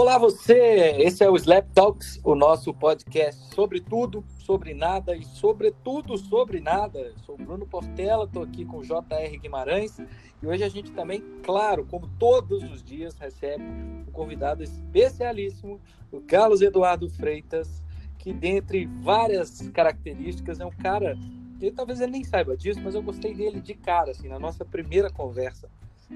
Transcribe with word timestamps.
Olá 0.00 0.16
você, 0.16 0.94
esse 1.00 1.24
é 1.24 1.28
o 1.28 1.34
Slap 1.34 1.72
Talks, 1.74 2.20
o 2.22 2.36
nosso 2.36 2.72
podcast 2.72 3.52
sobre 3.52 3.80
tudo, 3.80 4.24
sobre 4.38 4.72
nada 4.72 5.16
e 5.16 5.24
sobretudo 5.24 6.16
sobre 6.16 6.60
nada. 6.60 7.12
Sou 7.26 7.36
Bruno 7.36 7.66
Portela, 7.66 8.22
estou 8.22 8.44
aqui 8.44 8.64
com 8.64 8.78
o 8.78 8.82
JR 8.84 9.36
Guimarães 9.42 9.98
e 10.40 10.46
hoje 10.46 10.62
a 10.62 10.68
gente 10.68 10.92
também, 10.92 11.20
claro, 11.42 11.84
como 11.84 12.06
todos 12.16 12.62
os 12.62 12.80
dias, 12.80 13.16
recebe 13.18 13.64
um 13.64 14.04
convidado 14.12 14.62
especialíssimo, 14.62 15.80
o 16.12 16.20
Carlos 16.20 16.62
Eduardo 16.62 17.10
Freitas, 17.10 17.82
que 18.20 18.32
dentre 18.32 18.86
várias 19.02 19.68
características 19.70 20.60
é 20.60 20.64
um 20.64 20.70
cara, 20.70 21.18
ele, 21.60 21.72
talvez 21.72 22.00
ele 22.00 22.12
nem 22.12 22.22
saiba 22.22 22.56
disso, 22.56 22.80
mas 22.84 22.94
eu 22.94 23.02
gostei 23.02 23.34
dele 23.34 23.60
de 23.60 23.74
cara, 23.74 24.12
assim, 24.12 24.28
na 24.28 24.38
nossa 24.38 24.64
primeira 24.64 25.10
conversa. 25.10 25.68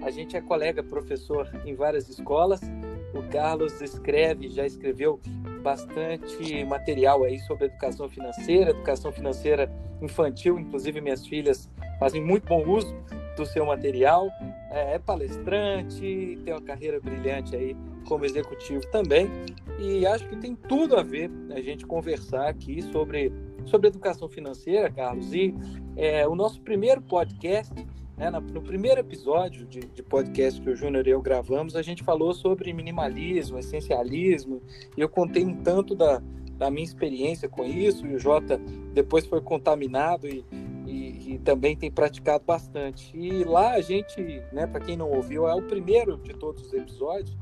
A 0.03 0.11
gente 0.13 0.37
é 0.37 0.41
colega, 0.41 0.85
professor 0.85 1.51
em 1.67 1.75
várias 1.75 2.09
escolas 2.09 2.61
o 3.15 3.23
Carlos 3.31 3.81
escreve, 3.81 4.49
já 4.49 4.67
escreveu 4.67 5.21
bastante 5.63 6.65
material 6.65 7.25
aí 7.25 7.39
sobre 7.41 7.67
educação 7.67 8.09
financeira, 8.09 8.71
educação 8.71 9.13
financeira 9.13 9.71
infantil, 10.01 10.59
inclusive 10.59 11.01
minhas 11.01 11.27
filhas 11.27 11.71
fazem 11.99 12.23
muito 12.23 12.47
bom 12.49 12.67
uso 12.69 12.95
do 13.37 13.47
seu 13.47 13.65
material. 13.65 14.29
É, 14.71 14.95
é 14.95 14.99
palestrante, 14.99 16.39
tem 16.45 16.53
uma 16.53 16.63
carreira 16.63 17.01
brilhante 17.01 17.55
aí 17.55 17.77
como 18.07 18.25
executivo 18.25 18.85
também. 18.91 19.29
E 19.79 20.07
acho 20.07 20.29
que 20.29 20.37
tem 20.37 20.55
tudo 20.55 20.97
a 20.97 21.03
ver 21.03 21.31
a 21.51 21.61
gente 21.61 21.87
conversar 21.87 22.49
aqui 22.49 22.83
sobre, 22.83 23.33
sobre 23.65 23.89
educação 23.89 24.29
financeira, 24.29 24.91
Carlos. 24.91 25.33
E 25.33 25.55
é, 25.97 26.27
o 26.27 26.35
nosso 26.35 26.61
primeiro 26.61 27.01
podcast 27.03 27.73
né, 28.23 28.31
no 28.31 28.63
primeiro 28.63 29.01
episódio 29.01 29.67
de, 29.67 29.81
de, 29.81 30.01
podcast 30.01 30.61
que 30.61 30.71
o 30.71 30.77
Júnior 30.77 31.09
e 31.09 31.11
eu 31.11 31.21
gravamos, 31.21 31.75
a 31.75 31.83
gente 31.83 32.05
falou 32.05 32.33
sobre 32.33 32.73
minimalismo, 32.73 33.59
essencialismo, 33.59 34.63
e 34.97 35.01
eu 35.01 35.09
contei 35.09 35.45
um 35.45 35.57
tanto 35.57 35.93
da, 35.93 36.23
da 36.53 36.71
minha 36.71 36.85
experiência 36.85 37.49
com 37.49 37.65
isso, 37.65 38.07
e 38.07 38.15
o 38.15 38.21
Jota 38.21 38.61
depois 38.95 39.27
foi 39.27 39.41
contaminado 39.41 40.29
e, 40.29 40.45
e, 40.87 41.35
e 41.35 41.39
também 41.41 41.77
tem 41.77 41.91
praticado 41.91 42.45
bastante. 42.47 43.11
E 43.13 43.43
lá 43.43 43.73
a 43.73 43.81
gente, 43.81 44.23
né, 44.53 44.69
para 44.69 44.79
quem 44.79 44.97
não 44.97 45.11
ouviu, 45.11 45.49
é 45.49 45.55
o 45.55 45.63
primeiro 45.63 46.17
de 46.19 46.33
todos 46.33 46.67
os 46.67 46.73
episódios, 46.73 47.37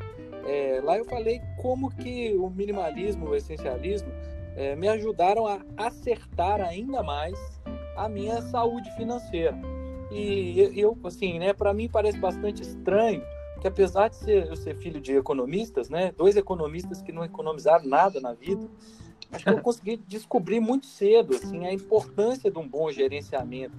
é, 0.47 0.81
lá 0.83 0.97
eu 0.97 1.05
falei 1.05 1.42
como 1.61 1.95
que 1.95 2.34
o 2.39 2.48
minimalismo, 2.48 3.28
o 3.28 3.34
essencialismo, 3.34 4.11
é, 4.56 4.75
me 4.75 4.89
ajudaram 4.89 5.47
a 5.47 5.61
acertar 5.77 6.62
ainda 6.62 7.03
mais 7.03 7.39
a 7.98 8.08
minha 8.08 8.41
saúde 8.41 8.91
financeira. 8.97 9.55
E 10.11 10.58
eu, 10.75 10.97
assim, 11.05 11.39
né, 11.39 11.53
para 11.53 11.72
mim 11.72 11.89
parece 11.89 12.19
bastante 12.19 12.62
estranho 12.62 13.22
que 13.61 13.69
apesar 13.69 14.08
de 14.08 14.17
ser, 14.17 14.47
eu 14.47 14.56
ser 14.56 14.75
filho 14.75 15.00
de 15.00 15.14
economistas, 15.14 15.91
né, 15.91 16.12
dois 16.17 16.36
economistas 16.36 17.02
que 17.02 17.12
não 17.12 17.22
economizaram 17.25 17.86
nada 17.86 18.19
na 18.20 18.33
vida, 18.33 18.67
acho 19.30 19.44
que 19.44 19.50
eu 19.50 19.61
consegui 19.61 19.97
descobrir 20.08 20.61
muito 20.61 20.86
cedo, 20.86 21.36
assim, 21.36 21.67
a 21.67 21.72
importância 21.72 22.50
de 22.50 22.58
um 22.58 22.67
bom 22.67 22.91
gerenciamento 22.91 23.77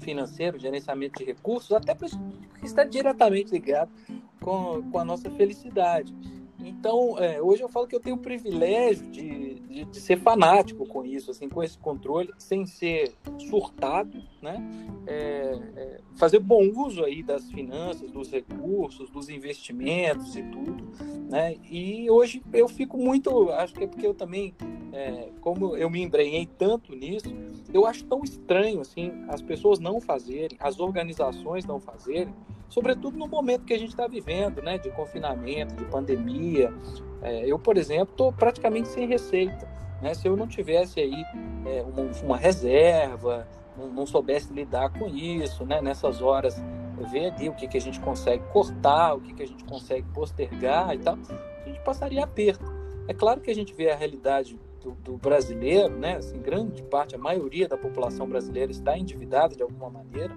financeiro, 0.00 0.58
gerenciamento 0.58 1.18
de 1.18 1.24
recursos, 1.24 1.72
até 1.72 1.94
porque 1.94 2.16
está 2.62 2.82
diretamente 2.82 3.52
ligado 3.52 3.90
com, 4.40 4.82
com 4.90 4.98
a 4.98 5.04
nossa 5.04 5.30
felicidade. 5.30 6.14
Então, 6.58 7.18
é, 7.18 7.42
hoje 7.42 7.62
eu 7.62 7.68
falo 7.68 7.86
que 7.86 7.94
eu 7.94 8.00
tenho 8.00 8.16
o 8.16 8.18
privilégio 8.18 9.06
de, 9.10 9.54
de, 9.60 9.84
de, 9.84 10.00
ser 10.00 10.18
fanático 10.18 10.86
com 10.86 11.04
isso, 11.04 11.30
assim, 11.30 11.46
com 11.46 11.62
esse 11.62 11.76
controle, 11.76 12.32
sem 12.38 12.64
ser 12.64 13.12
surtado, 13.38 14.22
né? 14.44 14.62
É, 15.06 15.58
é, 15.76 16.00
fazer 16.16 16.38
bom 16.38 16.70
uso 16.76 17.02
aí 17.02 17.22
das 17.22 17.50
finanças, 17.50 18.10
dos 18.10 18.30
recursos, 18.30 19.10
dos 19.10 19.28
investimentos 19.28 20.36
e 20.36 20.42
tudo, 20.42 20.84
né? 21.30 21.56
E 21.68 22.08
hoje 22.10 22.42
eu 22.52 22.68
fico 22.68 22.98
muito, 22.98 23.50
acho 23.50 23.74
que 23.74 23.84
é 23.84 23.86
porque 23.86 24.06
eu 24.06 24.14
também, 24.14 24.54
é, 24.92 25.30
como 25.40 25.76
eu 25.76 25.88
me 25.88 26.02
embrenhei 26.02 26.46
tanto 26.46 26.94
nisso, 26.94 27.34
eu 27.72 27.86
acho 27.86 28.04
tão 28.04 28.22
estranho, 28.22 28.80
assim, 28.80 29.12
as 29.28 29.42
pessoas 29.42 29.80
não 29.80 30.00
fazerem, 30.00 30.56
as 30.60 30.78
organizações 30.78 31.64
não 31.64 31.80
fazerem, 31.80 32.32
sobretudo 32.68 33.16
no 33.16 33.26
momento 33.26 33.64
que 33.64 33.72
a 33.72 33.78
gente 33.78 33.90
está 33.90 34.06
vivendo, 34.06 34.62
né, 34.62 34.78
de 34.78 34.90
confinamento, 34.90 35.74
de 35.74 35.84
pandemia. 35.86 36.72
É, 37.22 37.50
eu, 37.50 37.58
por 37.58 37.76
exemplo, 37.76 38.12
estou 38.12 38.32
praticamente 38.32 38.88
sem 38.88 39.06
receita. 39.06 39.74
Né? 40.04 40.12
Se 40.12 40.28
eu 40.28 40.36
não 40.36 40.46
tivesse 40.46 41.00
aí 41.00 41.24
é, 41.64 41.82
uma, 41.82 42.10
uma, 42.22 42.36
reserva, 42.36 43.48
não, 43.76 44.06
soubesse 44.06 44.52
lidar 44.52 44.90
com 44.90 45.08
isso, 45.08 45.64
né? 45.64 45.80
nessas 45.80 46.20
horas, 46.20 46.56
ver 47.10 47.32
ali 47.32 47.48
o 47.48 47.54
que, 47.54 47.66
que 47.66 47.76
a 47.76 47.80
gente 47.80 48.00
consegue 48.00 48.42
cortar, 48.52 49.14
o 49.14 49.20
que, 49.20 49.34
que 49.34 49.42
a 49.42 49.46
gente 49.46 49.64
consegue 49.64 50.06
postergar 50.12 50.94
e 50.94 50.98
tal, 50.98 51.18
a 51.64 51.68
gente 51.68 51.80
passaria 51.80 52.24
aperto. 52.24 52.72
É 53.08 53.12
claro 53.12 53.40
que 53.40 53.50
a 53.50 53.54
gente 53.54 53.74
vê 53.74 53.90
a 53.90 53.96
realidade 53.96 54.58
do, 54.82 54.92
do, 54.92 55.16
brasileiro, 55.16 55.96
né? 55.96 56.16
Assim, 56.16 56.38
grande 56.40 56.82
parte, 56.82 57.14
a 57.14 57.18
maioria 57.18 57.66
da 57.66 57.76
população 57.76 58.26
brasileira 58.26 58.70
está 58.70 58.96
endividada 58.96 59.54
de 59.54 59.62
alguma 59.62 59.90
maneira. 59.90 60.36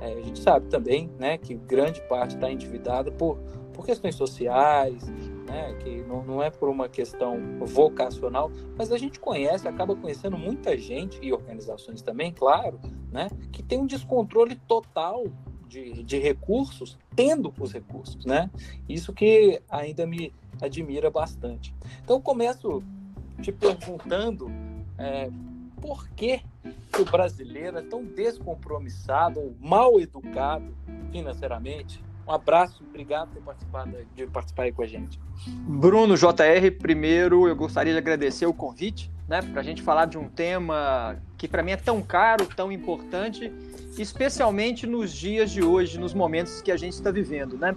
É, 0.00 0.12
a 0.12 0.22
gente 0.22 0.38
sabe 0.38 0.68
também, 0.68 1.10
né, 1.18 1.38
que 1.38 1.54
grande 1.54 2.00
parte 2.02 2.34
está 2.34 2.50
endividada 2.50 3.10
por, 3.10 3.38
por 3.72 3.84
questões 3.84 4.14
sociais, 4.14 5.02
né, 5.46 5.74
que 5.80 6.02
não, 6.02 6.24
não 6.24 6.42
é 6.42 6.50
por 6.50 6.68
uma 6.68 6.88
questão 6.88 7.38
vocacional, 7.60 8.50
mas 8.76 8.92
a 8.92 8.98
gente 8.98 9.20
conhece, 9.20 9.66
acaba 9.68 9.94
conhecendo 9.94 10.36
muita 10.36 10.76
gente 10.76 11.18
e 11.22 11.32
organizações 11.32 12.02
também, 12.02 12.32
claro, 12.32 12.80
né, 13.12 13.28
que 13.52 13.62
tem 13.62 13.78
um 13.78 13.86
descontrole 13.86 14.56
total 14.66 15.24
de, 15.68 16.02
de 16.02 16.18
recursos, 16.18 16.98
tendo 17.14 17.52
os 17.58 17.72
recursos, 17.72 18.24
né? 18.24 18.50
Isso 18.88 19.12
que 19.12 19.60
ainda 19.68 20.06
me 20.06 20.32
admira 20.60 21.10
bastante. 21.10 21.74
Então, 22.02 22.20
começo 22.20 22.82
te 23.42 23.52
perguntando 23.52 24.50
é, 24.96 25.28
por 25.80 26.08
que, 26.10 26.40
que 26.92 27.02
o 27.02 27.04
brasileiro 27.04 27.78
é 27.78 27.82
tão 27.82 28.04
descompromissado 28.04 29.54
mal 29.60 30.00
educado 30.00 30.74
financeiramente. 31.12 32.02
Um 32.26 32.32
abraço, 32.32 32.82
obrigado 32.88 33.28
por 33.28 33.42
participar 33.42 33.86
de 34.14 34.26
participar 34.26 34.64
aí 34.64 34.72
com 34.72 34.82
a 34.82 34.86
gente. 34.86 35.20
Bruno 35.46 36.16
JR, 36.16 36.70
primeiro 36.78 37.46
eu 37.46 37.54
gostaria 37.54 37.92
de 37.92 37.98
agradecer 37.98 38.46
o 38.46 38.52
convite, 38.52 39.10
né, 39.28 39.42
para 39.42 39.60
a 39.60 39.64
gente 39.64 39.80
falar 39.80 40.06
de 40.06 40.18
um 40.18 40.28
tema 40.28 41.16
que 41.38 41.46
para 41.46 41.62
mim 41.62 41.70
é 41.70 41.76
tão 41.76 42.02
caro, 42.02 42.46
tão 42.46 42.72
importante, 42.72 43.52
especialmente 43.96 44.86
nos 44.86 45.12
dias 45.12 45.50
de 45.50 45.62
hoje, 45.62 46.00
nos 46.00 46.12
momentos 46.14 46.60
que 46.60 46.72
a 46.72 46.76
gente 46.76 46.94
está 46.94 47.10
vivendo, 47.12 47.56
né? 47.56 47.76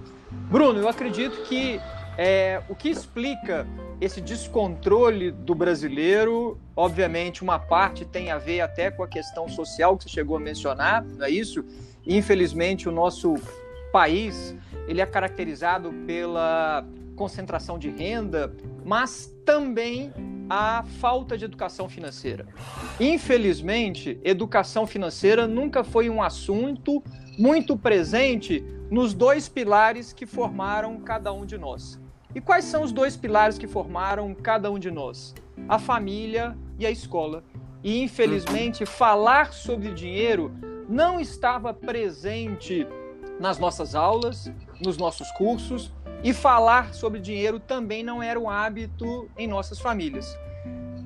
Bruno, 0.50 0.80
eu 0.80 0.90
acredito 0.90 1.44
que 1.44 1.80
é, 2.18 2.62
o 2.68 2.76
que 2.76 2.90
explica 2.90 3.68
esse 4.02 4.20
descontrole 4.20 5.32
do 5.32 5.54
brasileiro, 5.54 6.60
obviamente, 6.76 7.44
uma 7.44 7.60
parte 7.60 8.04
tem 8.04 8.32
a 8.32 8.38
ver 8.38 8.62
até 8.62 8.90
com 8.90 9.04
a 9.04 9.08
questão 9.08 9.48
social 9.48 9.96
que 9.98 10.06
você 10.06 10.10
chegou 10.10 10.38
a 10.38 10.40
mencionar, 10.40 11.04
não 11.04 11.26
é 11.26 11.30
isso? 11.30 11.64
Infelizmente, 12.06 12.90
o 12.90 12.92
nosso 12.92 13.36
país 13.92 14.56
ele 14.88 15.02
é 15.02 15.06
caracterizado 15.06 15.94
pela 16.08 16.86
concentração 17.16 17.78
de 17.78 17.90
renda, 17.90 18.56
mas 18.84 19.32
também 19.46 20.12
a 20.50 20.84
falta 21.00 21.38
de 21.38 21.46
educação 21.46 21.88
financeira. 21.88 22.48
Infelizmente, 23.00 24.20
educação 24.24 24.88
financeira 24.88 25.48
nunca 25.48 25.84
foi 25.84 26.10
um 26.10 26.24
assunto 26.24 27.04
muito 27.38 27.78
presente 27.78 28.64
nos 28.90 29.14
dois 29.14 29.48
pilares 29.48 30.12
que 30.12 30.26
formaram 30.26 31.00
cada 31.02 31.32
um 31.32 31.46
de 31.46 31.58
nós. 31.58 32.00
E 32.34 32.42
quais 32.42 32.66
são 32.66 32.84
os 32.84 32.92
dois 32.92 33.16
pilares 33.16 33.58
que 33.58 33.68
formaram 33.68 34.34
cada 34.34 34.72
um 34.72 34.80
de 34.80 34.90
nós? 34.90 35.36
A 35.68 35.78
família 35.78 36.58
e 36.80 36.86
a 36.86 36.92
escola. 36.92 37.44
E 37.84 38.02
infelizmente, 38.02 38.86
falar 38.86 39.54
sobre 39.54 39.94
dinheiro 39.94 40.52
não 40.88 41.20
estava 41.20 41.74
presente 41.74 42.88
nas 43.40 43.58
nossas 43.58 43.96
aulas, 43.96 44.52
nos 44.82 44.98
nossos 44.98 45.32
cursos, 45.32 45.92
e 46.24 46.34
falar 46.34 46.94
sobre 46.94 47.20
dinheiro 47.20 47.60
também 47.60 48.04
não 48.04 48.22
era 48.22 48.40
um 48.40 48.50
hábito 48.50 49.30
em 49.38 49.48
nossas 49.48 49.80
famílias. 49.80 50.38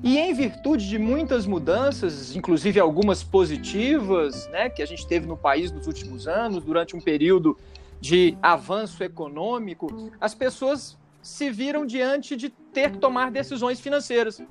E 0.02 0.18
em 0.18 0.34
virtude 0.34 0.86
de 0.86 0.98
muitas 0.98 1.46
mudanças, 1.46 2.36
inclusive 2.36 2.78
algumas 2.78 3.22
positivas, 3.22 4.46
né, 4.48 4.68
que 4.68 4.82
a 4.82 4.86
gente 4.86 5.06
teve 5.06 5.26
no 5.26 5.36
país 5.36 5.72
nos 5.72 5.86
últimos 5.86 6.28
anos, 6.28 6.62
durante 6.62 6.94
um 6.94 7.00
período 7.00 7.56
de 8.00 8.36
avanço 8.42 9.02
econômico, 9.02 10.10
as 10.20 10.34
pessoas 10.34 10.98
se 11.22 11.50
viram 11.50 11.86
diante 11.86 12.36
de 12.36 12.50
ter 12.50 12.90
que 12.90 12.98
tomar 12.98 13.30
decisões 13.30 13.80
financeiras. 13.80 14.42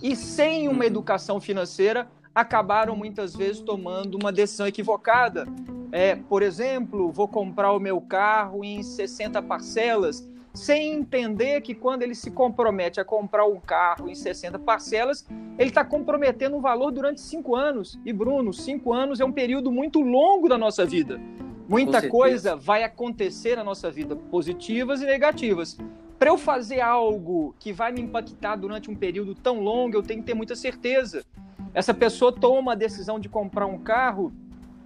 E 0.00 0.14
sem 0.14 0.68
uma 0.68 0.86
educação 0.86 1.40
financeira, 1.40 2.06
acabaram 2.32 2.94
muitas 2.94 3.34
vezes 3.34 3.60
tomando 3.60 4.16
uma 4.16 4.30
decisão 4.30 4.68
equivocada. 4.68 5.44
É, 5.90 6.16
por 6.16 6.42
exemplo, 6.42 7.10
vou 7.10 7.28
comprar 7.28 7.72
o 7.72 7.80
meu 7.80 8.00
carro 8.00 8.64
em 8.64 8.82
60 8.82 9.40
parcelas, 9.42 10.28
sem 10.52 10.94
entender 10.94 11.60
que 11.60 11.74
quando 11.74 12.02
ele 12.02 12.14
se 12.14 12.30
compromete 12.30 13.00
a 13.00 13.04
comprar 13.04 13.46
um 13.46 13.60
carro 13.60 14.08
em 14.08 14.14
60 14.14 14.58
parcelas, 14.58 15.26
ele 15.58 15.70
está 15.70 15.84
comprometendo 15.84 16.56
um 16.56 16.60
valor 16.60 16.90
durante 16.90 17.20
cinco 17.20 17.54
anos. 17.54 17.98
E, 18.04 18.12
Bruno, 18.12 18.52
cinco 18.52 18.92
anos 18.92 19.20
é 19.20 19.24
um 19.24 19.32
período 19.32 19.70
muito 19.70 20.00
longo 20.00 20.48
da 20.48 20.58
nossa 20.58 20.84
vida. 20.84 21.20
Muita 21.68 22.08
coisa 22.08 22.56
vai 22.56 22.82
acontecer 22.82 23.56
na 23.56 23.62
nossa 23.62 23.90
vida, 23.90 24.16
positivas 24.16 25.02
e 25.02 25.06
negativas. 25.06 25.76
para 26.18 26.30
eu 26.30 26.38
fazer 26.38 26.80
algo 26.80 27.54
que 27.60 27.72
vai 27.72 27.92
me 27.92 28.00
impactar 28.00 28.56
durante 28.56 28.90
um 28.90 28.96
período 28.96 29.36
tão 29.36 29.60
longo, 29.60 29.96
eu 29.96 30.02
tenho 30.02 30.20
que 30.20 30.26
ter 30.26 30.34
muita 30.34 30.56
certeza. 30.56 31.24
Essa 31.72 31.94
pessoa 31.94 32.32
toma 32.32 32.72
a 32.72 32.74
decisão 32.74 33.20
de 33.20 33.28
comprar 33.28 33.66
um 33.66 33.78
carro 33.78 34.32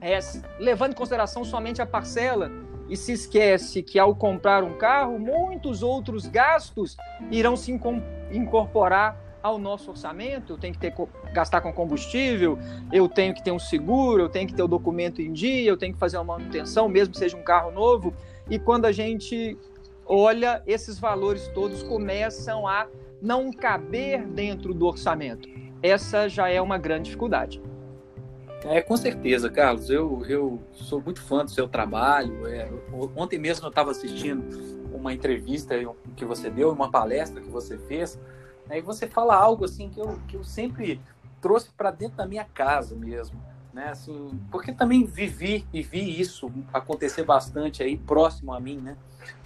é, 0.02 0.18
levando 0.58 0.92
em 0.92 0.96
consideração 0.96 1.44
somente 1.44 1.80
a 1.80 1.86
parcela 1.86 2.50
e 2.88 2.96
se 2.96 3.12
esquece 3.12 3.82
que 3.82 3.98
ao 3.98 4.14
comprar 4.14 4.64
um 4.64 4.76
carro, 4.76 5.18
muitos 5.18 5.82
outros 5.82 6.26
gastos 6.26 6.96
irão 7.30 7.56
se 7.56 7.72
incorporar 8.32 9.16
ao 9.40 9.58
nosso 9.58 9.90
orçamento. 9.90 10.54
Eu 10.54 10.58
tenho 10.58 10.74
que 10.74 10.80
ter, 10.80 10.94
gastar 11.32 11.60
com 11.60 11.72
combustível, 11.72 12.58
eu 12.92 13.08
tenho 13.08 13.32
que 13.32 13.42
ter 13.42 13.52
um 13.52 13.58
seguro, 13.58 14.22
eu 14.22 14.28
tenho 14.28 14.48
que 14.48 14.54
ter 14.54 14.62
o 14.62 14.68
documento 14.68 15.22
em 15.22 15.32
dia, 15.32 15.70
eu 15.70 15.76
tenho 15.76 15.94
que 15.94 15.98
fazer 15.98 16.16
uma 16.18 16.36
manutenção, 16.36 16.88
mesmo 16.88 17.12
que 17.12 17.18
seja 17.18 17.36
um 17.36 17.42
carro 17.42 17.70
novo. 17.70 18.12
E 18.50 18.58
quando 18.58 18.84
a 18.84 18.92
gente 18.92 19.56
olha, 20.04 20.62
esses 20.66 20.98
valores 20.98 21.46
todos 21.54 21.82
começam 21.84 22.66
a 22.66 22.88
não 23.20 23.52
caber 23.52 24.26
dentro 24.26 24.74
do 24.74 24.86
orçamento. 24.86 25.48
Essa 25.80 26.28
já 26.28 26.48
é 26.48 26.60
uma 26.60 26.76
grande 26.76 27.04
dificuldade. 27.04 27.62
É, 28.64 28.80
com 28.80 28.96
certeza, 28.96 29.50
Carlos. 29.50 29.90
Eu, 29.90 30.24
eu 30.28 30.62
sou 30.72 31.00
muito 31.00 31.20
fã 31.20 31.44
do 31.44 31.50
seu 31.50 31.68
trabalho. 31.68 32.46
É, 32.46 32.70
ontem 33.16 33.38
mesmo 33.38 33.66
eu 33.66 33.70
estava 33.70 33.90
assistindo 33.90 34.44
uma 34.94 35.12
entrevista 35.12 35.74
que 36.16 36.24
você 36.24 36.48
deu, 36.48 36.70
uma 36.70 36.90
palestra 36.90 37.40
que 37.40 37.48
você 37.48 37.76
fez. 37.76 38.20
Né, 38.68 38.80
você 38.80 39.08
fala 39.08 39.34
algo 39.34 39.64
assim 39.64 39.88
que 39.88 40.00
eu, 40.00 40.18
que 40.28 40.36
eu 40.36 40.44
sempre 40.44 41.00
trouxe 41.40 41.70
para 41.70 41.90
dentro 41.90 42.16
da 42.16 42.26
minha 42.26 42.44
casa 42.44 42.94
mesmo. 42.94 43.40
Né, 43.72 43.88
assim, 43.88 44.38
porque 44.50 44.70
também 44.70 45.04
vivi 45.06 45.66
e 45.72 45.82
vi 45.82 46.20
isso 46.20 46.52
acontecer 46.74 47.24
bastante 47.24 47.82
aí 47.82 47.96
próximo 47.96 48.52
a 48.52 48.60
mim, 48.60 48.76
né? 48.76 48.98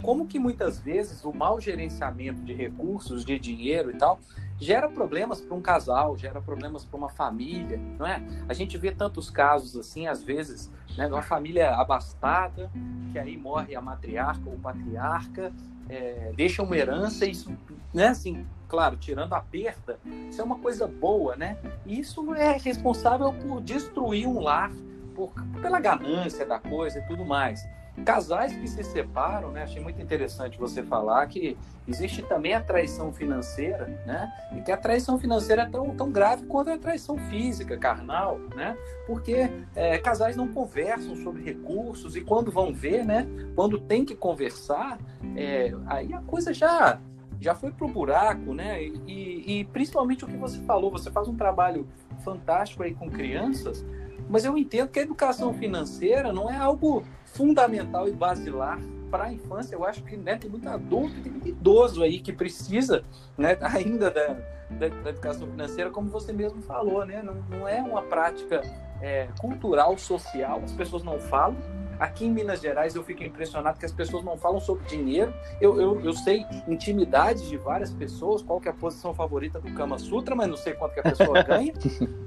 Como 0.02 0.26
que 0.26 0.36
muitas 0.36 0.80
vezes 0.80 1.24
o 1.24 1.32
mau 1.32 1.60
gerenciamento 1.60 2.42
de 2.42 2.52
recursos, 2.52 3.24
de 3.24 3.38
dinheiro 3.38 3.92
e 3.92 3.94
tal, 3.94 4.18
gera 4.58 4.88
problemas 4.88 5.40
para 5.40 5.54
um 5.54 5.60
casal, 5.60 6.16
gera 6.16 6.40
problemas 6.40 6.84
para 6.84 6.96
uma 6.96 7.08
família, 7.08 7.78
não 7.98 8.06
é? 8.06 8.22
A 8.48 8.54
gente 8.54 8.78
vê 8.78 8.90
tantos 8.90 9.30
casos 9.30 9.76
assim, 9.76 10.06
às 10.06 10.22
vezes, 10.22 10.70
né, 10.96 11.06
de 11.06 11.12
uma 11.12 11.22
família 11.22 11.74
abastada, 11.74 12.70
que 13.12 13.18
aí 13.18 13.36
morre 13.36 13.74
a 13.74 13.80
matriarca 13.80 14.48
ou 14.48 14.54
o 14.54 14.58
patriarca, 14.58 15.52
é, 15.88 16.32
deixa 16.34 16.62
uma 16.62 16.76
herança, 16.76 17.26
isso, 17.26 17.56
né, 17.92 18.08
assim, 18.08 18.46
claro, 18.68 18.96
tirando 18.96 19.32
a 19.34 19.40
perda, 19.40 19.98
isso 20.28 20.40
é 20.40 20.44
uma 20.44 20.58
coisa 20.58 20.86
boa, 20.86 21.36
né? 21.36 21.56
E 21.84 22.00
isso 22.00 22.34
é 22.34 22.56
responsável 22.58 23.32
por 23.32 23.60
destruir 23.60 24.26
um 24.26 24.40
lar, 24.40 24.72
por, 25.14 25.32
pela 25.60 25.78
ganância 25.78 26.44
da 26.44 26.58
coisa 26.58 26.98
e 26.98 27.02
tudo 27.02 27.24
mais. 27.24 27.66
Casais 28.04 28.54
que 28.54 28.68
se 28.68 28.82
separam, 28.84 29.50
né? 29.50 29.62
Achei 29.62 29.82
muito 29.82 30.00
interessante 30.00 30.58
você 30.58 30.82
falar 30.82 31.26
que 31.26 31.56
existe 31.88 32.22
também 32.22 32.52
a 32.52 32.60
traição 32.60 33.12
financeira, 33.12 33.86
né? 34.06 34.30
E 34.54 34.60
que 34.60 34.70
a 34.70 34.76
traição 34.76 35.18
financeira 35.18 35.62
é 35.62 35.66
tão, 35.66 35.96
tão 35.96 36.10
grave 36.10 36.44
quanto 36.46 36.70
a 36.70 36.78
traição 36.78 37.16
física, 37.16 37.76
carnal, 37.76 38.38
né? 38.54 38.76
Porque 39.06 39.50
é, 39.74 39.98
casais 39.98 40.36
não 40.36 40.48
conversam 40.48 41.16
sobre 41.16 41.42
recursos 41.42 42.16
e 42.16 42.20
quando 42.20 42.52
vão 42.52 42.72
ver, 42.72 43.04
né? 43.04 43.26
Quando 43.54 43.78
tem 43.78 44.04
que 44.04 44.14
conversar, 44.14 44.98
é, 45.34 45.72
aí 45.86 46.12
a 46.12 46.20
coisa 46.20 46.52
já 46.52 47.00
já 47.40 47.54
foi 47.54 47.70
pro 47.70 47.88
buraco, 47.88 48.54
né? 48.54 48.82
E, 48.82 49.02
e, 49.06 49.60
e 49.60 49.64
principalmente 49.64 50.24
o 50.24 50.28
que 50.28 50.36
você 50.36 50.60
falou, 50.62 50.90
você 50.90 51.10
faz 51.10 51.28
um 51.28 51.36
trabalho 51.36 51.86
fantástico 52.24 52.82
aí 52.82 52.94
com 52.94 53.10
crianças, 53.10 53.84
mas 54.28 54.44
eu 54.44 54.56
entendo 54.56 54.88
que 54.88 54.98
a 54.98 55.02
educação 55.02 55.54
financeira 55.54 56.32
não 56.32 56.50
é 56.50 56.56
algo 56.56 57.04
fundamental 57.36 58.08
e 58.08 58.12
basilar 58.12 58.80
para 59.10 59.24
a 59.24 59.32
infância. 59.32 59.74
Eu 59.74 59.84
acho 59.84 60.02
que 60.02 60.16
né, 60.16 60.36
tem 60.36 60.50
muito 60.50 60.68
adulto, 60.68 61.14
tem 61.20 61.30
muito 61.30 61.48
idoso 61.48 62.02
aí 62.02 62.18
que 62.18 62.32
precisa 62.32 63.04
né, 63.36 63.56
ainda 63.62 64.10
da, 64.10 64.36
da, 64.70 64.88
da 64.88 65.10
educação 65.10 65.46
financeira, 65.46 65.90
como 65.90 66.08
você 66.08 66.32
mesmo 66.32 66.62
falou, 66.62 67.04
né? 67.04 67.22
Não, 67.22 67.34
não 67.50 67.68
é 67.68 67.80
uma 67.80 68.02
prática 68.02 68.62
é, 69.00 69.28
cultural, 69.38 69.96
social, 69.98 70.60
as 70.64 70.72
pessoas 70.72 71.02
não 71.02 71.20
falam. 71.20 71.56
Aqui 71.98 72.26
em 72.26 72.30
Minas 72.30 72.60
Gerais 72.60 72.94
eu 72.94 73.02
fico 73.02 73.22
impressionado 73.22 73.78
que 73.78 73.86
as 73.86 73.92
pessoas 73.92 74.22
não 74.22 74.36
falam 74.36 74.60
sobre 74.60 74.84
dinheiro. 74.86 75.32
Eu, 75.60 75.80
eu, 75.80 76.00
eu 76.02 76.12
sei 76.12 76.44
intimidade 76.68 77.48
de 77.48 77.56
várias 77.56 77.90
pessoas, 77.90 78.42
qual 78.42 78.60
que 78.60 78.68
é 78.68 78.70
a 78.70 78.74
posição 78.74 79.14
favorita 79.14 79.58
do 79.58 79.72
Kama 79.72 79.98
Sutra, 79.98 80.34
mas 80.34 80.46
não 80.46 80.58
sei 80.58 80.74
quanto 80.74 80.92
que 80.92 81.00
a 81.00 81.04
pessoa 81.04 81.40
ganha, 81.42 81.72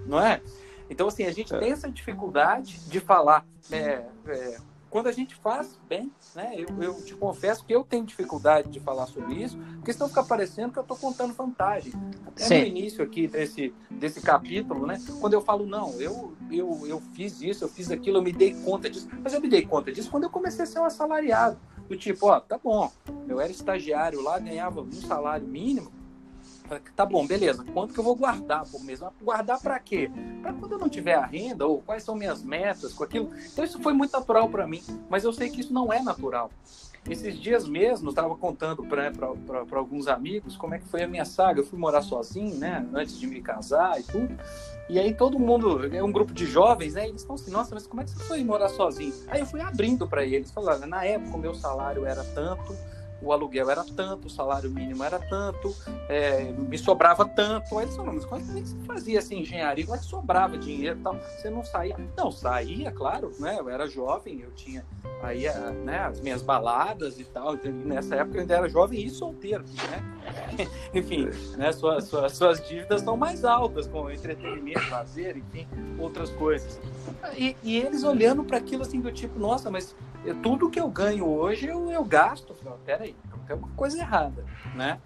não 0.08 0.20
é? 0.20 0.42
Então, 0.90 1.08
assim, 1.08 1.24
a 1.26 1.32
gente 1.32 1.56
tem 1.60 1.72
essa 1.72 1.90
dificuldade 1.90 2.80
de 2.90 3.00
falar 3.00 3.46
é, 3.72 4.02
é, 4.28 4.58
quando 4.90 5.08
a 5.08 5.12
gente 5.12 5.36
faz 5.36 5.80
bem, 5.88 6.12
né? 6.36 6.54
Eu, 6.58 6.82
eu, 6.82 7.02
te 7.04 7.14
confesso 7.16 7.64
que 7.64 7.74
eu 7.74 7.84
tenho 7.84 8.06
dificuldade 8.06 8.70
de 8.70 8.80
falar 8.80 9.06
sobre 9.06 9.36
isso, 9.36 9.58
porque 9.76 9.94
senão 9.94 10.10
fica 10.10 10.24
parecendo 10.24 10.74
que 10.74 10.80
eu 10.80 10.84
estou 10.84 10.98
contando 10.98 11.34
vantagem. 11.34 11.94
Até 12.26 12.44
Sim. 12.44 12.60
no 12.60 12.66
início 12.66 13.04
aqui 13.04 13.28
desse, 13.28 13.74
desse 13.90 14.22
capítulo, 14.22 14.86
né? 14.86 15.00
Quando 15.20 15.34
eu 15.34 15.42
falo, 15.42 15.66
não, 15.66 15.92
eu, 16.02 16.34
eu, 16.52 16.88
eu 16.88 17.02
fiz 17.14 17.42
isso, 17.42 17.64
eu 17.64 17.70
fiz 17.70 17.92
aquilo, 17.92 18.18
eu 18.18 18.24
me 18.24 18.32
dei 18.32 18.54
conta 18.64 18.90
disso. 18.90 19.08
Mas 19.24 19.34
eu 19.34 19.42
me 19.42 19.48
dei 19.48 19.66
conta 19.66 19.92
disso 19.92 20.10
quando 20.10 20.24
eu 20.24 20.30
comecei 20.30 20.64
a 20.64 20.68
ser 20.68 20.80
um 20.80 20.86
assalariado. 20.86 21.60
Do 21.88 21.98
tipo, 21.98 22.28
ó, 22.28 22.40
tá 22.40 22.58
bom, 22.58 22.92
eu 23.28 23.40
era 23.40 23.52
estagiário 23.52 24.22
lá, 24.22 24.38
ganhava 24.38 24.82
um 24.82 24.92
salário 24.92 25.48
mínimo, 25.48 25.92
Tá 26.96 27.06
bom, 27.06 27.26
beleza. 27.26 27.64
Quanto 27.74 27.94
que 27.94 28.00
eu 28.00 28.04
vou 28.04 28.16
guardar 28.16 28.66
por 28.66 28.84
mês? 28.84 29.02
Guardar 29.22 29.60
para 29.60 29.80
quê? 29.80 30.12
Para 30.42 30.54
quando 30.54 30.74
eu 30.74 30.80
não 30.80 30.90
tiver 30.90 31.16
a 31.16 31.26
renda 31.26 31.66
ou 31.66 31.82
quais 31.82 32.04
são 32.04 32.16
minhas 32.16 32.44
metas 32.44 32.94
com 32.94 33.04
aquilo. 33.04 33.32
Então 33.52 33.66
isso 33.66 33.82
foi 33.82 33.94
muito 33.94 34.12
natural 34.12 34.50
para 34.50 34.68
mim, 34.68 34.84
mas 35.10 35.24
eu 35.24 35.34
sei 35.34 35.50
que 35.50 35.62
isso 35.62 35.74
não 35.74 35.92
é 35.92 36.02
natural. 36.02 36.52
Esses 37.10 37.40
dias 37.40 37.68
mesmo, 37.68 38.10
estava 38.10 38.36
contando 38.36 38.84
para 38.86 39.78
alguns 39.78 40.08
amigos 40.08 40.58
como 40.58 40.76
é 40.76 40.80
que 40.80 40.86
foi 40.86 41.02
a 41.02 41.08
minha 41.08 41.24
saga. 41.26 41.62
Eu 41.62 41.66
fui 41.66 41.80
morar 41.80 42.02
sozinho, 42.02 42.56
né, 42.56 42.86
antes 42.94 43.18
de 43.18 43.26
me 43.26 43.42
casar 43.42 44.00
e 44.00 44.04
tudo. 44.04 44.38
E 44.90 45.00
aí 45.00 45.14
todo 45.14 45.40
mundo, 45.40 45.86
é 45.96 46.04
um 46.04 46.12
grupo 46.12 46.34
de 46.34 46.46
jovens, 46.46 46.96
né, 46.96 47.08
eles 47.08 47.22
estão 47.22 47.36
assim, 47.36 47.52
nossa, 47.52 47.74
mas 47.74 47.88
como 47.88 48.02
é 48.02 48.04
que 48.04 48.12
você 48.12 48.24
foi 48.26 48.44
morar 48.44 48.70
sozinho? 48.70 49.14
Aí 49.28 49.40
eu 49.40 49.46
fui 49.46 49.62
abrindo 49.62 50.08
para 50.08 50.26
eles, 50.26 50.52
falando, 50.52 50.86
na 50.88 51.06
época 51.06 51.38
o 51.38 51.40
meu 51.40 51.56
salário 51.56 52.06
era 52.06 52.24
tanto, 52.24 52.76
o 53.22 53.34
aluguel 53.34 53.70
era 53.70 53.84
tanto, 53.84 54.28
o 54.28 54.30
salário 54.30 54.70
mínimo 54.70 55.04
era 55.04 55.20
tanto, 55.20 55.76
é, 56.08 56.44
me 56.52 56.78
sobrava 56.78 57.26
tanto. 57.26 57.78
Aí 57.78 57.86
eles 57.86 57.96
falaram, 57.96 58.16
mas 58.16 58.26
como 58.26 58.42
é 58.42 58.44
que 58.44 58.68
você 58.68 58.76
fazia 58.86 59.20
essa 59.20 59.34
engenharia? 59.34 59.86
Como 59.86 59.96
é 59.96 60.00
que 60.00 60.06
sobrava 60.06 60.58
dinheiro 60.58 60.98
e 61.00 61.04
tal? 61.04 61.16
Você 61.16 61.50
não 61.50 61.64
saía? 61.64 61.96
Não, 62.18 62.32
saía, 62.32 62.92
claro, 62.92 63.32
né? 63.40 63.58
Eu 63.60 63.70
era 63.70 63.88
jovem, 63.88 64.42
eu 64.42 64.52
tinha 64.52 64.86
aí 65.22 65.44
né, 65.84 66.00
as 66.00 66.22
minhas 66.22 66.42
baladas 66.42 67.20
e 67.20 67.26
tal. 67.26 67.56
E 67.56 67.70
nessa 67.70 68.16
época 68.16 68.38
eu 68.38 68.42
ainda 68.42 68.56
era 68.56 68.70
jovem 68.70 69.04
e 69.04 69.10
solteiro, 69.10 69.64
né? 69.90 70.68
enfim, 70.94 71.30
né, 71.58 71.72
suas, 71.72 72.06
suas, 72.06 72.34
suas 72.34 72.68
dívidas 72.68 73.02
são 73.02 73.18
mais 73.18 73.44
altas 73.44 73.88
com 73.88 74.10
entretenimento, 74.10 74.90
lazer, 74.90 75.38
enfim, 75.38 75.68
outras 75.98 76.30
coisas. 76.32 76.80
E, 77.38 77.56
e 77.64 77.78
eles 77.78 78.04
olhando 78.04 78.44
para 78.44 78.58
aquilo 78.58 78.84
assim 78.84 79.02
do 79.02 79.12
tipo, 79.12 79.38
nossa, 79.38 79.70
mas 79.70 79.96
tudo 80.42 80.70
que 80.70 80.80
eu 80.80 80.88
ganho 80.90 81.28
hoje 81.28 81.68
eu, 81.68 81.92
eu 81.92 82.04
gasto. 82.04 82.54
Falei, 82.54 82.76
então 82.86 83.09
tem 83.50 83.56
alguma 83.56 83.76
coisa 83.76 83.98
errada, 83.98 84.46
né? 84.76 85.00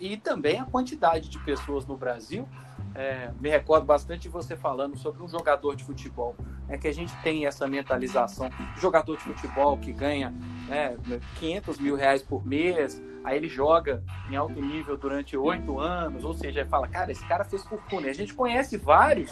E 0.00 0.16
também 0.16 0.58
a 0.58 0.64
quantidade 0.64 1.28
de 1.28 1.38
pessoas 1.40 1.84
no 1.86 1.96
Brasil. 1.96 2.48
É, 2.94 3.30
me 3.38 3.48
recordo 3.48 3.84
bastante 3.84 4.22
de 4.22 4.28
você 4.28 4.56
falando 4.56 4.96
sobre 4.96 5.22
um 5.22 5.28
jogador 5.28 5.76
de 5.76 5.84
futebol, 5.84 6.34
é 6.68 6.76
que 6.76 6.88
a 6.88 6.92
gente 6.92 7.14
tem 7.22 7.46
essa 7.46 7.68
mentalização, 7.68 8.50
jogador 8.78 9.16
de 9.16 9.22
futebol 9.22 9.78
que 9.78 9.92
ganha 9.92 10.34
né, 10.66 10.96
500 11.38 11.78
mil 11.78 11.94
reais 11.94 12.20
por 12.20 12.44
mês, 12.44 13.00
aí 13.22 13.36
ele 13.36 13.48
joga 13.48 14.02
em 14.28 14.34
alto 14.34 14.60
nível 14.60 14.96
durante 14.96 15.36
oito 15.36 15.78
anos, 15.78 16.24
ou 16.24 16.34
seja, 16.34 16.66
fala, 16.66 16.88
cara, 16.88 17.12
esse 17.12 17.24
cara 17.28 17.44
fez 17.44 17.62
fortuna. 17.62 18.08
A 18.08 18.12
gente 18.12 18.34
conhece 18.34 18.76
vários 18.76 19.30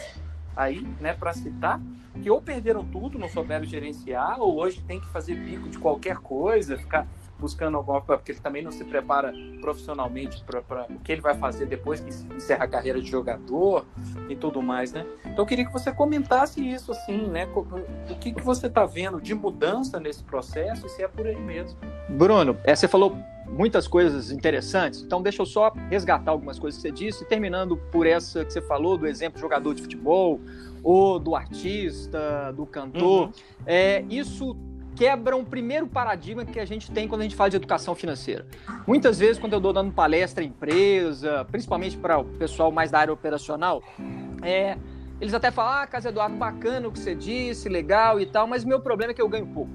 aí, 0.54 0.82
né, 1.00 1.12
para 1.12 1.32
citar, 1.32 1.80
que 2.22 2.30
ou 2.30 2.40
perderam 2.40 2.84
tudo, 2.84 3.18
não 3.18 3.28
souberam 3.28 3.64
gerenciar, 3.64 4.40
ou 4.40 4.56
hoje 4.56 4.80
tem 4.82 5.00
que 5.00 5.08
fazer 5.08 5.34
bico 5.34 5.68
de 5.68 5.78
qualquer 5.78 6.18
coisa, 6.18 6.76
ficar 6.76 7.08
buscando 7.38 7.76
alguma 7.76 8.00
porque 8.00 8.32
ele 8.32 8.40
também 8.40 8.62
não 8.62 8.72
se 8.72 8.84
prepara 8.84 9.32
profissionalmente 9.60 10.42
para 10.44 10.86
o 10.90 10.98
que 11.00 11.12
ele 11.12 11.20
vai 11.20 11.36
fazer 11.36 11.66
depois 11.66 12.00
que 12.00 12.10
encerra 12.34 12.64
a 12.64 12.68
carreira 12.68 13.00
de 13.00 13.08
jogador 13.08 13.84
e 14.28 14.36
tudo 14.36 14.62
mais, 14.62 14.92
né? 14.92 15.06
Então 15.20 15.38
eu 15.38 15.46
queria 15.46 15.64
que 15.64 15.72
você 15.72 15.92
comentasse 15.92 16.60
isso 16.60 16.92
assim, 16.92 17.26
né? 17.28 17.46
O 17.54 18.16
que, 18.18 18.32
que 18.32 18.42
você 18.42 18.66
está 18.66 18.84
vendo 18.84 19.20
de 19.20 19.34
mudança 19.34 20.00
nesse 20.00 20.22
processo 20.22 20.86
e 20.86 20.88
se 20.88 21.02
é 21.02 21.08
por 21.08 21.26
aí 21.26 21.40
mesmo. 21.40 21.78
Bruno, 22.08 22.56
é, 22.64 22.74
você 22.74 22.88
falou 22.88 23.16
muitas 23.46 23.88
coisas 23.88 24.30
interessantes, 24.30 25.02
então 25.02 25.22
deixa 25.22 25.40
eu 25.40 25.46
só 25.46 25.72
resgatar 25.88 26.30
algumas 26.30 26.58
coisas 26.58 26.80
que 26.80 26.88
você 26.88 26.92
disse, 26.92 27.24
terminando 27.24 27.76
por 27.76 28.06
essa 28.06 28.44
que 28.44 28.52
você 28.52 28.60
falou 28.60 28.98
do 28.98 29.06
exemplo 29.06 29.40
jogador 29.40 29.74
de 29.74 29.82
futebol, 29.82 30.38
ou 30.82 31.18
do 31.18 31.34
artista, 31.34 32.52
do 32.52 32.66
cantor. 32.66 33.26
Uhum. 33.26 33.32
É, 33.66 34.04
isso 34.08 34.56
quebra 34.98 35.36
um 35.36 35.44
primeiro 35.44 35.86
paradigma 35.86 36.44
que 36.44 36.58
a 36.58 36.64
gente 36.64 36.90
tem 36.90 37.06
quando 37.06 37.20
a 37.20 37.22
gente 37.24 37.36
fala 37.36 37.48
de 37.48 37.54
educação 37.54 37.94
financeira. 37.94 38.44
Muitas 38.84 39.16
vezes, 39.16 39.38
quando 39.38 39.52
eu 39.52 39.60
dou 39.60 39.72
dando 39.72 39.92
palestra 39.92 40.42
em 40.42 40.48
empresa, 40.48 41.44
principalmente 41.44 41.96
para 41.96 42.18
o 42.18 42.24
pessoal 42.24 42.72
mais 42.72 42.90
da 42.90 42.98
área 42.98 43.14
operacional, 43.14 43.80
é, 44.42 44.76
eles 45.20 45.32
até 45.32 45.52
falam, 45.52 45.82
ah, 45.82 45.86
Casa 45.86 46.08
Eduardo, 46.08 46.36
bacana 46.36 46.88
o 46.88 46.90
que 46.90 46.98
você 46.98 47.14
disse, 47.14 47.68
legal 47.68 48.18
e 48.18 48.26
tal, 48.26 48.48
mas 48.48 48.64
meu 48.64 48.80
problema 48.80 49.12
é 49.12 49.14
que 49.14 49.22
eu 49.22 49.28
ganho 49.28 49.46
pouco. 49.46 49.70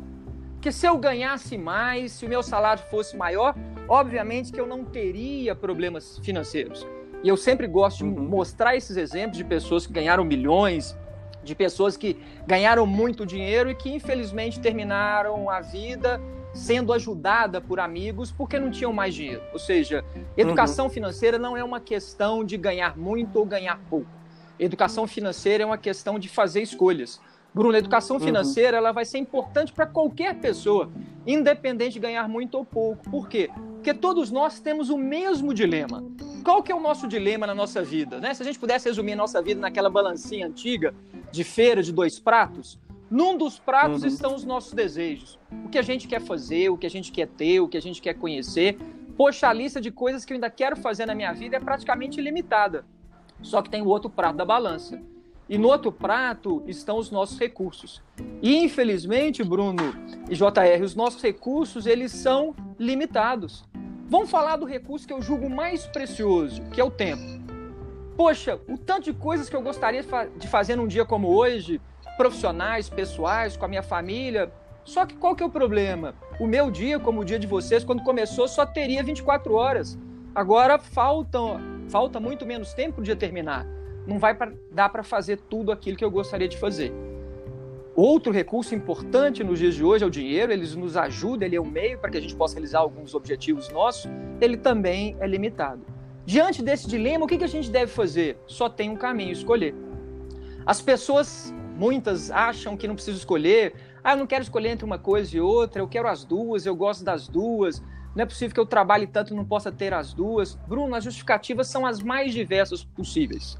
Porque 0.56 0.74
se 0.74 0.86
eu 0.86 0.98
ganhasse 0.98 1.58
mais, 1.58 2.12
se 2.12 2.26
o 2.26 2.30
meu 2.30 2.44
salário 2.44 2.84
fosse 2.92 3.16
maior, 3.16 3.56
obviamente 3.88 4.52
que 4.52 4.60
eu 4.60 4.68
não 4.68 4.84
teria 4.84 5.56
problemas 5.56 6.20
financeiros. 6.20 6.86
E 7.24 7.30
eu 7.30 7.38
sempre 7.38 7.66
gosto 7.66 8.00
de 8.00 8.04
mostrar 8.04 8.76
esses 8.76 8.98
exemplos 8.98 9.38
de 9.38 9.46
pessoas 9.46 9.88
que 9.88 9.94
ganharam 9.94 10.26
milhões, 10.26 10.98
de 11.44 11.54
pessoas 11.56 11.98
que 11.98 12.18
ganharam 12.48 12.86
muito 12.86 13.26
dinheiro 13.26 13.70
e 13.70 13.76
que 13.76 13.94
infelizmente 13.94 14.60
terminaram 14.60 15.50
a 15.50 15.60
vida 15.62 16.22
sendo 16.54 16.94
ajudada 16.94 17.60
por 17.60 17.80
amigos 17.80 18.32
porque 18.32 18.60
não 18.60 18.70
tinham 18.70 18.94
mais 18.94 19.14
dinheiro. 19.16 19.42
Ou 19.52 19.60
seja, 19.60 20.06
educação 20.38 20.86
uhum. 20.86 20.92
financeira 20.92 21.38
não 21.40 21.58
é 21.58 21.64
uma 21.64 21.80
questão 21.80 22.44
de 22.44 22.56
ganhar 22.58 22.98
muito 22.98 23.38
ou 23.38 23.46
ganhar 23.46 23.80
pouco. 23.90 24.08
Educação 24.60 25.08
financeira 25.08 25.64
é 25.64 25.66
uma 25.66 25.78
questão 25.78 26.20
de 26.20 26.30
fazer 26.30 26.62
escolhas. 26.62 27.20
Bruno, 27.54 27.76
a 27.76 27.80
educação 27.80 28.18
uhum. 28.18 28.24
financeira 28.24 28.78
ela 28.78 28.92
vai 28.92 29.06
ser 29.06 29.18
importante 29.18 29.74
para 29.74 29.86
qualquer 29.86 30.36
pessoa, 30.36 30.92
independente 31.26 31.94
de 31.94 32.00
ganhar 32.00 32.28
muito 32.28 32.56
ou 32.56 32.66
pouco. 32.66 33.10
Por 33.10 33.28
quê? 33.28 33.50
Porque 33.76 33.94
todos 33.94 34.32
nós 34.32 34.60
temos 34.60 34.90
o 34.90 34.98
mesmo 34.98 35.54
dilema. 35.54 36.04
Qual 36.44 36.64
que 36.64 36.72
é 36.72 36.76
o 36.76 36.80
nosso 36.80 37.08
dilema 37.08 37.46
na 37.46 37.54
nossa 37.54 37.82
vida? 37.84 38.20
Né? 38.20 38.34
Se 38.34 38.42
a 38.42 38.46
gente 38.46 38.58
pudesse 38.58 38.88
resumir 38.88 39.14
a 39.14 39.18
nossa 39.18 39.42
vida 39.42 39.60
naquela 39.60 39.90
balancinha 39.90 40.48
antiga 40.48 40.94
de 41.34 41.44
feira 41.44 41.82
de 41.82 41.92
dois 41.92 42.20
pratos, 42.20 42.80
num 43.10 43.36
dos 43.36 43.58
pratos 43.58 44.04
uhum. 44.04 44.08
estão 44.08 44.36
os 44.36 44.46
nossos 44.46 44.72
desejos. 44.72 45.40
O 45.66 45.70
que 45.70 45.80
a 45.80 45.82
gente 45.82 46.08
quer 46.08 46.22
fazer, 46.22 46.70
o 46.70 46.78
que 46.78 46.86
a 46.86 46.90
gente 46.90 47.12
quer 47.12 47.28
ter, 47.28 47.60
o 47.60 47.68
que 47.68 47.76
a 47.76 47.82
gente 47.82 48.00
quer 48.00 48.14
conhecer. 48.14 48.78
Poxa, 49.18 49.48
a 49.48 49.54
lista 49.54 49.82
de 49.82 49.90
coisas 49.90 50.24
que 50.24 50.32
eu 50.32 50.36
ainda 50.36 50.50
quero 50.50 50.76
fazer 50.76 51.08
na 51.08 51.16
minha 51.16 51.34
vida 51.34 51.58
é 51.58 51.60
praticamente 51.60 52.20
ilimitada. 52.20 52.86
Só 53.42 53.64
que 53.64 53.70
tem 53.70 53.82
o 53.82 53.88
outro 53.88 54.12
prato 54.12 54.38
da 54.38 54.46
balança. 54.46 55.02
E 55.50 55.58
no 55.58 55.70
outro 55.70 55.92
prato 55.92 56.64
estão 56.68 56.98
os 56.98 57.10
nossos 57.10 57.40
recursos. 57.40 58.00
E 58.42 58.56
infelizmente, 58.58 59.44
Bruno 59.44 59.84
e 60.30 60.36
JR, 60.36 60.84
os 60.84 60.94
nossos 60.94 61.22
recursos 61.22 61.88
eles 61.88 62.12
são 62.12 62.56
limitados. 62.78 63.66
Vamos 64.08 64.30
falar 64.30 64.58
do 64.58 64.66
recurso 64.66 65.08
que 65.08 65.14
eu 65.14 65.22
julgo 65.22 65.50
mais 65.50 65.88
precioso, 65.88 66.62
que 66.70 66.80
é 66.80 66.84
o 66.84 66.92
tempo. 66.92 67.43
Poxa, 68.16 68.60
o 68.70 68.78
tanto 68.78 69.06
de 69.06 69.14
coisas 69.14 69.50
que 69.50 69.56
eu 69.56 69.62
gostaria 69.62 70.04
de 70.38 70.48
fazer 70.48 70.76
num 70.76 70.88
dia 70.88 71.04
como 71.04 71.30
hoje, 71.30 71.82
profissionais, 72.16 72.90
pessoais, 72.90 73.58
com 73.58 73.66
a 73.66 73.68
minha 73.68 73.82
família. 73.82 74.52
Só 74.84 75.06
que 75.06 75.16
qual 75.16 75.36
que 75.36 75.42
é 75.42 75.46
o 75.46 75.50
problema? 75.50 76.14
O 76.40 76.46
meu 76.46 76.70
dia, 76.70 77.00
como 77.00 77.22
o 77.22 77.26
dia 77.26 77.40
de 77.40 77.48
vocês, 77.48 77.84
quando 77.84 78.04
começou, 78.04 78.48
só 78.48 78.66
teria 78.66 79.02
24 79.02 79.54
horas. 79.54 79.98
Agora 80.36 80.78
faltam, 80.78 81.60
falta 81.90 82.20
muito 82.20 82.46
menos 82.46 82.74
tempo 82.74 82.96
para 82.96 83.04
dia 83.04 83.16
terminar. 83.16 83.66
Não 84.06 84.20
vai 84.20 84.36
pra, 84.36 84.52
dar 84.72 84.90
para 84.90 85.04
fazer 85.04 85.38
tudo 85.50 85.72
aquilo 85.72 85.98
que 85.98 86.04
eu 86.04 86.12
gostaria 86.12 86.48
de 86.48 86.58
fazer. 86.58 86.94
Outro 87.96 88.32
recurso 88.32 88.76
importante 88.76 89.44
nos 89.44 89.60
dias 89.60 89.76
de 89.76 89.84
hoje 89.84 90.04
é 90.04 90.08
o 90.08 90.10
dinheiro, 90.10 90.52
ele 90.52 90.68
nos 90.76 90.98
ajuda, 90.98 91.46
ele 91.46 91.56
é 91.56 91.62
um 91.62 91.66
meio 91.66 92.00
para 92.00 92.10
que 92.10 92.18
a 92.18 92.22
gente 92.22 92.36
possa 92.36 92.56
realizar 92.56 92.80
alguns 92.80 93.14
objetivos 93.14 93.70
nossos, 93.70 94.10
ele 94.42 94.58
também 94.58 95.16
é 95.20 95.28
limitado. 95.28 95.82
Diante 96.26 96.62
desse 96.62 96.88
dilema, 96.88 97.26
o 97.26 97.28
que, 97.28 97.38
que 97.38 97.44
a 97.44 97.48
gente 97.48 97.70
deve 97.70 97.92
fazer? 97.92 98.38
Só 98.48 98.70
tem 98.70 98.90
um 98.90 98.96
caminho, 98.96 99.32
escolher. 99.32 99.76
As 100.66 100.82
pessoas 100.82 101.54
Muitas 101.76 102.30
acham 102.30 102.78
que 102.78 102.88
não 102.88 102.96
precisa 102.96 103.18
escolher. 103.18 103.74
Ah, 104.04 104.14
eu 104.14 104.18
não 104.18 104.28
quero 104.28 104.44
escolher 104.44 104.70
entre 104.70 104.86
uma 104.86 105.00
coisa 105.00 105.36
e 105.36 105.42
outra, 105.42 105.82
eu 105.82 105.88
quero 105.88 106.08
as 106.08 106.24
duas, 106.24 106.66
eu 106.66 106.76
gosto 106.76 107.04
das 107.04 107.28
duas. 107.28 107.82
Não 108.16 108.24
é 108.24 108.26
possível 108.26 108.54
que 108.54 108.60
eu 108.60 108.66
trabalhe 108.66 109.08
tanto 109.08 109.34
e 109.34 109.36
não 109.36 109.44
possa 109.44 109.72
ter 109.72 109.94
as 109.94 110.14
duas. 110.14 110.56
Bruno, 110.68 110.94
as 110.94 111.04
justificativas 111.04 111.68
são 111.68 111.86
as 111.86 112.00
mais 112.02 112.32
diversas 112.32 112.84
possíveis. 112.84 113.58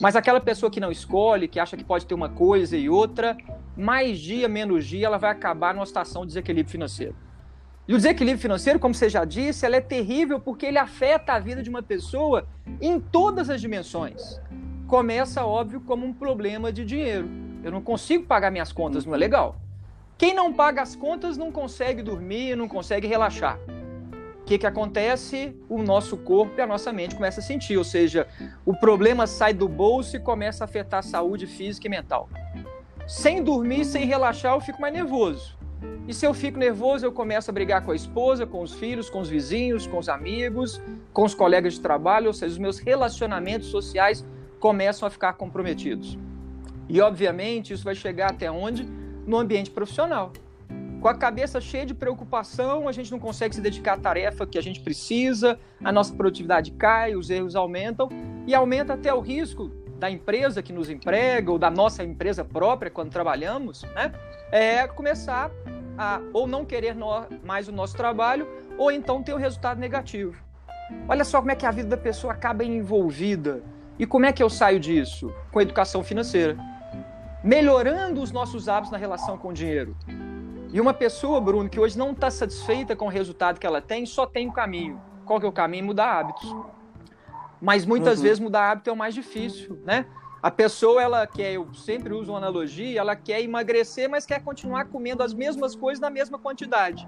Mas 0.00 0.16
aquela 0.16 0.40
pessoa 0.40 0.70
que 0.70 0.80
não 0.80 0.90
escolhe, 0.90 1.46
que 1.46 1.60
acha 1.60 1.76
que 1.76 1.84
pode 1.84 2.04
ter 2.06 2.14
uma 2.14 2.28
coisa 2.28 2.76
e 2.76 2.88
outra, 2.88 3.36
mais 3.76 4.18
dia, 4.18 4.48
menos 4.48 4.86
dia, 4.86 5.06
ela 5.06 5.18
vai 5.18 5.30
acabar 5.30 5.74
numa 5.74 5.86
situação 5.86 6.22
de 6.22 6.28
desequilíbrio 6.28 6.72
financeiro. 6.72 7.14
E 7.86 7.94
o 7.94 7.96
desequilíbrio 7.96 8.40
financeiro, 8.40 8.78
como 8.78 8.94
você 8.94 9.08
já 9.08 9.24
disse, 9.24 9.66
ela 9.66 9.76
é 9.76 9.80
terrível 9.80 10.38
porque 10.38 10.66
ele 10.66 10.78
afeta 10.78 11.32
a 11.32 11.40
vida 11.40 11.62
de 11.62 11.68
uma 11.68 11.82
pessoa 11.82 12.46
em 12.80 13.00
todas 13.00 13.50
as 13.50 13.60
dimensões. 13.60 14.40
Começa, 14.86 15.44
óbvio, 15.44 15.80
como 15.80 16.06
um 16.06 16.12
problema 16.12 16.72
de 16.72 16.84
dinheiro. 16.84 17.28
Eu 17.64 17.72
não 17.72 17.82
consigo 17.82 18.24
pagar 18.24 18.52
minhas 18.52 18.72
contas, 18.72 19.04
não 19.04 19.14
é 19.14 19.18
legal. 19.18 19.56
Quem 20.16 20.32
não 20.32 20.52
paga 20.52 20.80
as 20.80 20.94
contas 20.94 21.36
não 21.36 21.50
consegue 21.50 22.02
dormir, 22.02 22.54
não 22.54 22.68
consegue 22.68 23.08
relaxar. 23.08 23.58
O 24.40 24.44
que, 24.44 24.58
que 24.58 24.66
acontece? 24.66 25.56
O 25.68 25.82
nosso 25.82 26.16
corpo 26.16 26.54
e 26.58 26.60
a 26.60 26.66
nossa 26.66 26.92
mente 26.92 27.16
começam 27.16 27.42
a 27.42 27.46
sentir, 27.46 27.76
ou 27.76 27.84
seja, 27.84 28.28
o 28.64 28.74
problema 28.74 29.26
sai 29.26 29.52
do 29.52 29.68
bolso 29.68 30.16
e 30.16 30.20
começa 30.20 30.62
a 30.62 30.66
afetar 30.66 31.00
a 31.00 31.02
saúde 31.02 31.48
física 31.48 31.88
e 31.88 31.90
mental. 31.90 32.28
Sem 33.08 33.42
dormir, 33.42 33.84
sem 33.84 34.04
relaxar, 34.04 34.54
eu 34.54 34.60
fico 34.60 34.80
mais 34.80 34.94
nervoso. 34.94 35.61
E 36.06 36.12
se 36.12 36.26
eu 36.26 36.34
fico 36.34 36.58
nervoso, 36.58 37.06
eu 37.06 37.12
começo 37.12 37.50
a 37.50 37.54
brigar 37.54 37.84
com 37.84 37.92
a 37.92 37.94
esposa, 37.94 38.44
com 38.46 38.62
os 38.62 38.74
filhos, 38.74 39.08
com 39.08 39.20
os 39.20 39.28
vizinhos, 39.28 39.86
com 39.86 39.98
os 39.98 40.08
amigos, 40.08 40.80
com 41.12 41.24
os 41.24 41.34
colegas 41.34 41.74
de 41.74 41.80
trabalho, 41.80 42.26
ou 42.26 42.32
seja, 42.32 42.52
os 42.52 42.58
meus 42.58 42.78
relacionamentos 42.78 43.68
sociais 43.68 44.24
começam 44.58 45.06
a 45.06 45.10
ficar 45.10 45.34
comprometidos. 45.34 46.18
E, 46.88 47.00
obviamente, 47.00 47.72
isso 47.72 47.84
vai 47.84 47.94
chegar 47.94 48.30
até 48.30 48.50
onde? 48.50 48.84
No 49.26 49.38
ambiente 49.38 49.70
profissional. 49.70 50.32
Com 51.00 51.08
a 51.08 51.14
cabeça 51.14 51.60
cheia 51.60 51.86
de 51.86 51.94
preocupação, 51.94 52.88
a 52.88 52.92
gente 52.92 53.10
não 53.10 53.18
consegue 53.18 53.54
se 53.54 53.60
dedicar 53.60 53.94
à 53.94 53.98
tarefa 53.98 54.46
que 54.46 54.58
a 54.58 54.62
gente 54.62 54.80
precisa, 54.80 55.58
a 55.82 55.90
nossa 55.90 56.14
produtividade 56.14 56.70
cai, 56.72 57.16
os 57.16 57.30
erros 57.30 57.56
aumentam 57.56 58.08
e 58.46 58.54
aumenta 58.54 58.94
até 58.94 59.12
o 59.12 59.20
risco 59.20 59.70
da 60.02 60.10
empresa 60.10 60.60
que 60.60 60.72
nos 60.72 60.90
emprega 60.90 61.52
ou 61.52 61.58
da 61.58 61.70
nossa 61.70 62.02
empresa 62.02 62.44
própria 62.44 62.90
quando 62.90 63.12
trabalhamos, 63.12 63.84
né? 63.94 64.12
É 64.50 64.84
começar 64.88 65.48
a 65.96 66.20
ou 66.32 66.44
não 66.44 66.64
querer 66.64 66.96
mais 67.44 67.68
o 67.68 67.72
nosso 67.72 67.96
trabalho 67.96 68.48
ou 68.76 68.90
então 68.90 69.22
ter 69.22 69.32
o 69.32 69.36
um 69.36 69.38
resultado 69.38 69.78
negativo. 69.78 70.34
Olha 71.08 71.24
só 71.24 71.38
como 71.38 71.52
é 71.52 71.54
que 71.54 71.64
a 71.64 71.70
vida 71.70 71.90
da 71.90 71.96
pessoa 71.96 72.32
acaba 72.32 72.64
envolvida. 72.64 73.62
E 73.96 74.04
como 74.04 74.26
é 74.26 74.32
que 74.32 74.42
eu 74.42 74.50
saio 74.50 74.80
disso? 74.80 75.32
Com 75.52 75.60
a 75.60 75.62
educação 75.62 76.02
financeira 76.02 76.58
melhorando 77.44 78.20
os 78.20 78.30
nossos 78.30 78.68
hábitos 78.68 78.92
na 78.92 78.98
relação 78.98 79.36
com 79.36 79.48
o 79.48 79.52
dinheiro. 79.52 79.96
E 80.72 80.80
uma 80.80 80.94
pessoa, 80.94 81.40
Bruno, 81.40 81.68
que 81.68 81.78
hoje 81.78 81.98
não 81.98 82.12
está 82.12 82.30
satisfeita 82.30 82.96
com 82.96 83.06
o 83.06 83.08
resultado 83.08 83.58
que 83.58 83.66
ela 83.66 83.80
tem, 83.80 84.06
só 84.06 84.26
tem 84.26 84.48
um 84.48 84.52
caminho. 84.52 85.00
Qual 85.24 85.38
que 85.40 85.46
é 85.46 85.48
o 85.48 85.52
caminho? 85.52 85.86
Mudar 85.86 86.18
hábitos. 86.18 86.54
Mas 87.62 87.86
muitas 87.86 88.18
uhum. 88.18 88.24
vezes 88.24 88.40
mudar 88.40 88.72
hábito 88.72 88.90
é 88.90 88.92
o 88.92 88.96
mais 88.96 89.14
difícil, 89.14 89.78
né? 89.84 90.04
A 90.42 90.50
pessoa, 90.50 91.00
ela 91.00 91.24
quer, 91.24 91.52
eu 91.52 91.72
sempre 91.72 92.12
uso 92.12 92.32
uma 92.32 92.38
analogia, 92.38 92.98
ela 92.98 93.14
quer 93.14 93.40
emagrecer, 93.40 94.10
mas 94.10 94.26
quer 94.26 94.42
continuar 94.42 94.86
comendo 94.86 95.22
as 95.22 95.32
mesmas 95.32 95.76
coisas 95.76 96.00
na 96.00 96.10
mesma 96.10 96.36
quantidade. 96.36 97.06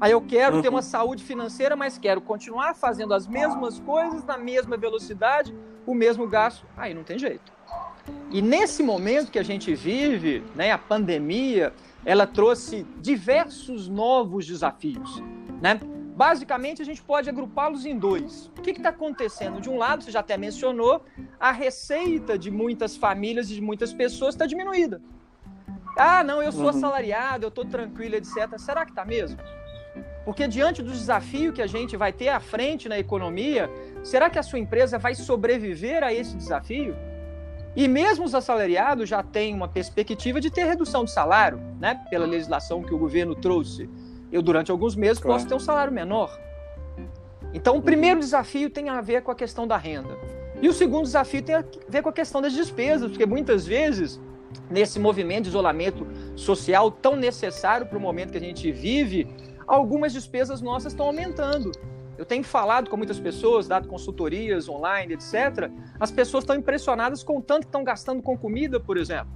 Aí 0.00 0.10
eu 0.10 0.22
quero 0.22 0.56
uhum. 0.56 0.62
ter 0.62 0.70
uma 0.70 0.80
saúde 0.80 1.22
financeira, 1.22 1.76
mas 1.76 1.98
quero 1.98 2.22
continuar 2.22 2.74
fazendo 2.74 3.12
as 3.12 3.26
mesmas 3.26 3.78
coisas 3.80 4.24
na 4.24 4.38
mesma 4.38 4.78
velocidade, 4.78 5.54
o 5.84 5.94
mesmo 5.94 6.26
gasto. 6.26 6.66
Aí 6.74 6.94
não 6.94 7.04
tem 7.04 7.18
jeito. 7.18 7.52
E 8.30 8.40
nesse 8.40 8.82
momento 8.82 9.30
que 9.30 9.38
a 9.38 9.44
gente 9.44 9.74
vive, 9.74 10.42
né, 10.54 10.72
a 10.72 10.78
pandemia, 10.78 11.74
ela 12.02 12.26
trouxe 12.26 12.86
diversos 12.98 13.90
novos 13.90 14.46
desafios, 14.46 15.22
né? 15.60 15.78
Basicamente, 16.14 16.82
a 16.82 16.84
gente 16.84 17.02
pode 17.02 17.28
agrupá-los 17.30 17.86
em 17.86 17.98
dois. 17.98 18.50
O 18.58 18.62
que 18.62 18.70
está 18.70 18.90
acontecendo? 18.90 19.60
De 19.60 19.70
um 19.70 19.78
lado, 19.78 20.04
você 20.04 20.10
já 20.10 20.20
até 20.20 20.36
mencionou, 20.36 21.04
a 21.40 21.50
receita 21.50 22.38
de 22.38 22.50
muitas 22.50 22.96
famílias 22.96 23.50
e 23.50 23.54
de 23.54 23.62
muitas 23.62 23.92
pessoas 23.94 24.34
está 24.34 24.44
diminuída. 24.44 25.00
Ah, 25.96 26.22
não, 26.22 26.42
eu 26.42 26.52
sou 26.52 26.64
uhum. 26.64 26.68
assalariado, 26.68 27.44
eu 27.44 27.48
estou 27.48 27.64
tranquilo, 27.64 28.14
etc. 28.16 28.58
Será 28.58 28.84
que 28.84 28.92
está 28.92 29.04
mesmo? 29.04 29.38
Porque 30.24 30.46
diante 30.46 30.82
do 30.82 30.90
desafio 30.90 31.52
que 31.52 31.62
a 31.62 31.66
gente 31.66 31.96
vai 31.96 32.12
ter 32.12 32.28
à 32.28 32.40
frente 32.40 32.88
na 32.88 32.98
economia, 32.98 33.70
será 34.02 34.30
que 34.30 34.38
a 34.38 34.42
sua 34.42 34.58
empresa 34.58 34.98
vai 34.98 35.14
sobreviver 35.14 36.04
a 36.04 36.12
esse 36.12 36.36
desafio? 36.36 36.94
E 37.74 37.88
mesmo 37.88 38.24
os 38.24 38.34
assalariados 38.34 39.08
já 39.08 39.22
têm 39.22 39.54
uma 39.54 39.66
perspectiva 39.66 40.40
de 40.40 40.50
ter 40.50 40.64
redução 40.64 41.04
de 41.04 41.10
salário, 41.10 41.58
né? 41.80 42.04
Pela 42.10 42.26
legislação 42.26 42.82
que 42.82 42.94
o 42.94 42.98
governo 42.98 43.34
trouxe. 43.34 43.88
Eu, 44.32 44.42
durante 44.42 44.70
alguns 44.70 44.96
meses, 44.96 45.22
claro. 45.22 45.36
posso 45.36 45.46
ter 45.46 45.54
um 45.54 45.60
salário 45.60 45.92
menor. 45.92 46.36
Então, 47.52 47.76
o 47.76 47.82
primeiro 47.82 48.18
desafio 48.18 48.70
tem 48.70 48.88
a 48.88 49.00
ver 49.00 49.22
com 49.22 49.30
a 49.30 49.34
questão 49.34 49.66
da 49.66 49.76
renda. 49.76 50.16
E 50.60 50.68
o 50.68 50.72
segundo 50.72 51.04
desafio 51.04 51.42
tem 51.42 51.56
a 51.56 51.64
ver 51.88 52.02
com 52.02 52.08
a 52.08 52.12
questão 52.12 52.40
das 52.40 52.52
despesas, 52.52 53.10
porque 53.10 53.26
muitas 53.26 53.66
vezes, 53.66 54.18
nesse 54.70 54.98
movimento 54.98 55.44
de 55.44 55.50
isolamento 55.50 56.06
social 56.34 56.90
tão 56.90 57.14
necessário 57.14 57.86
para 57.86 57.98
o 57.98 58.00
momento 58.00 58.30
que 58.30 58.38
a 58.38 58.40
gente 58.40 58.72
vive, 58.72 59.28
algumas 59.66 60.12
despesas 60.12 60.62
nossas 60.62 60.92
estão 60.92 61.06
aumentando. 61.06 61.72
Eu 62.16 62.24
tenho 62.24 62.44
falado 62.44 62.88
com 62.88 62.96
muitas 62.96 63.18
pessoas, 63.18 63.66
dado 63.66 63.88
consultorias 63.88 64.68
online, 64.68 65.14
etc. 65.14 65.70
As 65.98 66.10
pessoas 66.10 66.44
estão 66.44 66.54
impressionadas 66.56 67.22
com 67.22 67.38
o 67.38 67.42
tanto 67.42 67.62
que 67.62 67.68
estão 67.68 67.82
gastando 67.82 68.22
com 68.22 68.38
comida, 68.38 68.78
por 68.78 68.96
exemplo. 68.96 69.32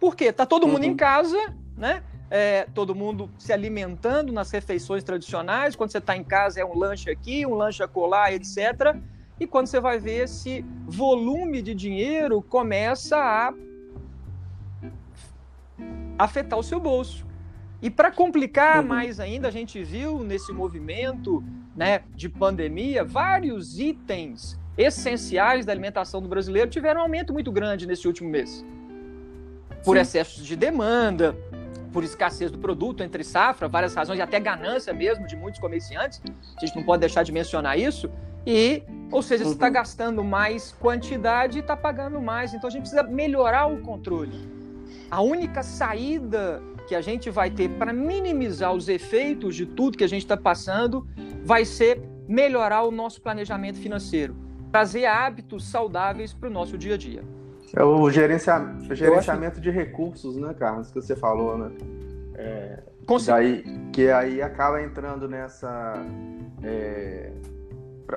Por 0.00 0.16
quê? 0.16 0.32
Tá 0.32 0.46
todo 0.46 0.66
mundo 0.66 0.84
uhum. 0.84 0.90
em 0.90 0.96
casa, 0.96 1.36
né? 1.76 2.02
É, 2.30 2.66
todo 2.74 2.94
mundo 2.94 3.30
se 3.38 3.52
alimentando 3.52 4.32
nas 4.32 4.50
refeições 4.50 5.02
tradicionais. 5.02 5.74
Quando 5.74 5.90
você 5.90 5.98
está 5.98 6.16
em 6.16 6.24
casa, 6.24 6.60
é 6.60 6.64
um 6.64 6.76
lanche 6.76 7.10
aqui, 7.10 7.46
um 7.46 7.54
lanche 7.54 7.82
acolá, 7.82 8.32
etc. 8.32 8.96
E 9.40 9.46
quando 9.46 9.66
você 9.66 9.80
vai 9.80 9.98
ver 9.98 10.24
esse 10.24 10.64
volume 10.84 11.62
de 11.62 11.74
dinheiro 11.74 12.42
começa 12.42 13.16
a 13.16 13.54
afetar 16.18 16.58
o 16.58 16.62
seu 16.62 16.80
bolso. 16.80 17.26
E 17.80 17.88
para 17.88 18.10
complicar 18.10 18.80
uhum. 18.80 18.88
mais 18.88 19.20
ainda, 19.20 19.48
a 19.48 19.50
gente 19.50 19.82
viu 19.82 20.24
nesse 20.24 20.52
movimento 20.52 21.44
né, 21.76 22.02
de 22.16 22.28
pandemia 22.28 23.04
vários 23.04 23.78
itens 23.78 24.58
essenciais 24.76 25.64
da 25.64 25.72
alimentação 25.72 26.20
do 26.20 26.28
brasileiro 26.28 26.68
tiveram 26.70 27.00
um 27.00 27.04
aumento 27.04 27.32
muito 27.32 27.52
grande 27.52 27.86
nesse 27.86 28.06
último 28.06 28.28
mês. 28.28 28.64
Por 29.84 29.96
Sim. 29.96 30.02
excesso 30.02 30.42
de 30.42 30.56
demanda, 30.56 31.36
por 31.98 32.04
escassez 32.04 32.48
do 32.48 32.58
produto, 32.58 33.02
entre 33.02 33.24
safra, 33.24 33.66
várias 33.66 33.92
razões, 33.92 34.20
e 34.20 34.22
até 34.22 34.38
ganância 34.38 34.92
mesmo 34.92 35.26
de 35.26 35.34
muitos 35.34 35.58
comerciantes. 35.58 36.22
A 36.56 36.64
gente 36.64 36.76
não 36.76 36.84
pode 36.84 37.00
deixar 37.00 37.24
de 37.24 37.32
mencionar 37.32 37.76
isso. 37.76 38.08
E, 38.46 38.84
ou 39.10 39.20
seja, 39.20 39.42
você 39.42 39.50
está 39.50 39.66
uhum. 39.66 39.72
gastando 39.72 40.22
mais 40.22 40.70
quantidade 40.78 41.58
e 41.58 41.60
está 41.60 41.76
pagando 41.76 42.22
mais. 42.22 42.54
Então 42.54 42.68
a 42.68 42.70
gente 42.70 42.82
precisa 42.82 43.02
melhorar 43.02 43.66
o 43.66 43.80
controle. 43.80 44.48
A 45.10 45.20
única 45.20 45.64
saída 45.64 46.62
que 46.86 46.94
a 46.94 47.00
gente 47.00 47.30
vai 47.30 47.50
ter 47.50 47.68
para 47.70 47.92
minimizar 47.92 48.72
os 48.72 48.88
efeitos 48.88 49.56
de 49.56 49.66
tudo 49.66 49.98
que 49.98 50.04
a 50.04 50.08
gente 50.08 50.22
está 50.22 50.36
passando 50.36 51.04
vai 51.42 51.64
ser 51.64 52.00
melhorar 52.28 52.84
o 52.84 52.92
nosso 52.92 53.20
planejamento 53.20 53.80
financeiro, 53.80 54.36
trazer 54.70 55.04
hábitos 55.04 55.64
saudáveis 55.64 56.32
para 56.32 56.48
o 56.48 56.52
nosso 56.52 56.78
dia 56.78 56.94
a 56.94 56.96
dia. 56.96 57.37
É 57.74 57.82
o, 57.82 58.10
gerencia... 58.10 58.58
o 58.90 58.94
gerenciamento 58.94 59.54
acho... 59.54 59.60
de 59.60 59.70
recursos, 59.70 60.36
né, 60.36 60.54
Carlos, 60.54 60.90
que 60.90 61.00
você 61.00 61.14
falou, 61.14 61.58
né? 61.58 61.70
É... 62.34 62.82
Daí, 63.26 63.64
que 63.92 64.10
aí 64.10 64.42
acaba 64.42 64.82
entrando 64.82 65.26
nessa. 65.26 65.94
É... 66.62 67.32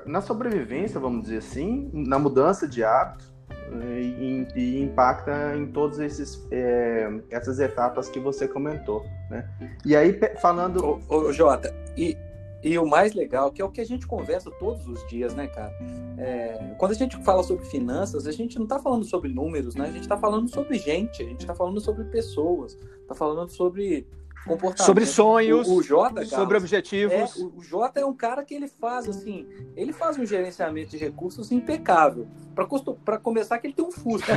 na 0.05 0.21
sobrevivência, 0.21 0.99
vamos 0.99 1.23
dizer 1.23 1.37
assim, 1.37 1.89
na 1.93 2.19
mudança 2.19 2.67
de 2.67 2.83
hábitos 2.83 3.31
e, 3.79 4.47
e 4.55 4.81
impacta 4.81 5.55
em 5.55 5.65
todas 5.67 5.99
esses, 5.99 6.45
é, 6.51 7.09
essas 7.29 7.59
etapas 7.59 8.09
que 8.09 8.19
você 8.19 8.47
comentou, 8.47 9.05
né? 9.29 9.47
E 9.85 9.95
aí, 9.95 10.19
falando... 10.41 11.01
Ô, 11.07 11.15
ô, 11.15 11.31
Jota, 11.31 11.73
e, 11.95 12.17
e 12.63 12.77
o 12.77 12.85
mais 12.85 13.13
legal, 13.13 13.51
que 13.51 13.61
é 13.61 13.65
o 13.65 13.71
que 13.71 13.81
a 13.81 13.85
gente 13.85 14.05
conversa 14.05 14.51
todos 14.51 14.87
os 14.87 15.05
dias, 15.07 15.33
né, 15.33 15.47
cara? 15.47 15.73
É, 16.17 16.75
quando 16.77 16.91
a 16.91 16.95
gente 16.95 17.17
fala 17.23 17.41
sobre 17.41 17.65
finanças, 17.65 18.27
a 18.27 18.31
gente 18.31 18.57
não 18.57 18.65
está 18.65 18.77
falando 18.79 19.03
sobre 19.03 19.29
números, 19.29 19.75
né? 19.75 19.85
A 19.85 19.91
gente 19.91 20.01
está 20.01 20.17
falando 20.17 20.47
sobre 20.47 20.77
gente, 20.77 21.23
a 21.23 21.25
gente 21.25 21.41
está 21.41 21.55
falando 21.55 21.81
sobre 21.81 22.03
pessoas, 22.05 22.77
está 23.01 23.15
falando 23.15 23.49
sobre 23.49 24.07
comportamento. 24.45 24.85
Sobre 24.85 25.05
sonhos, 25.05 25.67
o, 25.67 25.75
o 25.75 25.83
Jota, 25.83 26.15
Carlos, 26.15 26.29
sobre 26.29 26.57
objetivos. 26.57 27.13
É, 27.13 27.41
o, 27.41 27.57
o 27.57 27.61
Jota 27.61 27.99
é 27.99 28.05
um 28.05 28.13
cara 28.13 28.43
que 28.43 28.53
ele 28.53 28.67
faz 28.67 29.07
assim, 29.07 29.47
ele 29.75 29.93
faz 29.93 30.17
um 30.17 30.25
gerenciamento 30.25 30.91
de 30.91 30.97
recursos 30.97 31.51
impecável. 31.51 32.27
Para 32.53 33.17
começar, 33.17 33.57
que 33.59 33.67
ele 33.67 33.73
tem 33.73 33.85
um 33.85 33.91
Fusca. 33.91 34.33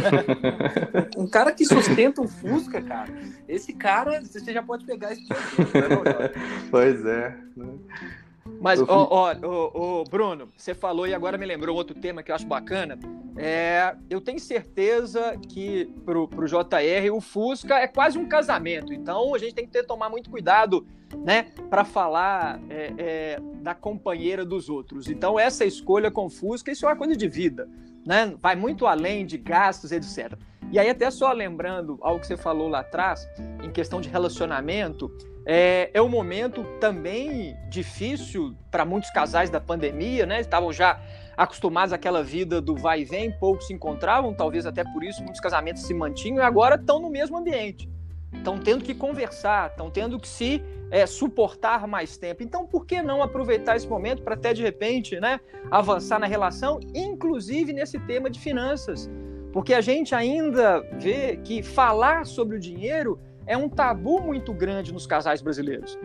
um 1.16 1.26
cara 1.26 1.52
que 1.52 1.64
sustenta 1.64 2.20
um 2.20 2.28
Fusca, 2.28 2.80
cara. 2.80 3.12
Esse 3.48 3.72
cara, 3.72 4.20
você 4.22 4.52
já 4.52 4.62
pode 4.62 4.84
pegar 4.84 5.12
esse 5.12 5.24
dia, 5.24 5.34
né, 5.36 6.30
Pois 6.70 7.04
é. 7.04 7.36
Mas, 8.60 8.80
ó, 8.80 9.08
ó, 9.10 9.34
ó, 9.42 10.04
Bruno, 10.04 10.48
você 10.56 10.74
falou 10.74 11.06
e 11.06 11.14
agora 11.14 11.38
me 11.38 11.46
lembrou 11.46 11.76
outro 11.76 11.98
tema 11.98 12.22
que 12.22 12.30
eu 12.30 12.34
acho 12.34 12.46
bacana. 12.46 12.98
É, 13.36 13.96
eu 14.08 14.20
tenho 14.20 14.38
certeza 14.38 15.36
que 15.48 15.86
pro, 16.04 16.28
pro 16.28 16.46
JR 16.46 17.10
o 17.12 17.20
Fusca 17.20 17.76
é 17.76 17.86
quase 17.86 18.18
um 18.18 18.26
casamento. 18.26 18.92
Então 18.92 19.34
a 19.34 19.38
gente 19.38 19.54
tem 19.54 19.66
que 19.66 19.72
ter, 19.72 19.84
tomar 19.84 20.08
muito 20.08 20.30
cuidado, 20.30 20.86
né, 21.24 21.44
para 21.70 21.84
falar 21.84 22.60
é, 22.68 22.92
é, 22.96 23.40
da 23.60 23.74
companheira 23.74 24.44
dos 24.44 24.68
outros. 24.68 25.08
Então 25.08 25.38
essa 25.38 25.64
escolha 25.64 26.10
com 26.10 26.26
o 26.26 26.30
Fusca, 26.30 26.70
isso 26.70 26.84
é 26.86 26.88
uma 26.88 26.96
coisa 26.96 27.16
de 27.16 27.28
vida, 27.28 27.68
né? 28.06 28.34
Vai 28.40 28.56
muito 28.56 28.86
além 28.86 29.24
de 29.24 29.38
gastos, 29.38 29.90
etc. 29.90 30.38
E 30.70 30.78
aí 30.78 30.88
até 30.88 31.10
só 31.10 31.32
lembrando 31.32 31.98
algo 32.02 32.20
que 32.20 32.26
você 32.26 32.36
falou 32.36 32.68
lá 32.68 32.80
atrás, 32.80 33.26
em 33.62 33.70
questão 33.70 34.00
de 34.00 34.08
relacionamento, 34.08 35.10
é, 35.46 35.90
é 35.92 36.00
um 36.00 36.08
momento 36.08 36.64
também 36.80 37.56
difícil 37.68 38.56
para 38.70 38.84
muitos 38.84 39.10
casais 39.10 39.50
da 39.50 39.60
pandemia, 39.60 40.24
né? 40.24 40.40
Estavam 40.40 40.72
já 40.72 41.00
acostumados 41.36 41.92
àquela 41.92 42.22
vida 42.22 42.60
do 42.60 42.76
vai 42.76 43.00
e 43.00 43.04
vem, 43.04 43.30
poucos 43.30 43.66
se 43.66 43.72
encontravam, 43.72 44.32
talvez 44.32 44.66
até 44.66 44.84
por 44.84 45.02
isso 45.02 45.22
muitos 45.22 45.40
casamentos 45.40 45.82
se 45.82 45.92
mantinham 45.92 46.38
e 46.38 46.42
agora 46.42 46.76
estão 46.76 47.00
no 47.00 47.10
mesmo 47.10 47.36
ambiente. 47.36 47.88
Estão 48.32 48.58
tendo 48.58 48.84
que 48.84 48.94
conversar, 48.94 49.70
estão 49.70 49.90
tendo 49.90 50.18
que 50.18 50.28
se 50.28 50.62
é, 50.90 51.06
suportar 51.06 51.86
mais 51.86 52.16
tempo. 52.16 52.42
Então, 52.42 52.66
por 52.66 52.86
que 52.86 53.02
não 53.02 53.22
aproveitar 53.22 53.76
esse 53.76 53.86
momento 53.86 54.22
para 54.22 54.34
até 54.34 54.52
de 54.52 54.62
repente 54.62 55.18
né, 55.20 55.40
avançar 55.70 56.18
na 56.18 56.26
relação, 56.26 56.80
inclusive 56.94 57.72
nesse 57.72 57.98
tema 58.00 58.30
de 58.30 58.40
finanças? 58.40 59.10
Porque 59.52 59.72
a 59.72 59.80
gente 59.80 60.14
ainda 60.14 60.80
vê 60.98 61.36
que 61.36 61.62
falar 61.62 62.26
sobre 62.26 62.56
o 62.56 62.60
dinheiro 62.60 63.20
é 63.46 63.56
um 63.56 63.68
tabu 63.68 64.20
muito 64.20 64.52
grande 64.52 64.92
nos 64.92 65.06
casais 65.06 65.42
brasileiros. 65.42 65.98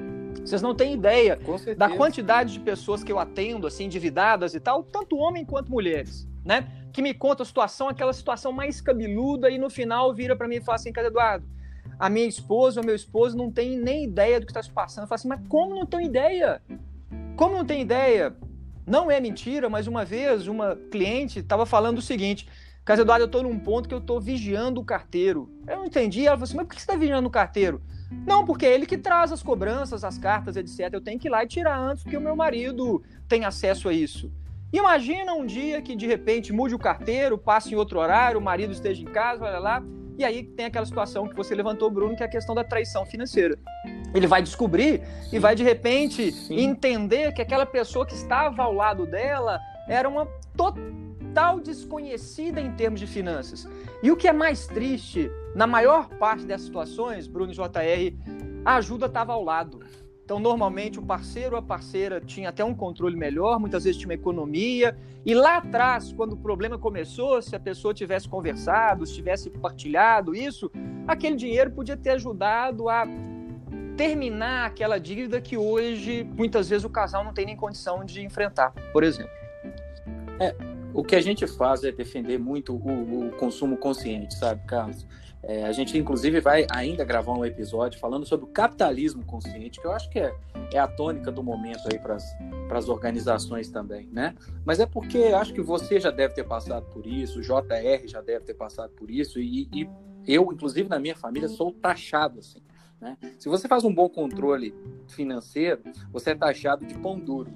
Vocês 0.43 0.61
não 0.61 0.73
têm 0.73 0.93
ideia 0.93 1.37
da 1.77 1.89
quantidade 1.89 2.53
de 2.53 2.59
pessoas 2.59 3.03
que 3.03 3.11
eu 3.11 3.19
atendo, 3.19 3.67
assim, 3.67 3.85
endividadas 3.85 4.53
e 4.53 4.59
tal, 4.59 4.83
tanto 4.83 5.17
homem 5.17 5.45
quanto 5.45 5.71
mulheres, 5.71 6.27
né? 6.45 6.67
Que 6.91 7.01
me 7.01 7.13
conta 7.13 7.43
a 7.43 7.45
situação, 7.45 7.87
aquela 7.87 8.13
situação 8.13 8.51
mais 8.51 8.81
cabeluda, 8.81 9.49
e 9.49 9.57
no 9.57 9.69
final 9.69 10.13
vira 10.13 10.35
para 10.35 10.47
mim 10.47 10.55
e 10.55 10.61
fala 10.61 10.75
assim, 10.75 10.91
cara, 10.91 11.07
Eduardo, 11.07 11.45
a 11.99 12.09
minha 12.09 12.25
esposa 12.25 12.79
ou 12.79 12.85
meu 12.85 12.95
esposo 12.95 13.37
não 13.37 13.51
tem 13.51 13.77
nem 13.77 14.05
ideia 14.05 14.39
do 14.39 14.45
que 14.45 14.51
está 14.51 14.63
se 14.63 14.71
passando. 14.71 15.03
Eu 15.03 15.07
falo 15.07 15.15
assim, 15.15 15.27
mas 15.27 15.41
como 15.47 15.75
não 15.75 15.85
tem 15.85 16.05
ideia? 16.05 16.61
Como 17.35 17.55
não 17.55 17.65
tem 17.65 17.81
ideia? 17.81 18.33
Não 18.87 19.11
é 19.11 19.19
mentira, 19.19 19.69
mas 19.69 19.85
uma 19.85 20.03
vez 20.03 20.47
uma 20.47 20.75
cliente 20.89 21.39
estava 21.39 21.65
falando 21.65 21.99
o 21.99 22.01
seguinte: 22.01 22.47
Casa 22.85 23.03
Eduardo, 23.03 23.23
eu 23.23 23.27
estou 23.27 23.43
num 23.43 23.59
ponto 23.59 23.87
que 23.87 23.93
eu 23.93 23.99
estou 23.99 24.19
vigiando 24.19 24.81
o 24.81 24.83
carteiro. 24.83 25.49
Eu 25.67 25.77
não 25.77 25.85
entendi. 25.85 26.25
Ela 26.25 26.35
falou 26.35 26.43
assim, 26.45 26.57
mas 26.57 26.65
por 26.65 26.75
que 26.75 26.81
você 26.81 26.85
está 26.85 26.95
vigiando 26.95 27.27
o 27.27 27.31
carteiro? 27.31 27.81
Não, 28.25 28.43
porque 28.43 28.65
é 28.65 28.73
ele 28.73 28.85
que 28.85 28.97
traz 28.97 29.31
as 29.31 29.43
cobranças, 29.43 30.03
as 30.03 30.17
cartas, 30.17 30.55
etc. 30.55 30.89
Eu 30.91 31.01
tenho 31.01 31.19
que 31.19 31.27
ir 31.27 31.31
lá 31.31 31.43
e 31.43 31.47
tirar 31.47 31.77
antes, 31.77 32.03
porque 32.03 32.17
o 32.17 32.21
meu 32.21 32.35
marido 32.35 33.03
tem 33.27 33.45
acesso 33.45 33.87
a 33.87 33.93
isso. 33.93 34.31
Imagina 34.73 35.33
um 35.33 35.45
dia 35.45 35.81
que 35.81 35.95
de 35.95 36.07
repente 36.07 36.53
mude 36.53 36.75
o 36.75 36.79
carteiro, 36.79 37.37
passe 37.37 37.73
em 37.73 37.75
outro 37.75 37.99
horário, 37.99 38.39
o 38.39 38.43
marido 38.43 38.71
esteja 38.71 39.01
em 39.01 39.05
casa, 39.05 39.45
olha 39.45 39.59
lá, 39.59 39.83
e 40.17 40.23
aí 40.23 40.43
tem 40.43 40.65
aquela 40.65 40.85
situação 40.85 41.27
que 41.27 41.35
você 41.35 41.55
levantou, 41.55 41.89
Bruno, 41.89 42.15
que 42.15 42.21
é 42.21 42.25
a 42.25 42.29
questão 42.29 42.53
da 42.53 42.63
traição 42.63 43.05
financeira. 43.05 43.57
Ele 44.13 44.27
vai 44.27 44.41
descobrir 44.41 45.01
Sim. 45.29 45.37
e 45.37 45.39
vai 45.39 45.55
de 45.55 45.63
repente 45.63 46.31
Sim. 46.31 46.59
entender 46.59 47.33
que 47.33 47.41
aquela 47.41 47.65
pessoa 47.65 48.05
que 48.05 48.13
estava 48.13 48.63
ao 48.63 48.73
lado 48.73 49.05
dela 49.05 49.59
era 49.87 50.07
uma 50.07 50.27
total 50.55 50.83
total 51.29 51.59
desconhecida 51.59 52.59
em 52.59 52.71
termos 52.71 52.99
de 52.99 53.07
finanças. 53.07 53.67
E 54.01 54.11
o 54.11 54.17
que 54.17 54.27
é 54.27 54.33
mais 54.33 54.65
triste, 54.67 55.31
na 55.55 55.67
maior 55.67 56.09
parte 56.09 56.45
dessas 56.45 56.65
situações, 56.65 57.27
Bruno 57.27 57.53
JR, 57.53 58.15
a 58.65 58.75
ajuda 58.75 59.05
estava 59.05 59.33
ao 59.33 59.43
lado. 59.43 59.79
Então, 60.25 60.39
normalmente, 60.39 60.99
o 60.99 61.01
parceiro 61.01 61.55
ou 61.55 61.59
a 61.59 61.61
parceira 61.61 62.21
tinha 62.21 62.49
até 62.49 62.63
um 62.63 62.73
controle 62.73 63.15
melhor, 63.15 63.59
muitas 63.59 63.83
vezes 63.83 63.97
tinha 63.97 64.09
uma 64.09 64.13
economia. 64.13 64.97
E 65.25 65.33
lá 65.33 65.57
atrás, 65.57 66.13
quando 66.13 66.33
o 66.33 66.37
problema 66.37 66.77
começou, 66.77 67.41
se 67.41 67.55
a 67.55 67.59
pessoa 67.59 67.93
tivesse 67.93 68.27
conversado, 68.29 69.05
se 69.05 69.13
tivesse 69.15 69.49
partilhado 69.49 70.35
isso, 70.35 70.71
aquele 71.07 71.35
dinheiro 71.35 71.71
podia 71.71 71.97
ter 71.97 72.11
ajudado 72.11 72.89
a 72.89 73.05
terminar 73.97 74.67
aquela 74.67 74.99
dívida 74.99 75.41
que 75.41 75.57
hoje, 75.57 76.23
muitas 76.37 76.69
vezes, 76.69 76.85
o 76.85 76.89
casal 76.89 77.23
não 77.23 77.33
tem 77.33 77.45
nem 77.45 77.55
condição 77.55 78.05
de 78.05 78.23
enfrentar, 78.23 78.71
por 78.93 79.03
exemplo. 79.03 79.31
É, 80.39 80.55
o 80.93 81.03
que 81.03 81.15
a 81.15 81.21
gente 81.21 81.45
faz 81.47 81.83
é 81.83 81.91
defender 81.91 82.37
muito 82.39 82.73
o, 82.73 83.27
o 83.27 83.31
consumo 83.31 83.77
consciente, 83.77 84.35
sabe, 84.35 84.65
Carlos? 84.65 85.05
É, 85.41 85.63
a 85.63 85.71
gente, 85.71 85.97
inclusive, 85.97 86.41
vai 86.41 86.67
ainda 86.69 87.05
gravar 87.05 87.31
um 87.31 87.45
episódio 87.45 87.99
falando 87.99 88.25
sobre 88.25 88.45
o 88.45 88.49
capitalismo 88.49 89.23
consciente, 89.23 89.79
que 89.79 89.87
eu 89.87 89.91
acho 89.91 90.09
que 90.09 90.19
é, 90.19 90.35
é 90.73 90.77
a 90.77 90.87
tônica 90.87 91.31
do 91.31 91.41
momento 91.41 91.79
aí 91.91 91.97
para 91.97 92.17
as 92.77 92.89
organizações 92.89 93.69
também, 93.69 94.07
né? 94.11 94.35
Mas 94.65 94.81
é 94.81 94.85
porque 94.85 95.17
acho 95.17 95.53
que 95.53 95.61
você 95.61 95.99
já 95.99 96.11
deve 96.11 96.33
ter 96.33 96.43
passado 96.43 96.85
por 96.87 97.07
isso, 97.07 97.39
o 97.39 97.41
JR 97.41 98.05
já 98.05 98.21
deve 98.21 98.43
ter 98.43 98.53
passado 98.53 98.91
por 98.91 99.09
isso, 99.09 99.39
e, 99.39 99.69
e 99.73 99.89
eu, 100.27 100.51
inclusive, 100.51 100.89
na 100.89 100.99
minha 100.99 101.15
família, 101.15 101.47
sou 101.47 101.71
taxado 101.71 102.39
assim. 102.39 102.61
Né? 102.99 103.17
Se 103.37 103.47
você 103.47 103.67
faz 103.67 103.85
um 103.85 103.93
bom 103.93 104.09
controle 104.09 104.75
financeiro, 105.07 105.81
você 106.11 106.31
é 106.31 106.35
taxado 106.35 106.85
de 106.85 106.95
pão 106.95 107.17
duro. 107.17 107.49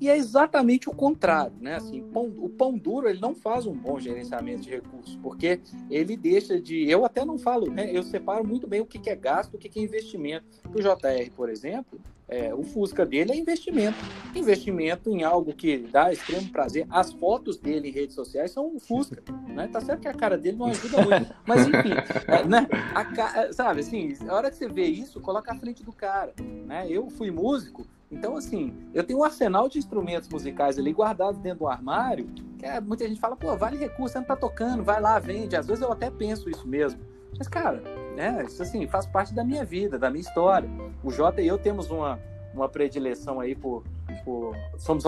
E 0.00 0.08
é 0.08 0.16
exatamente 0.16 0.88
o 0.88 0.92
contrário, 0.92 1.54
né? 1.60 1.76
Assim, 1.76 2.02
pão, 2.02 2.32
o 2.38 2.48
pão 2.48 2.76
duro 2.76 3.08
ele 3.08 3.20
não 3.20 3.34
faz 3.34 3.66
um 3.66 3.74
bom 3.74 3.98
gerenciamento 3.98 4.62
de 4.62 4.70
recursos, 4.70 5.16
porque 5.16 5.60
ele 5.90 6.16
deixa 6.16 6.60
de. 6.60 6.88
Eu 6.88 7.04
até 7.04 7.24
não 7.24 7.38
falo, 7.38 7.70
né? 7.70 7.90
Eu 7.92 8.02
separo 8.02 8.46
muito 8.46 8.66
bem 8.66 8.80
o 8.80 8.86
que 8.86 9.08
é 9.10 9.16
gasto, 9.16 9.54
o 9.54 9.58
que 9.58 9.78
é 9.78 9.82
investimento. 9.82 10.46
O 10.72 10.80
JR, 10.80 11.30
por 11.34 11.48
exemplo, 11.48 12.00
é, 12.28 12.54
o 12.54 12.62
Fusca 12.62 13.06
dele 13.06 13.32
é 13.32 13.36
investimento. 13.36 13.96
Investimento 14.34 15.10
em 15.10 15.24
algo 15.24 15.54
que 15.54 15.78
dá 15.78 16.12
extremo 16.12 16.50
prazer. 16.50 16.86
As 16.90 17.10
fotos 17.10 17.56
dele 17.56 17.88
em 17.88 17.92
redes 17.92 18.14
sociais 18.14 18.50
são 18.50 18.76
o 18.76 18.78
Fusca. 18.78 19.22
Né? 19.48 19.66
Tá 19.68 19.80
certo 19.80 20.02
que 20.02 20.08
a 20.08 20.14
cara 20.14 20.36
dele 20.36 20.58
não 20.58 20.66
ajuda 20.66 21.02
muito. 21.02 21.34
Mas 21.46 21.66
enfim, 21.66 21.92
é, 22.28 22.44
né? 22.44 22.68
a, 22.94 23.52
sabe 23.52 23.80
assim, 23.80 24.14
a 24.28 24.34
hora 24.34 24.50
que 24.50 24.56
você 24.56 24.68
vê 24.68 24.84
isso, 24.84 25.20
coloca 25.20 25.50
à 25.50 25.56
frente 25.56 25.82
do 25.82 25.92
cara. 25.92 26.34
Né? 26.66 26.86
Eu 26.90 27.08
fui 27.08 27.30
músico, 27.30 27.86
então, 28.10 28.36
assim, 28.36 28.74
eu 28.94 29.04
tenho 29.04 29.18
um 29.18 29.24
arsenal 29.24 29.68
de 29.68 29.78
instrumentos 29.78 30.28
musicais 30.28 30.78
ali 30.78 30.92
guardados 30.92 31.38
dentro 31.40 31.60
do 31.60 31.68
armário, 31.68 32.26
que 32.58 32.64
é, 32.64 32.80
muita 32.80 33.06
gente 33.06 33.20
fala, 33.20 33.36
pô, 33.36 33.54
vale 33.56 33.76
recurso, 33.76 34.14
você 34.14 34.18
não 34.18 34.26
tá 34.26 34.36
tocando, 34.36 34.82
vai 34.82 35.00
lá, 35.00 35.18
vende. 35.18 35.54
Às 35.54 35.66
vezes 35.66 35.82
eu 35.82 35.92
até 35.92 36.10
penso 36.10 36.48
isso 36.48 36.66
mesmo. 36.66 37.00
Mas, 37.36 37.46
cara, 37.46 37.82
né? 38.16 38.44
Isso 38.46 38.62
assim, 38.62 38.86
faz 38.86 39.06
parte 39.06 39.34
da 39.34 39.44
minha 39.44 39.64
vida, 39.64 39.98
da 39.98 40.10
minha 40.10 40.22
história. 40.22 40.68
O 41.04 41.10
Jota 41.10 41.42
e 41.42 41.46
eu 41.46 41.58
temos 41.58 41.90
uma, 41.90 42.18
uma 42.54 42.68
predileção 42.68 43.40
aí 43.40 43.54
por, 43.54 43.84
por 44.24 44.56
somos 44.78 45.04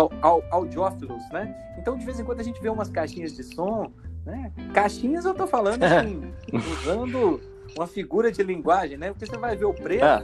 audiófilos, 0.51 1.23
né? 1.33 1.57
Então 1.79 1.97
de 1.97 2.05
vez 2.05 2.21
em 2.21 2.25
quando 2.25 2.41
a 2.41 2.45
gente 2.45 2.61
vê 2.61 2.69
umas 2.69 2.91
caixinhas 2.91 3.33
de 3.35 3.43
som, 3.43 3.91
né? 4.25 4.53
Caixinhas 4.75 5.25
eu 5.25 5.35
tô 5.35 5.47
falando 5.47 5.83
assim, 5.83 6.33
usando 6.53 7.41
uma 7.77 7.87
figura 7.87 8.31
de 8.31 8.43
linguagem, 8.43 8.97
né? 8.97 9.11
Porque 9.11 9.27
você 9.27 9.39
vai 9.39 9.57
ver 9.57 9.65
o 9.65 9.75
preço, 9.75 10.05
é. 10.05 10.23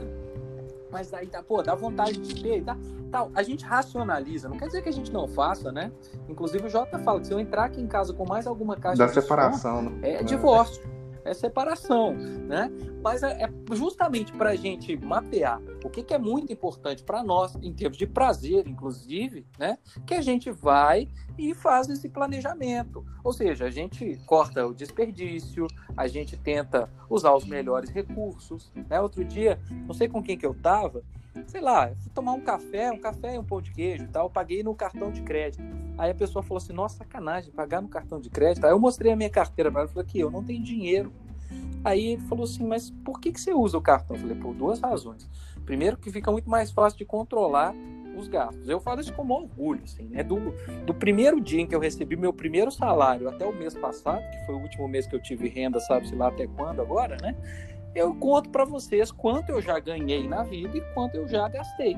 Mas 0.91 1.13
aí 1.13 1.27
tá, 1.27 1.41
pô, 1.43 1.61
dá 1.61 1.75
vontade 1.75 2.17
de 2.17 2.41
ter, 2.41 2.63
tá, 2.63 2.77
tal. 3.11 3.31
A 3.35 3.43
gente 3.43 3.65
racionaliza, 3.65 4.49
não 4.49 4.57
quer 4.57 4.67
dizer 4.67 4.81
que 4.81 4.89
a 4.89 4.93
gente 4.93 5.11
não 5.11 5.27
faça, 5.27 5.71
né? 5.71 5.91
Inclusive 6.27 6.67
o 6.67 6.69
Jota 6.69 6.99
fala 6.99 7.19
que 7.19 7.27
se 7.27 7.33
eu 7.33 7.39
entrar 7.39 7.65
aqui 7.65 7.81
em 7.81 7.87
casa 7.87 8.13
com 8.13 8.27
mais 8.27 8.47
alguma 8.47 8.75
caixa 8.75 8.97
da 8.97 9.07
separação, 9.07 9.83
som, 9.83 9.89
né? 9.89 10.13
é 10.13 10.23
divórcio 10.23 10.96
é 11.27 11.33
separação, 11.33 12.13
né? 12.13 12.71
Mas 13.03 13.23
é, 13.23 13.43
é 13.43 13.75
justamente 13.75 14.31
para 14.33 14.51
a 14.51 14.55
gente 14.55 14.97
mapear 14.97 15.61
o 15.83 15.89
que, 15.89 16.03
que 16.03 16.13
é 16.13 16.17
muito 16.17 16.51
importante 16.51 17.03
para 17.03 17.23
nós, 17.23 17.55
em 17.61 17.73
termos 17.73 17.97
de 17.97 18.07
prazer, 18.07 18.67
inclusive, 18.67 19.45
né? 19.57 19.77
Que 20.05 20.15
a 20.15 20.21
gente 20.21 20.49
vai 20.51 21.07
e 21.37 21.53
faz 21.53 21.87
esse 21.89 22.09
planejamento. 22.09 23.05
Ou 23.23 23.31
seja, 23.31 23.65
a 23.65 23.69
gente 23.69 24.19
corta 24.25 24.65
o 24.65 24.73
desperdício, 24.73 25.67
a 25.95 26.07
gente 26.07 26.35
tenta 26.35 26.89
usar 27.09 27.33
os 27.33 27.45
melhores 27.45 27.89
recursos. 27.89 28.71
Né? 28.89 28.99
Outro 28.99 29.23
dia, 29.23 29.59
não 29.85 29.93
sei 29.93 30.07
com 30.07 30.23
quem 30.23 30.37
que 30.37 30.45
eu 30.45 30.51
estava, 30.51 31.03
sei 31.47 31.61
lá, 31.61 31.91
fui 31.95 32.11
tomar 32.13 32.33
um 32.33 32.41
café, 32.41 32.91
um 32.91 32.97
café 32.97 33.35
e 33.35 33.39
um 33.39 33.43
pão 33.43 33.61
de 33.61 33.71
queijo 33.71 34.03
e 34.03 34.07
tal, 34.07 34.29
paguei 34.29 34.63
no 34.63 34.73
cartão 34.73 35.11
de 35.11 35.21
crédito. 35.21 35.63
Aí 35.97 36.11
a 36.11 36.15
pessoa 36.15 36.43
falou 36.43 36.57
assim: 36.57 36.73
Nossa, 36.73 36.97
sacanagem, 36.97 37.51
pagar 37.51 37.81
no 37.81 37.87
cartão 37.87 38.19
de 38.19 38.29
crédito. 38.29 38.65
Aí 38.65 38.71
eu 38.71 38.79
mostrei 38.79 39.11
a 39.11 39.15
minha 39.15 39.29
carteira 39.29 39.71
para 39.71 39.81
ela 39.81 39.89
falei: 39.89 40.07
Aqui, 40.07 40.19
eu 40.19 40.31
não 40.31 40.43
tenho 40.43 40.63
dinheiro. 40.63 41.11
Aí 41.83 42.13
ele 42.13 42.21
falou 42.23 42.45
assim: 42.45 42.65
Mas 42.65 42.89
por 42.89 43.19
que, 43.19 43.31
que 43.31 43.41
você 43.41 43.53
usa 43.53 43.77
o 43.77 43.81
cartão? 43.81 44.15
Eu 44.15 44.21
falei: 44.21 44.35
Por 44.35 44.53
duas 44.53 44.79
razões. 44.79 45.29
Primeiro, 45.65 45.97
que 45.97 46.11
fica 46.11 46.31
muito 46.31 46.49
mais 46.49 46.71
fácil 46.71 46.97
de 46.97 47.05
controlar 47.05 47.73
os 48.17 48.27
gastos. 48.27 48.67
Eu 48.67 48.79
falo 48.79 48.99
isso 48.99 49.13
com 49.13 49.29
orgulho, 49.29 49.81
assim, 49.83 50.03
né? 50.03 50.23
Do, 50.23 50.53
do 50.85 50.93
primeiro 50.93 51.39
dia 51.39 51.61
em 51.61 51.67
que 51.67 51.75
eu 51.75 51.79
recebi 51.79 52.15
meu 52.15 52.33
primeiro 52.33 52.71
salário 52.71 53.29
até 53.29 53.45
o 53.45 53.53
mês 53.53 53.75
passado, 53.75 54.21
que 54.31 54.45
foi 54.45 54.55
o 54.55 54.59
último 54.59 54.87
mês 54.87 55.05
que 55.05 55.15
eu 55.15 55.21
tive 55.21 55.47
renda, 55.47 55.79
sabe-se 55.79 56.15
lá 56.15 56.29
até 56.29 56.47
quando 56.47 56.81
agora, 56.81 57.17
né? 57.21 57.35
Eu 57.97 58.13
conto 58.13 58.51
para 58.51 58.63
vocês 58.63 59.11
quanto 59.11 59.49
eu 59.49 59.59
já 59.59 59.79
ganhei 59.79 60.27
na 60.27 60.43
vida 60.43 60.77
e 60.77 60.81
quanto 60.93 61.15
eu 61.15 61.27
já 61.27 61.47
gastei 61.47 61.97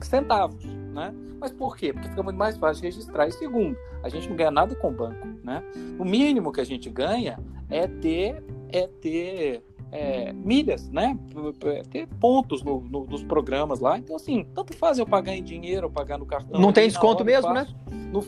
centavos, 0.00 0.64
né? 0.64 1.12
Mas 1.40 1.50
por 1.50 1.76
quê? 1.76 1.92
Porque 1.92 2.08
fica 2.08 2.22
muito 2.22 2.36
mais 2.36 2.56
fácil 2.56 2.84
registrar. 2.84 3.26
E 3.26 3.32
segundo, 3.32 3.76
a 4.04 4.08
gente 4.08 4.28
não 4.28 4.36
ganha 4.36 4.52
nada 4.52 4.76
com 4.76 4.90
o 4.90 4.92
banco, 4.92 5.26
né? 5.42 5.60
O 5.98 6.04
mínimo 6.04 6.52
que 6.52 6.60
a 6.60 6.64
gente 6.64 6.88
ganha 6.88 7.36
é 7.68 7.88
ter, 7.88 8.44
é 8.70 8.86
ter 8.86 9.64
é, 9.90 10.32
milhas, 10.32 10.88
né? 10.90 11.18
É 11.64 11.82
ter 11.82 12.06
pontos 12.20 12.62
no, 12.62 12.80
no, 12.80 13.04
nos 13.04 13.24
programas 13.24 13.80
lá. 13.80 13.98
Então, 13.98 14.14
assim, 14.14 14.46
tanto 14.54 14.72
faz 14.72 15.00
eu 15.00 15.06
pagar 15.06 15.34
em 15.34 15.42
dinheiro 15.42 15.88
ou 15.88 15.92
pagar 15.92 16.16
no 16.16 16.26
cartão. 16.26 16.60
Não 16.60 16.72
tem 16.72 16.86
desconto 16.86 17.24
mesmo, 17.24 17.52
né? 17.52 17.66
No, 17.90 18.22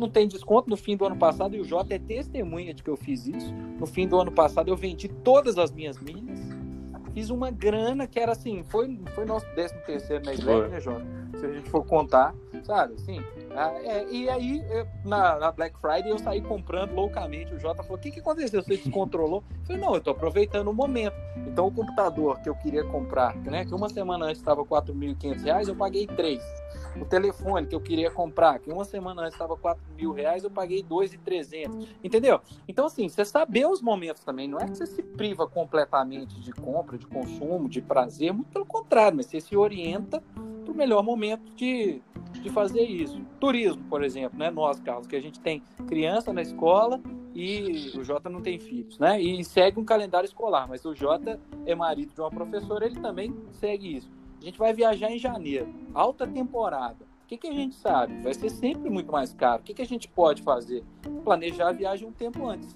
não 0.00 0.10
tem 0.10 0.26
desconto 0.26 0.68
no 0.68 0.76
fim 0.76 0.96
do 0.96 1.04
ano 1.04 1.16
passado, 1.16 1.54
e 1.54 1.60
o 1.60 1.64
Jota 1.64 1.94
é 1.94 1.98
testemunha 1.98 2.74
de 2.74 2.82
que 2.82 2.90
eu 2.90 2.96
fiz 2.96 3.26
isso. 3.26 3.52
No 3.78 3.86
fim 3.86 4.08
do 4.08 4.18
ano 4.18 4.32
passado, 4.32 4.68
eu 4.68 4.76
vendi 4.76 5.08
todas 5.08 5.58
as 5.58 5.70
minhas 5.70 5.98
milhas 5.98 6.40
fiz 7.12 7.30
uma 7.30 7.50
grana 7.50 8.06
que 8.06 8.18
era 8.18 8.32
assim, 8.32 8.62
foi, 8.64 8.98
foi 9.14 9.24
nosso 9.24 9.46
13 9.54 9.74
terceiro 9.84 10.24
na 10.24 10.32
Slack, 10.32 10.68
né, 10.68 10.80
Jota? 10.80 11.04
Se 11.38 11.46
a 11.46 11.52
gente 11.52 11.70
for 11.70 11.84
contar, 11.84 12.34
sabe, 12.62 12.94
assim. 12.94 13.20
Ah, 13.52 13.72
é, 13.82 14.06
e 14.10 14.28
aí, 14.28 14.62
na, 15.04 15.38
na, 15.38 15.52
Black 15.52 15.78
Friday, 15.80 16.10
eu 16.10 16.18
saí 16.18 16.40
comprando 16.40 16.92
loucamente. 16.92 17.54
O 17.54 17.58
Jota 17.58 17.82
falou: 17.82 17.98
o 17.98 18.00
que, 18.00 18.10
que 18.10 18.20
aconteceu? 18.20 18.62
Você 18.62 18.76
descontrolou? 18.76 19.42
Eu 19.60 19.66
falei: 19.66 19.82
não, 19.82 19.94
eu 19.94 20.00
tô 20.00 20.10
aproveitando 20.10 20.68
o 20.68 20.74
momento. 20.74 21.16
Então, 21.36 21.68
o 21.68 21.72
computador 21.72 22.38
que 22.40 22.48
eu 22.48 22.54
queria 22.54 22.84
comprar, 22.84 23.34
né, 23.36 23.64
que 23.64 23.74
uma 23.74 23.88
semana 23.88 24.26
antes 24.26 24.40
estava 24.40 24.62
R$ 24.62 24.68
4.500, 24.68 25.68
eu 25.68 25.76
paguei 25.76 26.06
3 26.06 26.42
o 26.98 27.04
telefone 27.04 27.66
que 27.66 27.74
eu 27.74 27.80
queria 27.80 28.10
comprar, 28.10 28.58
que 28.58 28.70
uma 28.70 28.84
semana 28.84 29.22
antes 29.22 29.34
estava 29.34 29.56
4 29.56 29.82
mil 29.96 30.12
reais, 30.12 30.44
eu 30.44 30.50
paguei 30.50 30.82
2,300. 30.82 31.88
Entendeu? 32.02 32.40
Então, 32.66 32.86
assim, 32.86 33.08
você 33.08 33.24
saber 33.24 33.66
os 33.66 33.80
momentos 33.80 34.24
também, 34.24 34.48
não 34.48 34.58
é 34.58 34.66
que 34.66 34.76
você 34.76 34.86
se 34.86 35.02
priva 35.02 35.46
completamente 35.46 36.40
de 36.40 36.52
compra, 36.52 36.98
de 36.98 37.06
consumo, 37.06 37.68
de 37.68 37.80
prazer, 37.80 38.32
muito 38.32 38.50
pelo 38.50 38.66
contrário, 38.66 39.16
mas 39.16 39.26
você 39.26 39.40
se 39.40 39.56
orienta 39.56 40.22
para 40.64 40.72
o 40.72 40.76
melhor 40.76 41.02
momento 41.02 41.50
de, 41.54 42.00
de 42.32 42.50
fazer 42.50 42.82
isso. 42.82 43.20
Turismo, 43.38 43.82
por 43.84 44.02
exemplo, 44.02 44.38
né? 44.38 44.50
Nós, 44.50 44.80
Carlos, 44.80 45.06
que 45.06 45.16
a 45.16 45.20
gente 45.20 45.40
tem 45.40 45.62
criança 45.86 46.32
na 46.32 46.42
escola 46.42 47.00
e 47.34 47.92
o 47.96 48.04
Jota 48.04 48.28
não 48.28 48.40
tem 48.40 48.58
filhos, 48.58 48.98
né? 48.98 49.20
E 49.20 49.42
segue 49.44 49.80
um 49.80 49.84
calendário 49.84 50.26
escolar, 50.26 50.68
mas 50.68 50.84
o 50.84 50.94
Jota 50.94 51.40
é 51.64 51.74
marido 51.74 52.12
de 52.14 52.20
uma 52.20 52.30
professora, 52.30 52.86
ele 52.86 53.00
também 53.00 53.34
segue 53.52 53.96
isso. 53.96 54.19
A 54.40 54.44
gente 54.44 54.58
vai 54.58 54.72
viajar 54.72 55.10
em 55.10 55.18
janeiro, 55.18 55.68
alta 55.92 56.26
temporada. 56.26 57.04
O 57.24 57.26
que, 57.26 57.36
que 57.36 57.46
a 57.46 57.52
gente 57.52 57.74
sabe? 57.74 58.22
Vai 58.22 58.32
ser 58.32 58.48
sempre 58.48 58.88
muito 58.88 59.12
mais 59.12 59.34
caro. 59.34 59.60
O 59.60 59.64
que, 59.64 59.74
que 59.74 59.82
a 59.82 59.86
gente 59.86 60.08
pode 60.08 60.42
fazer? 60.42 60.82
Planejar 61.22 61.68
a 61.68 61.72
viagem 61.72 62.08
um 62.08 62.12
tempo 62.12 62.46
antes. 62.46 62.74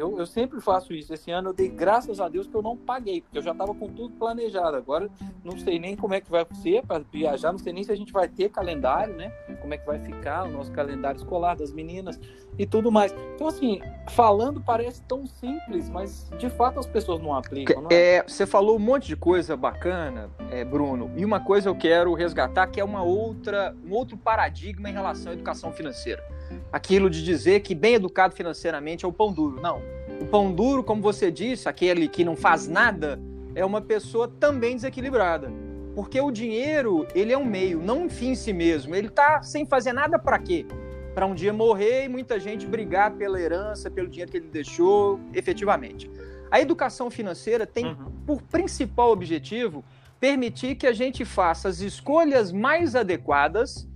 Eu, 0.00 0.18
eu 0.18 0.24
sempre 0.24 0.60
faço 0.62 0.94
isso. 0.94 1.12
Esse 1.12 1.30
ano 1.30 1.50
eu 1.50 1.52
dei 1.52 1.68
graças 1.68 2.20
a 2.20 2.28
Deus 2.28 2.46
que 2.46 2.54
eu 2.54 2.62
não 2.62 2.74
paguei, 2.74 3.20
porque 3.20 3.36
eu 3.36 3.42
já 3.42 3.52
estava 3.52 3.74
com 3.74 3.86
tudo 3.88 4.14
planejado. 4.14 4.74
Agora 4.76 5.10
não 5.44 5.58
sei 5.58 5.78
nem 5.78 5.94
como 5.94 6.14
é 6.14 6.20
que 6.20 6.30
vai 6.30 6.46
ser 6.62 6.84
para 6.86 7.04
viajar, 7.12 7.52
não 7.52 7.58
sei 7.58 7.72
nem 7.72 7.84
se 7.84 7.92
a 7.92 7.94
gente 7.94 8.10
vai 8.10 8.26
ter 8.26 8.48
calendário, 8.48 9.14
né? 9.14 9.30
Como 9.60 9.74
é 9.74 9.78
que 9.78 9.86
vai 9.86 9.98
ficar 9.98 10.44
o 10.44 10.50
nosso 10.50 10.72
calendário 10.72 11.18
escolar 11.18 11.54
das 11.54 11.70
meninas 11.70 12.18
e 12.58 12.66
tudo 12.66 12.90
mais. 12.90 13.14
Então, 13.34 13.46
assim, 13.46 13.80
falando 14.08 14.60
parece 14.60 15.02
tão 15.02 15.26
simples, 15.26 15.90
mas 15.90 16.30
de 16.38 16.48
fato 16.48 16.78
as 16.78 16.86
pessoas 16.86 17.20
não 17.20 17.34
aplicam. 17.34 17.82
Não 17.82 17.90
é? 17.90 18.16
é? 18.16 18.22
você 18.26 18.46
falou 18.46 18.76
um 18.76 18.80
monte 18.80 19.06
de 19.06 19.16
coisa 19.16 19.54
bacana, 19.54 20.30
é, 20.50 20.64
Bruno, 20.64 21.10
e 21.14 21.24
uma 21.24 21.40
coisa 21.40 21.68
eu 21.68 21.74
quero 21.74 22.14
resgatar 22.14 22.66
que 22.68 22.80
é 22.80 22.84
uma 22.84 23.02
outra, 23.02 23.76
um 23.86 23.92
outro 23.92 24.16
paradigma 24.16 24.88
em 24.88 24.92
relação 24.92 25.32
à 25.32 25.34
educação 25.34 25.72
financeira 25.72 26.24
aquilo 26.72 27.10
de 27.10 27.24
dizer 27.24 27.60
que 27.60 27.74
bem 27.74 27.94
educado 27.94 28.34
financeiramente 28.34 29.04
é 29.04 29.08
o 29.08 29.12
pão 29.12 29.32
duro. 29.32 29.60
Não. 29.60 29.82
O 30.20 30.26
pão 30.26 30.52
duro, 30.52 30.84
como 30.84 31.00
você 31.00 31.30
disse, 31.30 31.68
aquele 31.68 32.08
que 32.08 32.24
não 32.24 32.36
faz 32.36 32.68
nada, 32.68 33.20
é 33.54 33.64
uma 33.64 33.80
pessoa 33.80 34.28
também 34.28 34.76
desequilibrada. 34.76 35.50
Porque 35.94 36.20
o 36.20 36.30
dinheiro, 36.30 37.06
ele 37.14 37.32
é 37.32 37.38
um 37.38 37.44
meio, 37.44 37.80
não 37.80 38.04
um 38.04 38.08
fim 38.08 38.30
em 38.30 38.34
si 38.34 38.52
mesmo. 38.52 38.94
Ele 38.94 39.08
está 39.08 39.42
sem 39.42 39.66
fazer 39.66 39.92
nada 39.92 40.18
para 40.18 40.38
quê? 40.38 40.66
Para 41.14 41.26
um 41.26 41.34
dia 41.34 41.52
morrer 41.52 42.04
e 42.04 42.08
muita 42.08 42.38
gente 42.38 42.66
brigar 42.66 43.12
pela 43.12 43.40
herança, 43.40 43.90
pelo 43.90 44.08
dinheiro 44.08 44.30
que 44.30 44.36
ele 44.36 44.48
deixou, 44.48 45.18
efetivamente. 45.34 46.10
A 46.50 46.60
educação 46.60 47.10
financeira 47.10 47.66
tem 47.66 47.86
uhum. 47.86 48.12
por 48.26 48.42
principal 48.42 49.10
objetivo 49.10 49.84
permitir 50.20 50.74
que 50.74 50.86
a 50.86 50.92
gente 50.92 51.24
faça 51.24 51.68
as 51.68 51.80
escolhas 51.80 52.52
mais 52.52 52.94
adequadas 52.94 53.88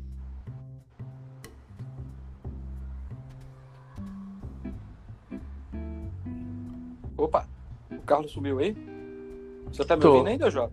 Opa, 7.17 7.47
o 7.91 8.01
Carlos 8.03 8.33
sumiu 8.33 8.59
aí? 8.59 8.77
Você 9.67 9.85
tá 9.85 9.97
me 9.97 10.03
Tô. 10.03 10.13
ouvindo 10.13 10.29
ainda, 10.29 10.51
Jota? 10.51 10.73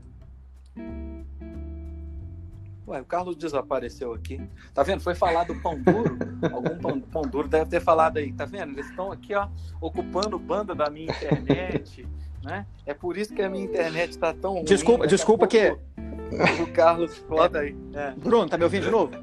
Ué, 2.88 3.00
o 3.00 3.06
Carlos 3.06 3.38
desapareceu 3.38 4.14
aqui. 4.14 4.42
Tá 4.74 4.84
vendo? 4.84 5.02
Foi 5.02 5.16
falar 5.16 5.46
do 5.46 5.56
pão 5.62 5.80
duro. 5.80 6.18
Algum 6.52 6.78
pão, 6.78 7.00
pão, 7.00 7.22
duro 7.22 7.48
deve 7.48 7.70
ter 7.70 7.80
falado 7.80 8.18
aí. 8.18 8.34
Tá 8.34 8.46
vendo? 8.46 8.74
Eles 8.74 8.90
estão 8.90 9.12
aqui, 9.12 9.34
ó, 9.34 9.48
ocupando 9.80 10.38
banda 10.38 10.76
da 10.76 10.90
minha 10.90 11.08
internet. 11.12 12.08
Né? 12.44 12.66
É 12.88 12.94
por 12.96 13.18
isso 13.18 13.36
que 13.36 13.42
a 13.44 13.48
minha 13.48 13.64
internet 13.64 14.18
tá 14.18 14.34
tão 14.34 14.54
ruim. 14.54 14.64
Desculpa, 14.64 15.06
desculpa 15.06 15.46
que. 15.46 15.78
O 16.60 16.74
Carlos, 16.74 17.16
foda 17.30 17.60
aí. 17.60 17.78
É. 17.94 18.16
Bruno, 18.18 18.50
tá 18.50 18.58
me 18.58 18.64
ouvindo 18.64 18.86
de 18.86 18.90
novo? 18.90 19.14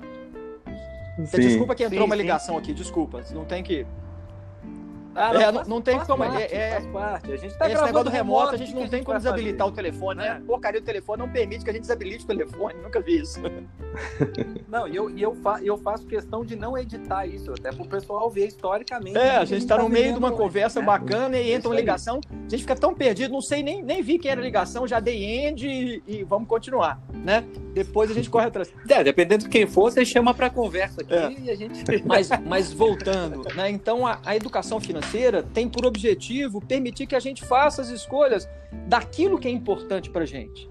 Sim. 1.27 1.41
Desculpa 1.41 1.75
que 1.75 1.83
entrou 1.83 2.03
sim, 2.03 2.07
uma 2.07 2.15
ligação 2.15 2.55
sim. 2.55 2.61
aqui, 2.61 2.73
desculpa. 2.73 3.25
Não 3.33 3.45
tem 3.45 3.65
que. 3.65 3.85
Ah, 5.19 5.33
não, 5.33 5.41
é, 5.41 5.53
faz, 5.53 5.69
não, 5.69 5.81
tem 5.83 5.99
como. 5.99 6.19
Parte, 6.19 6.55
é, 6.55 6.71
faz 6.71 6.87
parte. 6.87 7.33
A 7.33 7.37
gente 7.37 7.59
tá 7.59 7.71
esse 7.71 7.83
negócio 7.83 8.05
do 8.05 8.11
remoto, 8.11 8.55
a 8.55 8.57
gente 8.57 8.73
não 8.73 8.89
tem 8.89 9.03
como 9.03 9.19
desabilitar 9.19 9.67
fazer. 9.67 9.73
o 9.73 9.75
telefone, 9.75 10.21
né? 10.21 10.43
Porcaria 10.47 10.81
do 10.81 10.85
telefone 10.85 11.19
não 11.19 11.29
permite 11.29 11.65
que 11.65 11.71
a 11.71 11.73
gente 11.73 11.83
desabilite 11.83 12.25
o 12.25 12.27
telefone. 12.29 12.75
Nunca 12.81 13.01
vi 13.01 13.19
isso. 13.19 13.41
Não, 14.69 14.87
e 14.87 14.95
eu, 14.95 15.11
e 15.11 15.23
eu, 15.23 15.35
fa 15.35 15.61
eu 15.63 15.77
faço 15.79 16.07
questão 16.07 16.45
de 16.45 16.55
não 16.55 16.77
editar 16.77 17.27
isso, 17.27 17.51
até 17.53 17.73
pro 17.73 17.87
pessoal 17.87 18.31
ver 18.31 18.47
historicamente. 18.47 19.17
É, 19.17 19.37
a 19.37 19.45
gente 19.45 19.67
tá 19.67 19.77
no 19.79 19.85
tá 19.85 19.89
meio 19.89 20.13
de 20.13 20.19
uma 20.19 20.31
conversa 20.31 20.81
né? 20.81 20.87
bacana 20.87 21.39
e 21.39 21.53
entra 21.53 21.71
uma 21.71 21.75
ligação. 21.75 22.21
A 22.31 22.49
gente 22.49 22.61
fica 22.61 22.77
tão 22.77 22.95
perdido, 22.95 23.33
não 23.33 23.41
sei 23.41 23.63
nem, 23.63 23.83
nem 23.83 24.03
vi 24.03 24.19
quem 24.19 24.31
era 24.31 24.41
a 24.41 24.45
ligação, 24.45 24.87
já 24.87 25.01
dei 25.01 25.25
end 25.25 25.67
e, 25.67 26.03
e 26.07 26.23
vamos 26.23 26.47
continuar, 26.47 27.01
né? 27.13 27.45
Depois 27.73 28.11
a 28.11 28.15
gente 28.15 28.29
corre 28.29 28.47
atrás. 28.47 28.73
É, 28.89 29.03
dependendo 29.03 29.45
de 29.45 29.51
quem 29.51 29.67
for, 29.67 29.91
você 29.91 30.05
chama 30.05 30.35
para 30.35 30.51
conversa 30.51 31.01
aqui 31.01 31.15
é. 31.15 31.37
e 31.41 31.51
a 31.51 31.55
gente. 31.55 31.85
Mas, 32.05 32.29
mas 32.45 32.73
voltando, 32.73 33.43
né? 33.55 33.71
Então 33.71 34.07
a, 34.07 34.21
a 34.25 34.37
educação 34.37 34.81
financeira 34.81 35.08
tem 35.55 35.69
por 35.69 35.87
objetivo 35.87 36.61
permitir 36.61 37.07
que 37.07 37.17
a 37.17 37.21
gente 37.21 37.45
faça 37.45 37.83
as 37.83 37.89
escolhas 37.89 38.49
daquilo 38.87 39.39
que 39.39 39.49
é 39.49 39.51
importante 39.51 40.11
para 40.11 40.27
gente. 40.27 40.69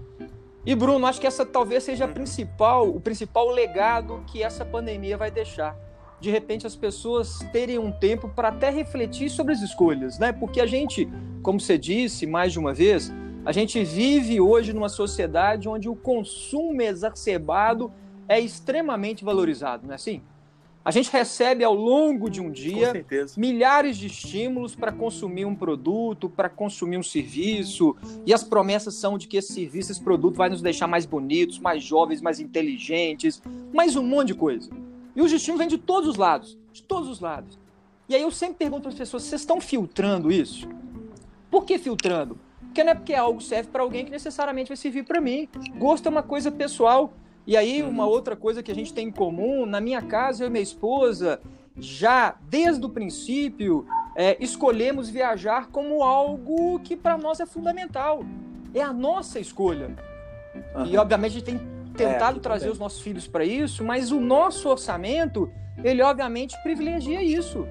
E 0.64 0.74
Bruno, 0.74 1.06
acho 1.06 1.20
que 1.20 1.26
essa 1.26 1.46
talvez 1.46 1.84
seja 1.84 2.04
a 2.04 2.08
principal, 2.08 2.88
o 2.88 3.00
principal 3.00 3.48
legado 3.48 4.22
que 4.26 4.42
essa 4.42 4.64
pandemia 4.64 5.16
vai 5.16 5.30
deixar. 5.30 5.76
de 6.20 6.30
repente 6.30 6.66
as 6.66 6.74
pessoas 6.74 7.38
terem 7.52 7.78
um 7.78 7.92
tempo 7.92 8.28
para 8.28 8.48
até 8.48 8.70
refletir 8.70 9.30
sobre 9.30 9.52
as 9.52 9.62
escolhas, 9.62 10.18
né? 10.18 10.32
Porque 10.32 10.60
a 10.60 10.66
gente, 10.66 11.08
como 11.42 11.60
você 11.60 11.78
disse 11.78 12.26
mais 12.26 12.52
de 12.52 12.58
uma 12.58 12.74
vez, 12.74 13.12
a 13.44 13.52
gente 13.52 13.82
vive 13.84 14.40
hoje 14.40 14.72
numa 14.72 14.88
sociedade 14.88 15.68
onde 15.68 15.88
o 15.88 15.94
consumo 15.94 16.82
exacerbado 16.82 17.92
é 18.28 18.38
extremamente 18.38 19.24
valorizado, 19.24 19.86
não 19.86 19.92
é 19.92 19.94
assim? 19.94 20.22
A 20.84 20.90
gente 20.90 21.10
recebe 21.10 21.62
ao 21.64 21.74
longo 21.74 22.30
de 22.30 22.40
um 22.40 22.50
dia 22.50 23.04
milhares 23.36 23.96
de 23.96 24.06
estímulos 24.06 24.74
para 24.74 24.90
consumir 24.90 25.44
um 25.44 25.54
produto, 25.54 26.30
para 26.30 26.48
consumir 26.48 26.96
um 26.96 27.02
serviço, 27.02 27.94
e 28.24 28.32
as 28.32 28.42
promessas 28.42 28.94
são 28.94 29.18
de 29.18 29.26
que 29.26 29.36
esse 29.36 29.52
serviço, 29.52 29.92
esse 29.92 30.02
produto 30.02 30.36
vai 30.36 30.48
nos 30.48 30.62
deixar 30.62 30.86
mais 30.86 31.04
bonitos, 31.04 31.58
mais 31.58 31.82
jovens, 31.82 32.22
mais 32.22 32.40
inteligentes, 32.40 33.42
mais 33.74 33.96
um 33.96 34.02
monte 34.02 34.28
de 34.28 34.34
coisa. 34.34 34.70
E 35.14 35.20
os 35.20 35.32
estímulos 35.32 35.58
vêm 35.58 35.68
de 35.68 35.78
todos 35.78 36.08
os 36.08 36.16
lados, 36.16 36.56
de 36.72 36.82
todos 36.82 37.08
os 37.08 37.20
lados. 37.20 37.58
E 38.08 38.14
aí 38.14 38.22
eu 38.22 38.30
sempre 38.30 38.56
pergunto 38.56 38.82
para 38.82 38.90
as 38.90 38.98
pessoas: 38.98 39.24
vocês 39.24 39.42
estão 39.42 39.60
filtrando 39.60 40.32
isso? 40.32 40.66
Por 41.50 41.64
que 41.64 41.78
filtrando? 41.78 42.38
Porque 42.60 42.84
não 42.84 42.92
é 42.92 42.94
porque 42.94 43.14
algo 43.14 43.40
serve 43.40 43.70
para 43.70 43.82
alguém 43.82 44.04
que 44.04 44.10
necessariamente 44.10 44.68
vai 44.68 44.76
servir 44.76 45.04
para 45.04 45.20
mim. 45.20 45.48
Gosto 45.76 46.06
é 46.06 46.08
uma 46.08 46.22
coisa 46.22 46.50
pessoal. 46.50 47.12
E 47.48 47.56
aí, 47.56 47.82
uma 47.82 48.04
uhum. 48.04 48.10
outra 48.10 48.36
coisa 48.36 48.62
que 48.62 48.70
a 48.70 48.74
gente 48.74 48.92
tem 48.92 49.08
em 49.08 49.10
comum, 49.10 49.64
na 49.64 49.80
minha 49.80 50.02
casa, 50.02 50.44
eu 50.44 50.48
e 50.48 50.50
minha 50.50 50.62
esposa, 50.62 51.40
já 51.78 52.36
desde 52.42 52.84
o 52.84 52.90
princípio, 52.90 53.86
é, 54.14 54.36
escolhemos 54.38 55.08
viajar 55.08 55.68
como 55.68 56.02
algo 56.02 56.78
que 56.80 56.94
para 56.94 57.16
nós 57.16 57.40
é 57.40 57.46
fundamental. 57.46 58.22
É 58.74 58.82
a 58.82 58.92
nossa 58.92 59.40
escolha. 59.40 59.96
Uhum. 60.76 60.84
E, 60.88 60.98
obviamente, 60.98 61.30
a 61.30 61.34
gente 61.36 61.44
tem 61.46 61.60
tentado 61.96 62.36
é, 62.36 62.42
trazer 62.42 62.68
os 62.68 62.78
nossos 62.78 63.00
filhos 63.00 63.26
para 63.26 63.46
isso, 63.46 63.82
mas 63.82 64.12
o 64.12 64.20
nosso 64.20 64.68
orçamento, 64.68 65.50
ele, 65.82 66.02
obviamente, 66.02 66.54
privilegia 66.62 67.22
isso. 67.22 67.66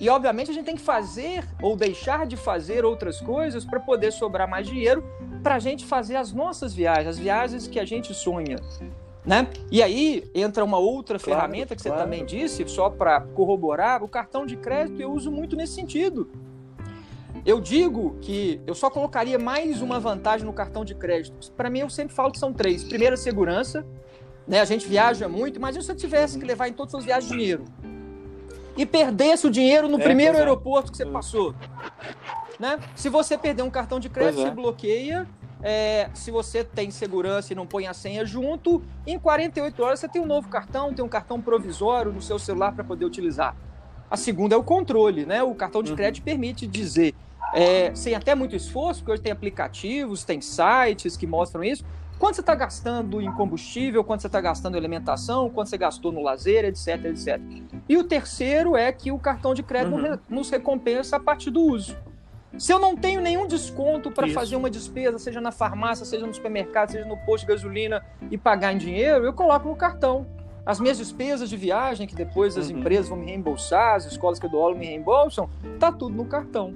E, 0.00 0.08
obviamente, 0.08 0.50
a 0.50 0.54
gente 0.54 0.64
tem 0.64 0.76
que 0.76 0.82
fazer 0.82 1.44
ou 1.60 1.76
deixar 1.76 2.26
de 2.26 2.36
fazer 2.36 2.84
outras 2.84 3.20
coisas 3.20 3.64
para 3.64 3.78
poder 3.78 4.12
sobrar 4.12 4.48
mais 4.48 4.66
dinheiro 4.66 5.04
para 5.42 5.56
a 5.56 5.58
gente 5.58 5.84
fazer 5.84 6.16
as 6.16 6.32
nossas 6.32 6.72
viagens, 6.74 7.08
as 7.08 7.18
viagens 7.18 7.66
que 7.66 7.78
a 7.78 7.84
gente 7.84 8.14
sonha. 8.14 8.56
Né? 9.24 9.46
E 9.70 9.82
aí 9.82 10.28
entra 10.34 10.64
uma 10.64 10.78
outra 10.78 11.18
claro, 11.18 11.40
ferramenta 11.40 11.76
que 11.76 11.82
claro. 11.82 11.98
você 11.98 12.04
também 12.04 12.24
disse, 12.24 12.66
só 12.68 12.90
para 12.90 13.20
corroborar, 13.20 14.02
o 14.02 14.08
cartão 14.08 14.44
de 14.44 14.56
crédito 14.56 15.00
eu 15.00 15.12
uso 15.12 15.30
muito 15.30 15.54
nesse 15.54 15.74
sentido. 15.74 16.28
Eu 17.44 17.60
digo 17.60 18.16
que 18.20 18.60
eu 18.66 18.74
só 18.74 18.90
colocaria 18.90 19.38
mais 19.38 19.80
uma 19.82 19.98
vantagem 19.98 20.46
no 20.46 20.52
cartão 20.52 20.84
de 20.84 20.94
crédito. 20.94 21.50
Para 21.52 21.70
mim, 21.70 21.80
eu 21.80 21.90
sempre 21.90 22.14
falo 22.14 22.30
que 22.30 22.38
são 22.38 22.52
três. 22.52 22.84
Primeiro, 22.84 23.16
segurança. 23.16 23.84
Né? 24.46 24.60
A 24.60 24.64
gente 24.64 24.86
viaja 24.86 25.28
muito, 25.28 25.60
mas 25.60 25.82
se 25.84 25.90
eu 25.90 25.96
tivesse 25.96 26.38
que 26.38 26.44
levar 26.44 26.68
em 26.68 26.72
todas 26.72 26.94
as 26.94 27.04
viagens 27.04 27.30
dinheiro 27.30 27.64
e 28.76 28.86
perdesse 28.86 29.46
o 29.46 29.50
dinheiro 29.50 29.88
no 29.88 30.00
é, 30.00 30.02
primeiro 30.02 30.36
é. 30.36 30.40
aeroporto 30.40 30.90
que 30.90 30.96
você 30.96 31.06
passou. 31.06 31.54
Né? 32.58 32.78
Se 32.94 33.08
você 33.08 33.36
perder 33.36 33.62
um 33.62 33.70
cartão 33.70 33.98
de 33.98 34.08
crédito, 34.08 34.40
é. 34.40 34.44
você 34.44 34.50
bloqueia. 34.50 35.26
É, 35.64 36.10
se 36.12 36.32
você 36.32 36.64
tem 36.64 36.90
segurança 36.90 37.52
e 37.52 37.56
não 37.56 37.66
põe 37.66 37.86
a 37.86 37.94
senha 37.94 38.24
junto, 38.26 38.82
em 39.06 39.16
48 39.16 39.82
horas 39.82 40.00
você 40.00 40.08
tem 40.08 40.20
um 40.20 40.26
novo 40.26 40.48
cartão, 40.48 40.92
tem 40.92 41.04
um 41.04 41.08
cartão 41.08 41.40
provisório 41.40 42.12
no 42.12 42.20
seu 42.20 42.36
celular 42.36 42.72
para 42.72 42.82
poder 42.82 43.04
utilizar. 43.04 43.54
A 44.10 44.16
segunda 44.16 44.56
é 44.56 44.58
o 44.58 44.62
controle, 44.64 45.24
né? 45.24 45.42
O 45.42 45.54
cartão 45.54 45.82
de 45.82 45.90
uhum. 45.90 45.96
crédito 45.96 46.24
permite 46.24 46.66
dizer, 46.66 47.14
é, 47.54 47.94
sem 47.94 48.14
até 48.14 48.34
muito 48.34 48.56
esforço, 48.56 49.00
porque 49.00 49.12
hoje 49.12 49.22
tem 49.22 49.32
aplicativos, 49.32 50.24
tem 50.24 50.40
sites 50.40 51.16
que 51.16 51.26
mostram 51.26 51.62
isso, 51.62 51.84
quanto 52.22 52.36
você 52.36 52.40
está 52.40 52.54
gastando 52.54 53.20
em 53.20 53.32
combustível, 53.32 54.04
quanto 54.04 54.20
você 54.20 54.28
está 54.28 54.40
gastando 54.40 54.76
em 54.76 54.78
alimentação, 54.78 55.50
quanto 55.50 55.70
você 55.70 55.76
gastou 55.76 56.12
no 56.12 56.22
lazer, 56.22 56.64
etc, 56.64 57.06
etc. 57.06 57.40
E 57.88 57.96
o 57.96 58.04
terceiro 58.04 58.76
é 58.76 58.92
que 58.92 59.10
o 59.10 59.18
cartão 59.18 59.52
de 59.52 59.60
crédito 59.64 59.96
uhum. 59.96 60.16
nos 60.30 60.48
recompensa 60.48 61.16
a 61.16 61.18
partir 61.18 61.50
do 61.50 61.60
uso. 61.60 61.96
Se 62.56 62.72
eu 62.72 62.78
não 62.78 62.96
tenho 62.96 63.20
nenhum 63.20 63.48
desconto 63.48 64.08
para 64.08 64.28
fazer 64.28 64.54
uma 64.54 64.70
despesa, 64.70 65.18
seja 65.18 65.40
na 65.40 65.50
farmácia, 65.50 66.06
seja 66.06 66.24
no 66.24 66.32
supermercado, 66.32 66.92
seja 66.92 67.04
no 67.04 67.16
posto 67.16 67.44
de 67.44 67.54
gasolina 67.54 68.06
e 68.30 68.38
pagar 68.38 68.72
em 68.72 68.78
dinheiro, 68.78 69.24
eu 69.24 69.32
coloco 69.32 69.66
no 69.66 69.74
cartão. 69.74 70.24
As 70.64 70.78
minhas 70.78 70.98
despesas 70.98 71.50
de 71.50 71.56
viagem, 71.56 72.06
que 72.06 72.14
depois 72.14 72.56
as 72.56 72.70
uhum. 72.70 72.78
empresas 72.78 73.08
vão 73.08 73.18
me 73.18 73.26
reembolsar, 73.26 73.96
as 73.96 74.04
escolas 74.04 74.38
que 74.38 74.46
eu 74.46 74.50
dou 74.50 74.62
aula 74.62 74.76
me 74.76 74.86
reembolsam, 74.86 75.50
tá 75.80 75.90
tudo 75.90 76.14
no 76.14 76.26
cartão. 76.26 76.72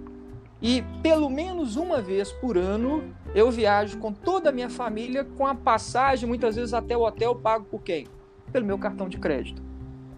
E 0.61 0.83
pelo 1.03 1.31
menos 1.31 1.77
uma 1.77 2.01
vez 2.01 2.33
por 2.33 2.57
ano 2.57 3.15
eu 3.37 3.51
viajo 3.51 3.99
com 3.99 4.15
toda 4.15 4.49
a 4.49 4.53
minha 4.53 4.71
família 4.71 5.23
com 5.23 5.47
a 5.47 5.55
passagem, 5.55 6.27
muitas 6.27 6.57
vezes 6.57 6.73
até 6.73 6.97
o 6.97 7.03
hotel, 7.03 7.35
pago 7.35 7.67
por 7.67 7.83
quem? 7.83 8.07
Pelo 8.51 8.65
meu 8.65 8.79
cartão 8.79 9.11
de 9.11 9.19
crédito. 9.19 9.63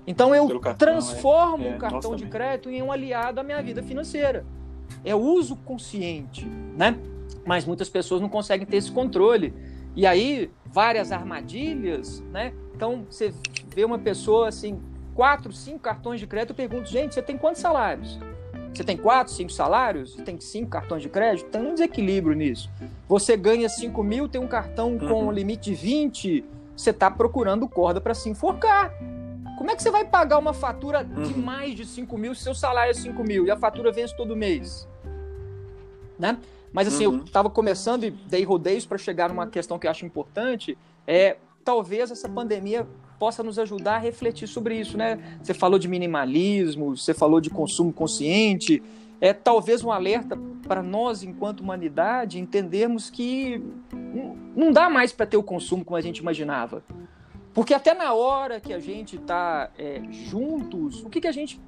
Então 0.07 0.33
eu 0.33 0.47
cartão, 0.61 0.87
transformo 0.87 1.65
é. 1.65 1.69
É, 1.71 1.75
o 1.75 1.79
cartão 1.79 2.15
de 2.15 2.27
crédito 2.27 2.71
em 2.71 2.81
um 2.81 2.93
aliado 2.93 3.41
à 3.41 3.43
minha 3.43 3.61
vida 3.61 3.83
financeira. 3.83 4.47
É 5.05 5.17
o 5.17 5.19
uso 5.19 5.57
consciente, 5.57 6.47
né? 6.47 6.97
Mas 7.45 7.65
muitas 7.65 7.89
pessoas 7.89 8.21
não 8.21 8.29
conseguem 8.29 8.65
ter 8.65 8.77
esse 8.77 8.93
controle. 8.93 9.53
E 9.97 10.07
aí, 10.07 10.49
várias 10.67 11.11
armadilhas, 11.11 12.21
né? 12.31 12.55
Então, 12.73 13.05
você 13.11 13.35
vê 13.75 13.85
uma 13.85 13.99
pessoa 13.99 14.47
assim, 14.47 14.81
quatro, 15.13 15.53
cinco 15.53 15.81
cartões 15.81 16.21
de 16.21 16.27
crédito, 16.29 16.51
eu 16.51 16.57
pergunto, 16.57 16.89
gente, 16.89 17.15
você 17.15 17.23
tem 17.23 17.37
quantos 17.37 17.61
salários? 17.61 18.17
Você 18.73 18.85
tem 18.85 18.97
quatro, 18.97 19.33
cinco 19.33 19.53
salários? 19.53 20.15
Tem 20.15 20.39
cinco 20.41 20.71
cartões 20.71 21.03
de 21.03 21.09
crédito? 21.09 21.51
Tem 21.51 21.61
um 21.61 21.75
desequilíbrio 21.75 22.35
nisso. 22.37 22.71
Você 23.09 23.37
ganha 23.37 23.69
5 23.69 24.03
mil, 24.03 24.29
tem 24.29 24.41
um 24.41 24.47
cartão 24.47 24.93
uhum. 24.93 25.09
com 25.09 25.33
limite 25.33 25.71
de 25.71 25.75
20, 25.75 26.45
você 26.77 26.91
está 26.91 27.11
procurando 27.11 27.69
corda 27.69 28.01
para 28.01 28.15
se 28.15 28.29
enforcar. 28.29 28.93
Como 29.57 29.71
é 29.71 29.75
que 29.75 29.83
você 29.83 29.91
vai 29.91 30.05
pagar 30.05 30.39
uma 30.39 30.53
fatura 30.53 31.01
uhum. 31.01 31.23
de 31.23 31.37
mais 31.37 31.75
de 31.75 31.85
5 31.85 32.17
mil 32.17 32.35
se 32.35 32.43
seu 32.43 32.55
salário 32.55 32.91
é 32.91 32.95
5 32.95 33.25
mil 33.25 33.47
e 33.47 33.51
a 33.51 33.57
fatura 33.57 33.91
vence 33.91 34.17
todo 34.17 34.37
mês? 34.37 34.87
Né? 36.19 36.39
Mas 36.73 36.87
assim, 36.87 37.07
uhum. 37.07 37.19
eu 37.19 37.25
estava 37.25 37.51
começando 37.51 38.05
e 38.05 38.11
dei 38.11 38.45
rodeios 38.45 38.87
para 38.87 38.99
chegar 38.99 39.29
numa 39.29 39.47
questão 39.47 39.79
que 39.79 39.87
eu 39.87 39.91
acho 39.91 40.07
importante. 40.07 40.77
É 41.07 41.37
talvez 41.65 42.11
essa 42.11 42.29
pandemia 42.29 42.87
possa 43.19 43.43
nos 43.43 43.59
ajudar 43.59 43.97
a 43.97 43.99
refletir 43.99 44.47
sobre 44.47 44.79
isso, 44.79 44.97
né? 44.97 45.19
Você 45.43 45.53
falou 45.53 45.79
de 45.79 45.89
minimalismo, 45.89 46.97
você 46.97 47.13
falou 47.13 47.41
de 47.41 47.51
consumo 47.51 47.93
consciente. 47.93 48.83
É 49.21 49.33
talvez 49.33 49.83
um 49.83 49.91
alerta 49.91 50.39
para 50.67 50.83
nós, 50.83 51.23
enquanto 51.23 51.61
humanidade, 51.61 52.39
entendermos 52.39 53.11
que 53.11 53.61
não 54.55 54.71
dá 54.71 54.89
mais 54.89 55.13
para 55.13 55.27
ter 55.27 55.37
o 55.37 55.43
consumo 55.43 55.85
como 55.85 55.97
a 55.97 56.01
gente 56.01 56.19
imaginava. 56.19 56.85
Porque 57.53 57.75
até 57.75 57.95
na 57.95 58.15
hora 58.15 58.61
que 58.61 58.73
a 58.73 58.79
gente 58.79 59.17
está 59.17 59.71
é, 59.77 60.01
juntos, 60.11 61.03
o 61.03 61.09
que, 61.09 61.21
que 61.21 61.27
a 61.27 61.33
gente 61.33 61.61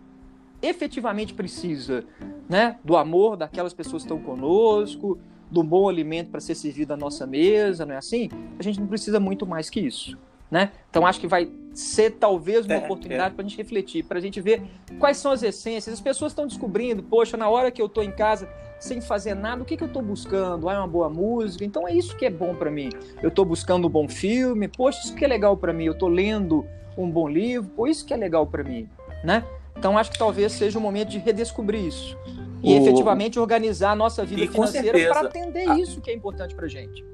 efetivamente 0.62 1.34
precisa? 1.34 2.04
Né? 2.48 2.76
Do 2.84 2.96
amor 2.96 3.36
daquelas 3.36 3.74
pessoas 3.74 4.04
que 4.04 4.12
estão 4.12 4.22
conosco, 4.24 5.18
do 5.50 5.64
bom 5.64 5.88
alimento 5.88 6.30
para 6.30 6.40
ser 6.40 6.54
servido 6.54 6.92
à 6.92 6.96
nossa 6.96 7.26
mesa, 7.26 7.84
não 7.84 7.94
é 7.94 7.98
assim? 7.98 8.28
A 8.58 8.62
gente 8.62 8.78
não 8.78 8.86
precisa 8.86 9.18
muito 9.18 9.44
mais 9.44 9.68
que 9.68 9.80
isso. 9.80 10.16
Né? 10.50 10.72
Então 10.88 11.06
acho 11.06 11.20
que 11.20 11.26
vai 11.26 11.48
ser 11.72 12.10
talvez 12.12 12.66
uma 12.66 12.74
é, 12.74 12.78
oportunidade 12.78 13.32
é. 13.32 13.34
para 13.34 13.44
a 13.44 13.48
gente 13.48 13.56
refletir, 13.56 14.04
para 14.04 14.18
a 14.18 14.20
gente 14.20 14.40
ver 14.40 14.62
quais 14.98 15.16
são 15.16 15.30
as 15.30 15.42
essências. 15.42 15.94
As 15.94 16.00
pessoas 16.00 16.32
estão 16.32 16.46
descobrindo, 16.46 17.02
poxa, 17.02 17.36
na 17.36 17.48
hora 17.48 17.70
que 17.70 17.80
eu 17.80 17.86
estou 17.86 18.02
em 18.02 18.10
casa 18.10 18.48
sem 18.80 19.00
fazer 19.00 19.34
nada, 19.34 19.62
o 19.62 19.64
que, 19.64 19.76
que 19.76 19.82
eu 19.82 19.88
estou 19.88 20.02
buscando? 20.02 20.68
Ah, 20.68 20.74
é 20.74 20.78
uma 20.78 20.88
boa 20.88 21.08
música, 21.08 21.64
então 21.64 21.86
é 21.86 21.92
isso 21.92 22.16
que 22.16 22.24
é 22.24 22.30
bom 22.30 22.54
para 22.54 22.70
mim. 22.70 22.88
Eu 23.22 23.28
estou 23.28 23.44
buscando 23.44 23.86
um 23.86 23.90
bom 23.90 24.08
filme, 24.08 24.66
poxa, 24.68 25.00
isso 25.04 25.14
que 25.14 25.24
é 25.24 25.28
legal 25.28 25.56
para 25.56 25.72
mim. 25.72 25.84
Eu 25.84 25.92
estou 25.92 26.08
lendo 26.08 26.66
um 26.96 27.08
bom 27.10 27.28
livro, 27.28 27.70
pô, 27.76 27.86
isso 27.86 28.04
que 28.04 28.12
é 28.12 28.16
legal 28.16 28.46
para 28.46 28.64
mim, 28.64 28.88
né? 29.22 29.44
Então 29.76 29.96
acho 29.96 30.10
que 30.10 30.18
talvez 30.18 30.52
seja 30.52 30.78
o 30.78 30.82
momento 30.82 31.10
de 31.10 31.18
redescobrir 31.18 31.84
isso 31.84 32.16
e 32.62 32.74
o... 32.74 32.82
efetivamente 32.82 33.38
organizar 33.38 33.92
a 33.92 33.96
nossa 33.96 34.24
vida 34.24 34.50
financeira 34.50 34.98
para 35.08 35.28
atender 35.28 35.68
a... 35.68 35.78
isso 35.78 36.00
que 36.00 36.10
é 36.10 36.14
importante 36.14 36.54
para 36.54 36.66
gente. 36.66 37.04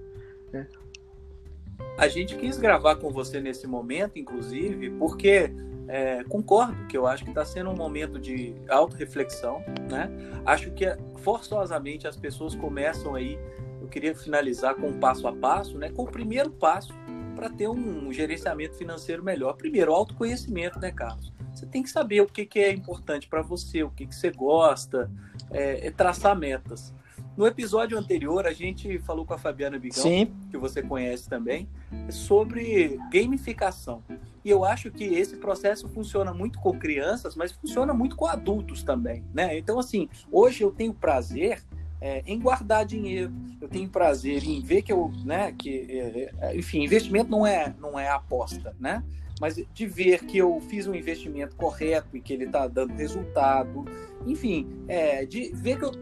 A 1.99 2.09
gente 2.09 2.37
quis 2.37 2.59
gravar 2.59 2.97
com 2.97 3.11
você 3.11 3.41
nesse 3.41 3.67
momento, 3.67 4.19
inclusive, 4.19 4.91
porque 4.91 5.51
é, 5.89 6.23
concordo 6.25 6.87
que 6.87 6.97
eu 6.97 7.07
acho 7.07 7.25
que 7.25 7.31
está 7.31 7.45
sendo 7.45 7.71
um 7.71 7.77
momento 7.77 8.19
de 8.19 8.55
autorreflexão, 8.69 9.63
né? 9.91 10.11
Acho 10.45 10.71
que 10.73 10.85
forçosamente 11.19 12.07
as 12.07 12.17
pessoas 12.17 12.55
começam 12.55 13.15
aí. 13.15 13.39
Eu 13.81 13.89
queria 13.89 14.15
finalizar 14.15 14.75
com 14.75 14.89
um 14.89 14.99
passo 14.99 15.27
a 15.27 15.33
passo, 15.33 15.79
né? 15.79 15.91
Com 15.91 16.03
o 16.03 16.11
primeiro 16.11 16.51
passo 16.51 16.93
para 17.35 17.49
ter 17.49 17.69
um 17.69 18.13
gerenciamento 18.13 18.75
financeiro 18.77 19.23
melhor. 19.23 19.55
Primeiro, 19.55 19.93
autoconhecimento, 19.93 20.79
né, 20.79 20.91
Carlos? 20.91 21.33
Você 21.55 21.65
tem 21.65 21.83
que 21.83 21.89
saber 21.89 22.21
o 22.21 22.27
que, 22.27 22.45
que 22.45 22.59
é 22.59 22.73
importante 22.73 23.27
para 23.27 23.41
você, 23.41 23.83
o 23.83 23.91
que, 23.91 24.07
que 24.07 24.15
você 24.15 24.31
gosta, 24.31 25.11
é, 25.51 25.87
é 25.87 25.91
traçar 25.91 26.37
metas. 26.37 26.93
No 27.37 27.47
episódio 27.47 27.99
anterior, 27.99 28.47
a 28.47 28.53
gente 28.53 28.99
falou 29.01 29.27
com 29.27 29.35
a 29.35 29.39
Fabiana 29.39 29.79
Bigão, 29.79 30.03
Sim. 30.03 30.33
que 30.51 30.57
você 30.57 30.83
conhece 30.83 31.29
também, 31.29 31.69
sobre 32.09 32.99
gamificação. 33.13 34.03
E 34.43 34.49
eu 34.49 34.65
acho 34.65 34.91
que 34.91 35.05
esse 35.05 35.37
processo 35.37 35.87
funciona 35.89 36.33
muito 36.33 36.59
com 36.59 36.79
crianças, 36.79 37.37
mas 37.37 37.53
funciona 37.53 37.93
muito 37.93 38.17
com 38.17 38.27
adultos 38.27 38.83
também, 38.83 39.23
né? 39.35 39.59
Então, 39.59 39.79
assim, 39.79 40.09
hoje 40.33 40.63
eu 40.63 40.71
tenho 40.71 40.95
prazer 40.95 41.63
é, 42.01 42.23
em 42.27 42.41
guardar 42.41 42.87
dinheiro, 42.87 43.31
eu 43.61 43.69
tenho 43.69 43.89
prazer 43.91 44.43
em 44.43 44.63
ver 44.63 44.81
que 44.81 44.93
eu, 44.93 45.13
né, 45.23 45.53
que, 45.53 45.87
é, 45.91 46.33
é 46.41 46.57
enfim, 46.57 46.85
investimento 46.85 47.31
não 47.31 47.47
é, 47.47 47.75
não 47.79 47.99
é 47.99 48.09
aposta, 48.09 48.75
né? 48.81 49.05
mas 49.41 49.63
de 49.75 49.87
ver 49.87 50.25
que 50.25 50.39
eu 50.39 50.61
fiz 50.63 50.87
um 50.87 50.95
investimento 50.95 51.57
correto 51.57 52.17
e 52.17 52.21
que 52.21 52.33
ele 52.33 52.45
está 52.45 52.67
dando 52.67 52.95
resultado, 52.95 53.85
enfim, 54.27 54.67
é, 54.89 55.27
de 55.27 55.51
ver 55.55 55.79
que 55.79 55.85
eu 55.85 55.93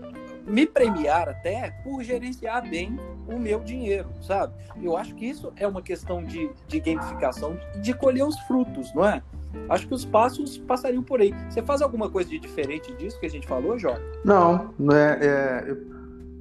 me 0.47 0.67
premiar 0.67 1.29
até 1.29 1.71
por 1.83 2.03
gerenciar 2.03 2.69
bem 2.69 2.99
o 3.27 3.39
meu 3.39 3.61
dinheiro, 3.61 4.09
sabe? 4.21 4.55
Eu 4.83 4.97
acho 4.97 5.15
que 5.15 5.27
isso 5.27 5.53
é 5.57 5.67
uma 5.67 5.83
questão 5.83 6.23
de, 6.23 6.51
de 6.69 6.81
gamificação, 6.81 7.57
de 7.81 7.95
colher 7.95 8.25
os 8.25 8.39
frutos, 8.41 8.93
não 8.95 9.05
é? 9.05 9.23
Acho 9.69 9.87
que 9.87 9.95
os 9.95 10.05
passos 10.05 10.59
passariam 10.59 11.03
por 11.03 11.21
aí. 11.21 11.33
Você 11.49 11.63
faz 11.63 11.81
alguma 11.81 12.11
coisa 12.11 12.29
de 12.29 12.39
diferente 12.39 12.93
disso 12.95 13.19
que 13.19 13.27
a 13.27 13.31
gente 13.31 13.47
falou, 13.47 13.79
Jorge? 13.79 14.03
Não, 14.25 14.75
não 14.79 14.95
é, 14.95 15.19
é 15.21 15.65
eu 15.69 15.95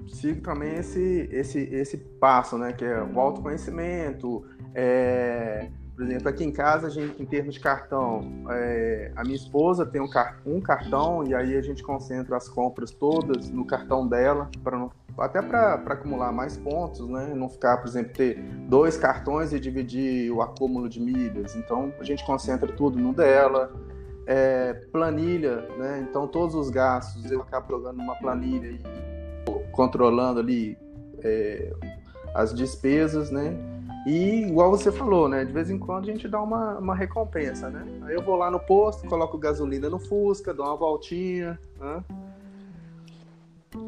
sigo 0.10 0.42
também 0.42 0.76
esse, 0.76 1.30
esse, 1.32 1.60
esse 1.60 1.98
passo, 1.98 2.58
né? 2.58 2.74
Que 2.74 2.86
é 2.86 3.02
o 3.02 3.20
autoconhecimento. 3.20 4.46
É, 4.74 5.70
por 5.96 6.04
exemplo, 6.04 6.28
aqui 6.28 6.44
em 6.44 6.52
casa, 6.52 6.88
a 6.88 6.90
gente, 6.90 7.22
em 7.22 7.26
termos 7.26 7.54
de 7.54 7.60
cartão, 7.60 8.44
é, 8.50 9.12
a 9.16 9.24
minha 9.24 9.36
esposa 9.36 9.86
tem 9.86 10.02
um, 10.02 10.10
um 10.46 10.60
cartão 10.60 11.24
e 11.24 11.36
aí 11.36 11.56
a 11.56 11.62
gente 11.62 11.84
concentra 11.84 12.36
as 12.36 12.50
compras 12.50 12.90
todas 12.92 13.50
no 13.52 13.66
cartão 13.66 14.08
dela 14.08 14.50
para 14.64 14.90
até 15.20 15.40
para 15.44 15.76
acumular 15.76 16.32
mais 16.32 16.58
pontos, 16.58 17.08
né? 17.08 17.34
Não 17.36 17.48
ficar, 17.48 17.78
por 17.78 17.88
exemplo, 17.88 18.12
ter 18.14 18.40
dois 18.68 18.98
cartões 18.98 19.54
e 19.54 19.60
dividir 19.60 20.32
o 20.32 20.42
acúmulo 20.42 20.90
de 20.90 21.00
milhas. 21.00 21.56
Então 21.56 21.94
a 22.00 22.04
gente 22.04 22.26
concentra 22.26 22.72
tudo 22.72 22.98
no 22.98 23.14
dela. 23.14 23.72
É, 24.26 24.74
planilha, 24.92 25.68
né? 25.78 26.04
Então 26.10 26.28
todos 26.28 26.56
os 26.56 26.70
gastos 26.70 27.30
eu 27.30 27.42
acabo 27.42 27.68
jogando 27.70 27.98
numa 27.98 28.16
planilha 28.16 28.68
e 28.68 28.82
controlando 29.72 30.40
ali 30.40 30.78
é, 31.22 31.72
as 32.34 32.54
despesas, 32.54 33.30
né? 33.30 33.54
E 34.06 34.42
igual 34.48 34.70
você 34.70 34.92
falou, 34.92 35.30
né? 35.30 35.46
De 35.46 35.52
vez 35.54 35.70
em 35.70 35.80
quando 35.80 36.10
a 36.10 36.12
gente 36.12 36.28
dá 36.28 36.42
uma, 36.42 36.78
uma 36.78 36.96
recompensa, 36.96 37.70
né? 37.70 37.86
Aí 38.04 38.16
eu 38.16 38.22
vou 38.22 38.36
lá 38.36 38.52
no 38.52 38.60
posto, 38.60 39.08
coloco 39.08 39.38
gasolina 39.38 39.90
no 39.90 40.00
Fusca, 40.00 40.54
dou 40.54 40.66
uma 40.66 40.76
voltinha, 40.76 41.58
né? 41.80 42.04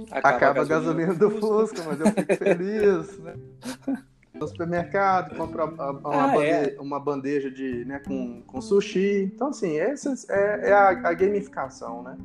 Acaba, 0.09 0.35
Acaba 0.35 0.61
a 0.61 0.65
gasolina, 0.65 1.13
do 1.13 1.29
Fusca, 1.29 1.83
mas 1.83 1.99
eu 1.99 2.07
fico 2.07 2.35
feliz, 2.35 3.19
né? 3.19 3.35
No 4.35 4.49
supermercado, 4.49 5.33
compro 5.37 5.63
uma, 5.63 5.89
ah, 5.91 6.27
bandeja, 6.27 6.75
é. 6.77 6.81
uma 6.81 6.99
bandeja 6.99 7.49
de, 7.49 7.85
né, 7.85 8.01
com, 8.05 8.41
com 8.41 8.59
sushi. 8.59 9.31
Então, 9.33 9.47
assim, 9.47 9.77
essa 9.77 10.13
é, 10.29 10.71
é 10.71 10.73
a, 10.73 10.89
a 10.89 11.13
gamificação, 11.13 12.03
né? 12.03 12.17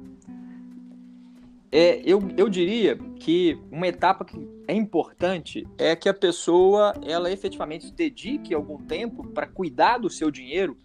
É, 1.72 2.02
eu, 2.04 2.20
eu 2.36 2.48
diria 2.48 2.96
que 3.16 3.56
uma 3.70 3.86
etapa 3.86 4.24
que 4.24 4.36
é 4.66 4.74
importante 4.74 5.66
é 5.78 5.94
que 5.94 6.08
a 6.08 6.14
pessoa 6.14 6.94
ela 7.06 7.30
efetivamente 7.30 7.86
se 7.86 7.92
dedique 7.92 8.52
algum 8.52 8.78
tempo 8.78 9.24
para 9.28 9.46
cuidar 9.46 9.98
do 9.98 10.10
seu 10.10 10.30
dinheiro 10.30 10.76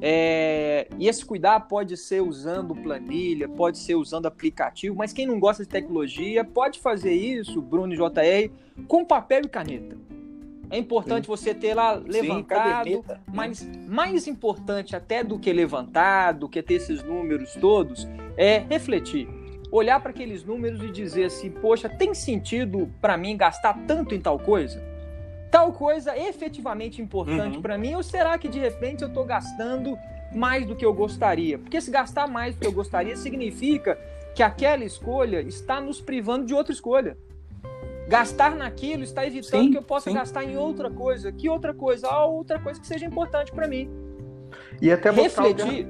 é, 0.00 0.88
e 0.98 1.08
esse 1.08 1.24
cuidar 1.24 1.60
pode 1.60 1.96
ser 1.96 2.22
usando 2.22 2.74
planilha, 2.74 3.48
pode 3.48 3.78
ser 3.78 3.94
usando 3.94 4.26
aplicativo, 4.26 4.96
mas 4.96 5.12
quem 5.12 5.26
não 5.26 5.38
gosta 5.38 5.62
de 5.62 5.68
tecnologia 5.68 6.44
pode 6.44 6.80
fazer 6.80 7.12
isso, 7.12 7.60
Bruno 7.60 7.92
e 7.92 7.96
JR, 7.96 8.50
com 8.88 9.04
papel 9.04 9.42
e 9.44 9.48
caneta. 9.48 9.96
É 10.70 10.78
importante 10.78 11.26
Sim. 11.26 11.30
você 11.30 11.54
ter 11.54 11.74
lá 11.74 11.92
levantado, 11.92 12.88
Sim, 12.88 13.02
mas 13.32 13.68
mais 13.86 14.26
importante 14.26 14.96
até 14.96 15.22
do 15.22 15.38
que 15.38 15.52
levantar, 15.52 16.32
do 16.32 16.48
que 16.48 16.62
ter 16.62 16.74
esses 16.74 17.02
números 17.02 17.54
todos, 17.60 18.08
é 18.36 18.58
refletir. 18.58 19.28
Olhar 19.72 19.98
para 19.98 20.10
aqueles 20.10 20.44
números 20.44 20.80
e 20.82 20.90
dizer 20.92 21.24
assim: 21.24 21.50
poxa, 21.50 21.88
tem 21.88 22.14
sentido 22.14 22.88
para 23.00 23.16
mim 23.16 23.36
gastar 23.36 23.76
tanto 23.86 24.14
em 24.14 24.20
tal 24.20 24.38
coisa? 24.38 24.92
tal 25.52 25.70
coisa 25.70 26.16
efetivamente 26.16 27.02
importante 27.02 27.56
uhum. 27.56 27.62
para 27.62 27.76
mim 27.76 27.94
ou 27.94 28.02
será 28.02 28.38
que 28.38 28.48
de 28.48 28.58
repente 28.58 29.02
eu 29.02 29.08
estou 29.08 29.22
gastando 29.22 29.98
mais 30.34 30.66
do 30.66 30.74
que 30.74 30.84
eu 30.84 30.94
gostaria? 30.94 31.58
Porque 31.58 31.78
se 31.78 31.90
gastar 31.90 32.26
mais 32.26 32.54
do 32.54 32.60
que 32.62 32.66
eu 32.66 32.72
gostaria 32.72 33.14
significa 33.14 33.98
que 34.34 34.42
aquela 34.42 34.82
escolha 34.82 35.42
está 35.42 35.78
nos 35.78 36.00
privando 36.00 36.46
de 36.46 36.54
outra 36.54 36.72
escolha. 36.72 37.18
Gastar 38.08 38.56
naquilo 38.56 39.02
está 39.02 39.26
evitando 39.26 39.64
sim, 39.64 39.70
que 39.70 39.76
eu 39.76 39.82
possa 39.82 40.08
sim. 40.08 40.16
gastar 40.16 40.42
em 40.42 40.56
outra 40.56 40.90
coisa. 40.90 41.30
Que 41.30 41.50
outra 41.50 41.74
coisa? 41.74 42.08
Ah, 42.08 42.24
outra 42.24 42.58
coisa 42.58 42.80
que 42.80 42.86
seja 42.86 43.04
importante 43.04 43.52
para 43.52 43.68
mim. 43.68 43.90
E 44.80 44.90
até 44.90 45.10
refletir. 45.10 45.86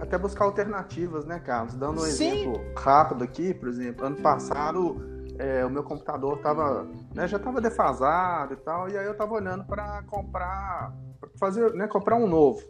Até 0.00 0.16
buscar 0.16 0.44
alternativas, 0.44 1.24
né, 1.24 1.38
Carlos? 1.40 1.74
Dando 1.74 2.00
um 2.00 2.04
sim. 2.04 2.28
exemplo 2.28 2.60
rápido 2.76 3.24
aqui, 3.24 3.52
por 3.52 3.68
exemplo, 3.68 4.06
ano 4.06 4.16
passado 4.16 5.18
é, 5.38 5.64
o 5.64 5.70
meu 5.70 5.84
computador 5.84 6.38
tava, 6.38 6.86
né, 7.14 7.28
já 7.28 7.36
estava 7.36 7.60
defasado 7.60 8.54
e 8.54 8.56
tal, 8.56 8.90
e 8.90 8.98
aí 8.98 9.06
eu 9.06 9.12
estava 9.12 9.32
olhando 9.32 9.64
para 9.64 10.02
comprar, 10.02 10.92
pra 11.20 11.30
fazer, 11.38 11.72
né, 11.74 11.86
comprar 11.86 12.16
um 12.16 12.26
novo. 12.26 12.60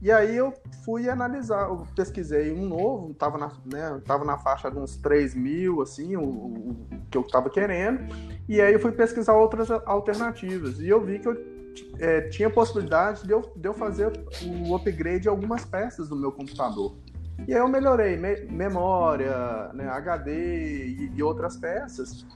E 0.00 0.12
aí 0.12 0.36
eu 0.36 0.52
fui 0.84 1.08
analisar, 1.08 1.68
eu 1.68 1.84
pesquisei 1.96 2.52
um 2.52 2.68
novo, 2.68 3.10
estava 3.10 3.36
na, 3.38 3.50
né, 3.64 4.00
tava 4.06 4.24
na 4.24 4.38
faixa 4.38 4.70
de 4.70 4.78
uns 4.78 4.96
3 4.98 5.34
mil, 5.34 5.82
assim, 5.82 6.16
o, 6.16 6.22
o 6.22 6.76
que 7.10 7.18
eu 7.18 7.22
estava 7.22 7.50
querendo, 7.50 8.14
e 8.48 8.60
aí 8.60 8.72
eu 8.72 8.78
fui 8.78 8.92
pesquisar 8.92 9.34
outras 9.34 9.68
alternativas, 9.70 10.78
e 10.78 10.88
eu 10.88 11.04
vi 11.04 11.18
que 11.18 11.26
eu 11.26 11.55
é, 11.98 12.22
tinha 12.22 12.48
possibilidade 12.48 13.26
de 13.26 13.32
eu, 13.32 13.42
de 13.54 13.68
eu 13.68 13.74
fazer 13.74 14.12
o 14.44 14.74
upgrade 14.74 15.20
de 15.20 15.28
algumas 15.28 15.64
peças 15.64 16.08
do 16.08 16.16
meu 16.16 16.32
computador. 16.32 16.94
E 17.46 17.52
aí 17.52 17.60
eu 17.60 17.68
melhorei 17.68 18.16
me 18.16 18.46
memória, 18.50 19.70
né, 19.74 19.88
HD 19.88 20.86
e, 20.86 21.12
e, 21.14 21.22
outras 21.22 21.56
peças. 21.56 22.26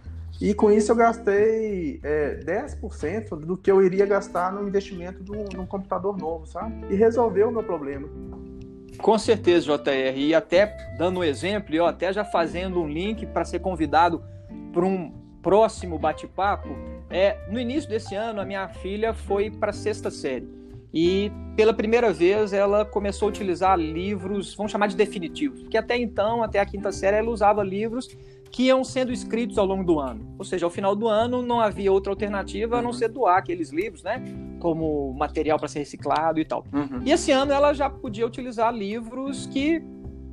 E 0.41 0.55
com 0.55 0.71
isso 0.71 0.93
eu 0.93 0.97
gastei 0.97 2.01
é, 2.03 2.41
10% 2.45 3.31
do 3.41 3.57
que 3.57 3.71
eu 3.71 3.83
iria 3.83 4.07
gastar 4.07 4.53
no 4.53 4.67
investimento 4.67 5.23
de 5.23 5.59
um 5.59 5.67
computador 5.67 6.17
novo, 6.17 6.47
sabe? 6.47 6.75
E 6.91 6.95
resolveu 6.95 7.49
o 7.49 7.53
meu 7.53 7.63
problema. 7.63 8.09
Com 8.99 9.19
certeza, 9.19 9.67
JR. 9.67 10.17
E 10.17 10.35
até 10.35 10.77
dando 10.99 11.21
um 11.21 11.25
exemplo, 11.25 11.75
e 11.75 11.81
até 11.81 12.13
já 12.13 12.25
fazendo 12.25 12.81
um 12.81 12.89
link 12.89 13.27
para 13.27 13.45
ser 13.45 13.61
convidado 13.61 14.23
para 14.73 14.85
um 14.85 15.11
próximo 15.43 15.99
bate-papo, 15.99 16.69
é, 17.11 17.37
no 17.51 17.59
início 17.59 17.91
desse 17.91 18.15
ano 18.15 18.41
a 18.41 18.45
minha 18.45 18.69
filha 18.69 19.13
foi 19.13 19.51
para 19.51 19.71
a 19.71 19.75
sexta 19.75 20.11
série. 20.11 20.49
E 20.93 21.31
pela 21.57 21.73
primeira 21.73 22.13
vez 22.13 22.53
ela 22.53 22.85
começou 22.85 23.27
a 23.27 23.31
utilizar 23.31 23.79
livros, 23.79 24.55
vamos 24.55 24.73
chamar 24.73 24.89
de 24.89 24.97
definitivos, 24.97 25.63
porque 25.63 25.77
até 25.77 25.97
então, 25.97 26.43
até 26.43 26.59
a 26.59 26.67
quinta 26.67 26.91
série, 26.91 27.17
ela 27.17 27.31
usava 27.31 27.63
livros 27.63 28.09
que 28.51 28.65
iam 28.65 28.83
sendo 28.83 29.13
escritos 29.13 29.57
ao 29.59 29.65
longo 29.65 29.85
do 29.85 30.01
ano. 30.01 30.35
Ou 30.37 30.45
seja, 30.45 30.67
ao 30.67 30.71
final 30.71 30.97
do 30.97 31.07
ano 31.07 31.41
não 31.41 31.61
havia 31.61 31.93
outra 31.93 32.11
alternativa 32.11 32.79
a 32.79 32.83
não 32.83 32.91
uhum. 32.91 32.97
ser 32.97 33.09
doar 33.09 33.39
aqueles 33.39 33.71
livros, 33.71 34.03
né? 34.03 34.23
Como 34.59 35.15
material 35.15 35.57
para 35.59 35.69
ser 35.69 35.79
reciclado 35.81 36.41
e 36.41 36.45
tal. 36.45 36.65
Uhum. 36.73 37.01
E 37.05 37.13
esse 37.13 37.31
ano 37.31 37.53
ela 37.53 37.73
já 37.73 37.89
podia 37.89 38.27
utilizar 38.27 38.75
livros 38.75 39.47
que 39.47 39.81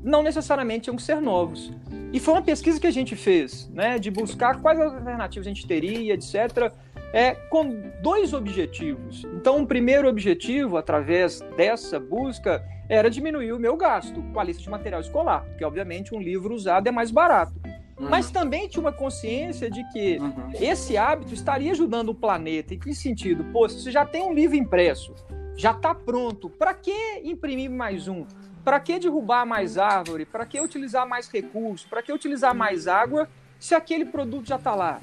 não 0.04 0.24
necessariamente 0.24 0.86
tinham 0.86 0.96
que 0.96 1.04
ser 1.04 1.22
novos. 1.22 1.72
E 2.14 2.20
foi 2.20 2.36
uma 2.36 2.42
pesquisa 2.42 2.80
que 2.80 2.88
a 2.88 2.92
gente 2.92 3.16
fez, 3.16 3.70
né? 3.70 4.00
De 4.00 4.10
buscar 4.10 4.62
quais 4.62 4.80
alternativas 4.80 5.46
a 5.46 5.50
gente 5.50 5.68
teria, 5.68 6.14
etc 6.14 6.74
é, 7.14 7.34
com 7.50 7.92
dois 8.02 8.34
objetivos. 8.34 9.24
Então, 9.36 9.58
o 9.58 9.62
um 9.62 9.66
primeiro 9.66 10.08
objetivo, 10.08 10.78
através 10.78 11.42
dessa 11.56 12.00
busca, 12.00 12.64
era 12.90 13.10
diminuir 13.10 13.54
o 13.54 13.60
meu 13.60 13.76
gasto 13.76 14.22
com 14.34 14.40
a 14.40 14.44
lista 14.44 14.64
de 14.64 14.70
material 14.70 15.02
escolar, 15.02 15.46
porque, 15.46 15.64
obviamente, 15.64 16.14
um 16.14 16.20
livro 16.20 16.54
usado 16.54 16.88
é 16.88 16.92
mais 16.92 17.12
barato. 17.12 17.54
Uhum. 18.00 18.10
Mas 18.10 18.30
também 18.30 18.68
tinha 18.68 18.82
uma 18.82 18.92
consciência 18.92 19.70
de 19.70 19.84
que 19.92 20.18
uhum. 20.18 20.52
esse 20.60 20.98
hábito 20.98 21.34
estaria 21.34 21.72
ajudando 21.72 22.10
o 22.10 22.16
planeta. 22.16 22.74
Em 22.74 22.80
que 22.80 22.94
sentido? 22.94 23.44
Pô, 23.46 23.68
se 23.68 23.82
você 23.82 23.92
já 23.92 24.06
tem 24.06 24.24
um 24.24 24.34
livro 24.34 24.56
impresso, 24.56 25.14
já 25.56 25.72
está 25.72 25.96
pronto, 25.96 26.50
para 26.50 26.74
que 26.74 26.94
imprimir 27.24 27.72
mais 27.72 28.08
um? 28.08 28.26
Para 28.68 28.82
que 28.82 29.00
derrubar 29.00 29.46
mais 29.46 29.78
árvore? 29.78 30.26
Para 30.26 30.46
que 30.46 30.60
utilizar 30.60 31.08
mais 31.08 31.30
recursos? 31.30 31.88
Para 31.88 32.02
que 32.02 32.12
utilizar 32.12 32.54
mais 32.54 32.86
água 32.86 33.30
se 33.58 33.74
aquele 33.74 34.04
produto 34.04 34.46
já 34.46 34.58
está 34.58 34.76
lá? 34.76 35.00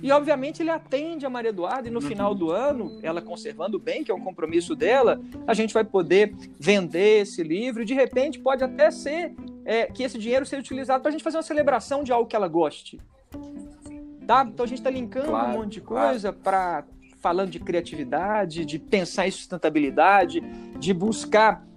E, 0.00 0.12
obviamente, 0.12 0.62
ele 0.62 0.70
atende 0.70 1.26
a 1.26 1.28
Maria 1.28 1.48
Eduarda 1.48 1.88
e 1.88 1.90
no 1.90 2.00
final 2.00 2.36
do 2.36 2.52
ano, 2.52 3.00
ela 3.02 3.20
conservando 3.20 3.80
bem, 3.80 4.04
que 4.04 4.12
é 4.12 4.14
um 4.14 4.20
compromisso 4.20 4.76
dela, 4.76 5.20
a 5.44 5.54
gente 5.54 5.74
vai 5.74 5.82
poder 5.82 6.36
vender 6.56 7.22
esse 7.22 7.42
livro 7.42 7.84
de 7.84 7.94
repente, 7.94 8.38
pode 8.38 8.62
até 8.62 8.92
ser 8.92 9.34
é, 9.64 9.86
que 9.86 10.04
esse 10.04 10.16
dinheiro 10.16 10.46
seja 10.46 10.62
utilizado 10.62 11.02
para 11.02 11.08
a 11.08 11.12
gente 11.12 11.24
fazer 11.24 11.36
uma 11.36 11.42
celebração 11.42 12.04
de 12.04 12.12
algo 12.12 12.28
que 12.28 12.36
ela 12.36 12.46
goste. 12.46 13.00
Tá? 14.24 14.46
Então, 14.48 14.62
a 14.62 14.68
gente 14.68 14.78
está 14.78 14.88
linkando 14.88 15.30
claro, 15.30 15.48
um 15.48 15.62
monte 15.62 15.72
de 15.72 15.80
coisa 15.80 16.32
claro. 16.32 16.38
para 16.44 16.84
falando 17.20 17.50
de 17.50 17.58
criatividade, 17.58 18.64
de 18.64 18.78
pensar 18.78 19.26
em 19.26 19.30
sustentabilidade, 19.32 20.40
de 20.78 20.94
buscar 20.94 21.68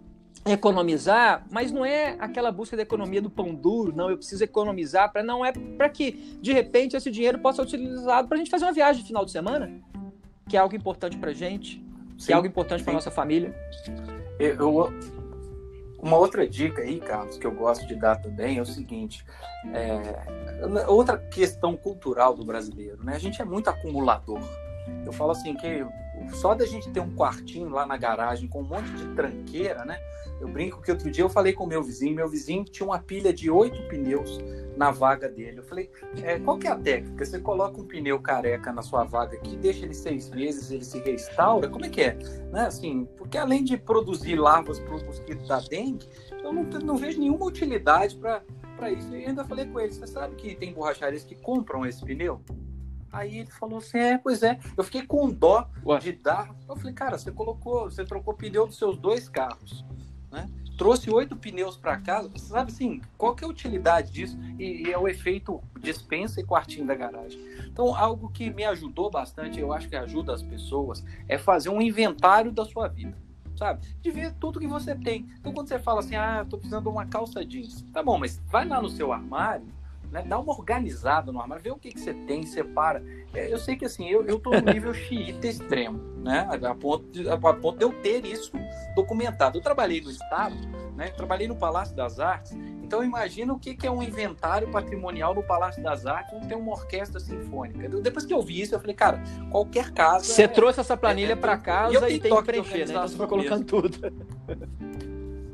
economizar, 0.46 1.46
mas 1.50 1.72
não 1.72 1.86
é 1.86 2.18
aquela 2.20 2.52
busca 2.52 2.76
da 2.76 2.84
economia 2.84 3.22
do 3.22 3.30
pão 3.30 3.56
duro, 3.56 3.96
não, 3.96 4.10
eu 4.10 4.18
preciso 4.18 4.44
economizar 4.44 5.12
para 5.12 5.24
não 5.24 5.46
é 5.46 5.54
para 5.54 5.88
que 5.88 6.38
de 6.42 6.52
repente 6.52 6.98
esse 6.98 7.10
dinheiro 7.10 7.40
possa 7.40 7.64
ser 7.64 7.76
utilizado 7.76 8.28
para 8.28 8.36
a 8.36 8.38
gente 8.38 8.52
fazer 8.52 8.66
uma 8.66 8.74
viagem 8.74 9.02
de 9.02 9.08
final 9.08 9.24
de 9.24 9.32
semana, 9.32 9.72
que 10.50 10.58
é 10.58 10.60
algo 10.60 10.76
importante 10.76 11.18
para 11.18 11.32
gente, 11.32 11.84
sim, 12.18 12.26
que 12.26 12.32
é 12.34 12.36
algo 12.36 12.48
importante 12.48 12.84
para 12.84 12.92
nossa 12.92 13.10
família. 13.10 13.56
Eu, 14.38 14.92
uma 16.04 16.18
outra 16.18 16.46
dica 16.46 16.82
aí, 16.82 17.00
Carlos, 17.00 17.38
que 17.38 17.48
eu 17.48 17.52
gosto 17.52 17.88
de 17.88 17.96
dar 17.96 18.18
também 18.18 18.58
é 18.58 18.62
o 18.62 18.66
seguinte: 18.66 19.26
é, 19.74 20.86
outra 20.88 21.18
questão 21.18 21.78
cultural 21.78 22.36
do 22.36 22.44
brasileiro, 22.44 23.02
né? 23.06 23.16
A 23.16 23.20
gente 23.20 23.42
é 23.42 23.46
muito 23.46 23.70
acumulador. 23.70 24.42
Eu 25.06 25.14
falo 25.14 25.32
assim 25.32 25.56
que 25.56 25.86
só 26.34 26.54
da 26.54 26.66
gente 26.66 26.90
ter 26.90 27.00
um 27.00 27.16
quartinho 27.16 27.70
lá 27.70 27.86
na 27.86 27.96
garagem 27.96 28.50
com 28.50 28.62
um 28.62 28.66
monte 28.66 28.90
de 28.92 29.06
tranqueira, 29.16 29.86
né? 29.86 29.98
Eu 30.40 30.48
brinco 30.48 30.82
que 30.82 30.92
outro 30.92 31.10
dia 31.10 31.24
eu 31.24 31.30
falei 31.30 31.54
com 31.54 31.64
o 31.64 31.68
meu 31.68 31.82
vizinho, 31.82 32.16
meu 32.16 32.28
vizinho 32.28 32.66
tinha 32.66 32.86
uma 32.86 33.00
pilha 33.00 33.34
de 33.34 33.50
oito 33.50 33.82
pneus 33.88 34.40
na 34.76 34.92
vaga 34.92 35.30
dele. 35.30 35.60
Eu 35.60 35.64
falei, 35.64 35.90
é, 36.22 36.40
qual 36.40 36.58
que 36.58 36.68
é 36.68 36.72
a 36.72 36.76
técnica? 36.78 37.26
Você 37.26 37.40
coloca 37.40 37.80
um 37.80 37.86
pneu 37.86 38.20
careca 38.20 38.72
na 38.72 38.82
sua 38.82 39.04
vaga 39.04 39.38
aqui, 39.38 39.56
deixa 39.56 39.86
ele 39.86 39.94
seis 39.94 40.30
meses, 40.30 40.72
ele 40.72 40.84
se 40.84 41.00
restaura? 41.00 41.70
Como 41.70 41.86
é 41.86 41.90
que 41.90 42.02
é? 42.02 42.14
Né? 42.52 42.66
Assim, 42.66 43.08
porque 43.18 43.38
além 43.38 43.64
de 43.64 43.78
produzir 43.78 44.36
larvas 44.36 44.80
para 44.80 44.96
o 44.96 45.06
mosquito 45.06 45.46
da 45.48 45.60
dengue, 45.60 46.08
eu 46.44 46.52
não, 46.52 46.64
não 46.64 46.98
vejo 46.98 47.20
nenhuma 47.20 47.46
utilidade 47.46 48.18
para 48.18 48.92
isso. 48.92 49.16
E 49.16 49.26
ainda 49.26 49.46
falei 49.46 49.66
com 49.66 49.80
ele, 49.80 49.94
você 49.94 50.08
sabe 50.08 50.36
que 50.36 50.56
tem 50.56 50.74
borracharias 50.74 51.24
que 51.24 51.36
compram 51.36 51.86
esse 51.86 52.04
pneu? 52.04 52.42
Aí 53.12 53.40
ele 53.40 53.52
falou 53.52 53.78
assim: 53.78 54.00
é, 54.00 54.18
pois 54.18 54.42
é. 54.42 54.60
Eu 54.76 54.84
fiquei 54.84 55.06
com 55.06 55.30
dó 55.30 55.70
Ué? 55.86 56.00
de 56.00 56.14
dar. 56.14 56.54
Eu 56.68 56.76
falei, 56.76 56.94
cara, 56.94 57.16
você 57.16 57.32
colocou, 57.32 57.84
você 57.84 58.04
trocou 58.04 58.34
pneu 58.34 58.66
dos 58.66 58.78
seus 58.78 58.98
dois 58.98 59.30
carros 59.30 59.86
né? 60.34 60.50
Trouxe 60.78 61.10
oito 61.12 61.36
pneus 61.36 61.78
para 61.78 61.98
casa, 61.98 62.32
sabe 62.36 62.72
assim, 62.72 63.00
qual 63.16 63.36
que 63.36 63.44
é 63.44 63.48
a 63.48 63.50
utilidade 63.50 64.12
disso? 64.12 64.38
E, 64.58 64.88
e, 64.88 64.92
é 64.92 64.98
o 64.98 65.08
efeito 65.08 65.62
dispensa 65.80 66.42
e 66.42 66.44
quartinho 66.44 66.86
da 66.88 66.96
garagem. 66.96 67.40
Então, 67.68 67.96
algo 67.96 68.30
que 68.30 68.50
me 68.50 68.66
ajudou 68.66 69.12
bastante, 69.12 69.60
eu 69.60 69.72
acho 69.72 69.88
que 69.88 69.96
ajuda 69.96 70.34
as 70.34 70.42
pessoas, 70.42 71.06
é 71.28 71.38
fazer 71.38 71.70
um 71.70 71.82
inventário 71.82 72.52
da 72.52 72.66
sua 72.66 72.88
vida 72.88 73.16
sabe? 73.56 73.86
De 74.02 74.10
ver 74.10 74.34
tudo 74.40 74.60
que 74.60 74.66
você 74.66 74.96
tem. 74.96 75.30
Então, 75.40 75.54
quando 75.54 75.68
você 75.68 75.78
fala 75.78 76.00
assim, 76.00 76.16
ah, 76.16 76.44
tô 76.50 76.58
precisando 76.58 76.84
de 76.84 76.90
uma 76.90 77.06
calça 77.06 77.46
jeans, 77.46 77.84
tá 77.94 78.02
bom, 78.02 78.18
mas 78.18 78.42
vai 78.48 78.68
lá 78.68 78.82
no 78.82 78.90
seu 78.90 79.14
armário 79.14 79.68
né? 80.14 80.24
Dá 80.28 80.40
uma 80.40 80.54
organizada 80.54 81.32
no 81.32 81.42
armário, 81.42 81.64
vê 81.64 81.72
o 81.72 81.76
que, 81.76 81.92
que 81.92 82.00
você 82.00 82.14
tem, 82.14 82.46
separa. 82.46 83.04
É, 83.34 83.52
eu 83.52 83.58
sei 83.58 83.76
que 83.76 83.84
assim, 83.84 84.08
eu, 84.08 84.24
eu 84.28 84.40
tô 84.40 84.52
no 84.52 84.62
nível 84.72 84.94
xiita 84.94 85.48
extremo, 85.48 86.00
né? 86.24 86.48
A 86.64 86.76
ponto, 86.76 87.10
de, 87.12 87.28
a 87.28 87.36
ponto 87.36 87.80
de 87.80 87.84
eu 87.84 87.92
ter 88.02 88.24
isso 88.24 88.52
documentado. 88.96 89.58
Eu 89.58 89.62
trabalhei 89.62 90.00
no 90.02 90.12
Estado, 90.12 90.56
né? 90.96 91.08
trabalhei 91.08 91.48
no 91.48 91.56
Palácio 91.56 91.96
das 91.96 92.20
Artes, 92.20 92.52
então 92.84 93.04
imagina 93.04 93.52
o 93.54 93.60
que, 93.60 93.74
que 93.76 93.88
é 93.88 93.92
um 93.92 94.04
inventário 94.04 94.70
patrimonial 94.70 95.34
no 95.34 95.42
Palácio 95.42 95.82
das 95.82 96.06
Artes, 96.06 96.32
onde 96.36 96.48
tem 96.48 96.56
uma 96.56 96.74
orquestra 96.74 97.20
sinfônica. 97.20 97.90
Depois 98.00 98.24
que 98.24 98.34
eu 98.36 98.42
vi 98.44 98.62
isso, 98.62 98.76
eu 98.76 98.80
falei, 98.80 98.96
cara, 98.96 99.20
qualquer 99.50 99.92
casa. 99.92 100.26
Você 100.26 100.44
é, 100.44 100.48
trouxe 100.48 100.80
essa 100.80 100.96
planilha 100.96 101.34
é, 101.34 101.36
para 101.36 101.58
casa 101.58 102.08
e, 102.08 102.18
e 102.18 102.20
tem 102.20 102.36
que 102.36 102.44
preencher, 102.44 102.86
né? 102.86 102.94
Então 102.94 103.08
você 103.08 103.18
vai 103.18 103.28
colocando 103.28 103.66
tudo. 103.66 103.98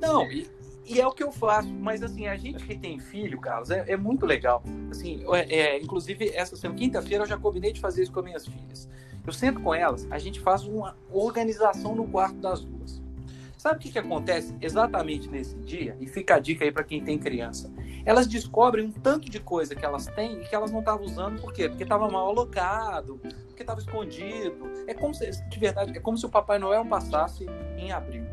Não, 0.01 0.23
e, 0.29 0.45
e 0.89 0.99
é 0.99 1.05
o 1.05 1.11
que 1.11 1.23
eu 1.23 1.31
faço. 1.31 1.69
Mas, 1.69 2.01
assim, 2.01 2.25
a 2.27 2.35
gente 2.35 2.65
que 2.65 2.75
tem 2.75 2.99
filho, 2.99 3.39
Carlos, 3.39 3.69
é, 3.69 3.85
é 3.87 3.95
muito 3.95 4.25
legal. 4.25 4.63
Assim, 4.89 5.23
é, 5.33 5.55
é 5.55 5.81
inclusive, 5.81 6.31
essa 6.33 6.55
semana, 6.55 6.79
quinta-feira, 6.79 7.23
eu 7.23 7.27
já 7.27 7.37
combinei 7.37 7.71
de 7.71 7.79
fazer 7.79 8.01
isso 8.01 8.11
com 8.11 8.19
as 8.19 8.25
minhas 8.25 8.47
filhas. 8.47 8.89
Eu 9.25 9.31
sento 9.31 9.59
com 9.59 9.75
elas, 9.75 10.07
a 10.09 10.17
gente 10.17 10.39
faz 10.39 10.63
uma 10.63 10.97
organização 11.11 11.93
no 11.93 12.07
quarto 12.07 12.37
das 12.37 12.61
duas. 12.61 12.99
Sabe 13.55 13.75
o 13.75 13.79
que, 13.79 13.91
que 13.91 13.99
acontece 13.99 14.55
exatamente 14.61 15.29
nesse 15.29 15.55
dia? 15.57 15.95
E 15.99 16.07
fica 16.07 16.35
a 16.35 16.39
dica 16.39 16.63
aí 16.63 16.71
para 16.71 16.83
quem 16.83 17.03
tem 17.03 17.19
criança. 17.19 17.71
Elas 18.05 18.25
descobrem 18.25 18.85
um 18.85 18.91
tanto 18.91 19.29
de 19.29 19.39
coisa 19.39 19.75
que 19.75 19.85
elas 19.85 20.07
têm 20.07 20.41
e 20.41 20.47
que 20.47 20.55
elas 20.55 20.71
não 20.71 20.79
estavam 20.79 21.05
usando, 21.05 21.41
por 21.41 21.53
quê? 21.53 21.67
Porque 21.67 21.83
estava 21.83 22.09
mal 22.09 22.29
alocado, 22.29 23.19
porque 23.47 23.61
estava 23.61 23.81
escondido. 23.81 24.71
É 24.87 24.93
como 24.93 25.13
se, 25.13 25.29
de 25.29 25.59
verdade, 25.59 25.95
é 25.95 25.99
como 25.99 26.17
se 26.17 26.25
o 26.25 26.29
Papai 26.29 26.57
Noel 26.57 26.85
passasse 26.85 27.45
em 27.77 27.91
abril 27.91 28.25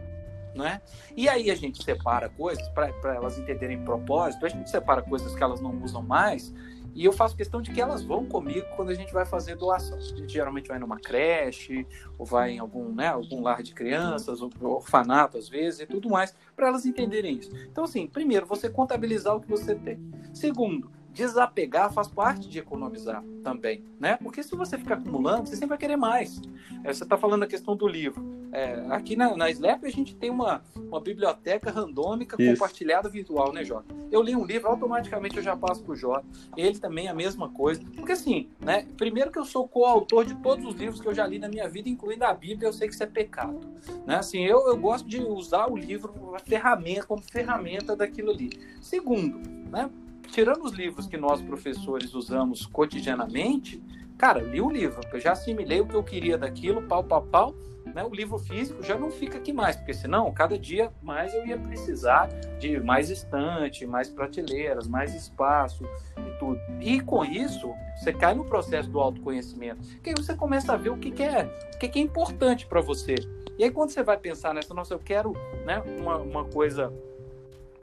né? 0.56 0.80
E 1.16 1.28
aí 1.28 1.50
a 1.50 1.54
gente 1.54 1.82
separa 1.82 2.28
coisas 2.28 2.66
para 2.70 3.14
elas 3.14 3.38
entenderem 3.38 3.84
propósito, 3.84 4.46
a 4.46 4.48
gente 4.48 4.70
separa 4.70 5.02
coisas 5.02 5.34
que 5.34 5.42
elas 5.42 5.60
não 5.60 5.82
usam 5.82 6.02
mais 6.02 6.52
e 6.96 7.04
eu 7.04 7.12
faço 7.12 7.36
questão 7.36 7.60
de 7.60 7.70
que 7.70 7.78
elas 7.78 8.02
vão 8.02 8.24
comigo 8.24 8.66
quando 8.74 8.88
a 8.88 8.94
gente 8.94 9.12
vai 9.12 9.26
fazer 9.26 9.54
doação. 9.54 9.98
A 9.98 10.00
gente 10.00 10.32
geralmente 10.32 10.68
vai 10.68 10.78
numa 10.78 10.98
creche, 10.98 11.86
ou 12.16 12.24
vai 12.24 12.52
em 12.52 12.58
algum, 12.58 12.90
né, 12.90 13.08
algum 13.08 13.42
lar 13.42 13.62
de 13.62 13.74
crianças, 13.74 14.40
ou 14.40 14.50
orfanato 14.62 15.36
às 15.36 15.46
vezes, 15.46 15.80
e 15.80 15.86
tudo 15.86 16.08
mais, 16.08 16.34
para 16.56 16.68
elas 16.68 16.86
entenderem 16.86 17.36
isso. 17.36 17.54
Então, 17.70 17.84
assim, 17.84 18.06
primeiro, 18.06 18.46
você 18.46 18.70
contabilizar 18.70 19.36
o 19.36 19.42
que 19.42 19.46
você 19.46 19.74
tem. 19.74 20.00
Segundo, 20.32 20.90
desapegar 21.16 21.90
faz 21.92 22.08
parte 22.08 22.46
de 22.46 22.58
economizar 22.58 23.24
também, 23.42 23.82
né? 23.98 24.18
Porque 24.18 24.42
se 24.42 24.54
você 24.54 24.76
ficar 24.76 24.96
acumulando, 24.96 25.48
você 25.48 25.54
sempre 25.54 25.70
vai 25.70 25.78
querer 25.78 25.96
mais. 25.96 26.42
É, 26.84 26.92
você 26.92 27.04
está 27.04 27.16
falando 27.16 27.42
a 27.42 27.46
questão 27.46 27.74
do 27.74 27.88
livro. 27.88 28.22
É, 28.52 28.86
aqui 28.90 29.16
na, 29.16 29.34
na 29.36 29.50
Slap 29.50 29.84
a 29.84 29.88
gente 29.88 30.14
tem 30.14 30.30
uma, 30.30 30.62
uma 30.76 31.00
biblioteca 31.00 31.70
randômica 31.70 32.36
Isso. 32.38 32.52
compartilhada 32.52 33.08
virtual, 33.08 33.52
né, 33.52 33.64
Jota? 33.64 33.94
Eu 34.12 34.22
li 34.22 34.36
um 34.36 34.44
livro, 34.44 34.68
automaticamente 34.68 35.38
eu 35.38 35.42
já 35.42 35.56
passo 35.56 35.82
para 35.82 35.92
o 35.92 35.96
Jota. 35.96 36.26
Ele 36.54 36.78
também 36.78 37.06
é 37.06 37.10
a 37.10 37.14
mesma 37.14 37.48
coisa. 37.48 37.80
Porque 37.96 38.12
assim, 38.12 38.50
né? 38.60 38.86
Primeiro 38.98 39.32
que 39.32 39.38
eu 39.38 39.44
sou 39.44 39.66
coautor 39.66 40.24
de 40.24 40.34
todos 40.36 40.66
os 40.66 40.74
livros 40.74 41.00
que 41.00 41.08
eu 41.08 41.14
já 41.14 41.26
li 41.26 41.38
na 41.38 41.48
minha 41.48 41.66
vida, 41.66 41.88
incluindo 41.88 42.24
a 42.24 42.34
Bíblia, 42.34 42.68
eu 42.68 42.72
sei 42.74 42.88
que 42.88 42.94
isso 42.94 43.02
é 43.02 43.06
pecado. 43.06 43.60
Né? 44.06 44.16
Assim, 44.16 44.44
eu, 44.44 44.68
eu 44.68 44.76
gosto 44.76 45.08
de 45.08 45.18
usar 45.18 45.66
o 45.66 45.76
livro 45.76 46.12
como 46.12 46.38
ferramenta, 46.40 47.06
como 47.06 47.22
ferramenta 47.22 47.96
daquilo 47.96 48.30
ali. 48.30 48.50
Segundo, 48.82 49.38
né? 49.70 49.90
Tirando 50.26 50.64
os 50.64 50.72
livros 50.72 51.06
que 51.06 51.16
nós 51.16 51.40
professores 51.40 52.14
usamos 52.14 52.66
cotidianamente, 52.66 53.82
cara, 54.18 54.40
li 54.40 54.60
o 54.60 54.70
livro, 54.70 55.00
eu 55.12 55.20
já 55.20 55.32
assimilei 55.32 55.80
o 55.80 55.86
que 55.86 55.94
eu 55.94 56.02
queria 56.02 56.36
daquilo, 56.36 56.82
pau, 56.82 57.02
pau, 57.02 57.22
pau, 57.22 57.54
né? 57.94 58.04
O 58.04 58.14
livro 58.14 58.38
físico 58.38 58.82
já 58.82 58.98
não 58.98 59.10
fica 59.10 59.38
aqui 59.38 59.52
mais, 59.52 59.76
porque 59.76 59.94
senão, 59.94 60.32
cada 60.32 60.58
dia 60.58 60.92
mais 61.02 61.32
eu 61.34 61.46
ia 61.46 61.56
precisar 61.56 62.28
de 62.58 62.78
mais 62.80 63.08
estante, 63.08 63.86
mais 63.86 64.08
prateleiras, 64.10 64.86
mais 64.86 65.14
espaço 65.14 65.84
e 66.18 66.38
tudo. 66.38 66.60
E 66.80 67.00
com 67.00 67.24
isso, 67.24 67.72
você 67.96 68.12
cai 68.12 68.34
no 68.34 68.44
processo 68.44 68.90
do 68.90 69.00
autoconhecimento, 69.00 69.80
que 70.02 70.10
aí 70.10 70.14
você 70.14 70.34
começa 70.34 70.72
a 70.72 70.76
ver 70.76 70.90
o 70.90 70.98
que, 70.98 71.10
que 71.10 71.22
é, 71.22 71.44
o 71.74 71.78
que, 71.78 71.88
que 71.88 71.98
é 71.98 72.02
importante 72.02 72.66
para 72.66 72.80
você. 72.80 73.14
E 73.58 73.64
aí 73.64 73.70
quando 73.70 73.90
você 73.90 74.02
vai 74.02 74.18
pensar 74.18 74.52
nessa, 74.52 74.74
nossa, 74.74 74.92
eu 74.92 74.98
quero 74.98 75.32
né, 75.64 75.82
uma, 75.98 76.18
uma 76.18 76.44
coisa 76.44 76.92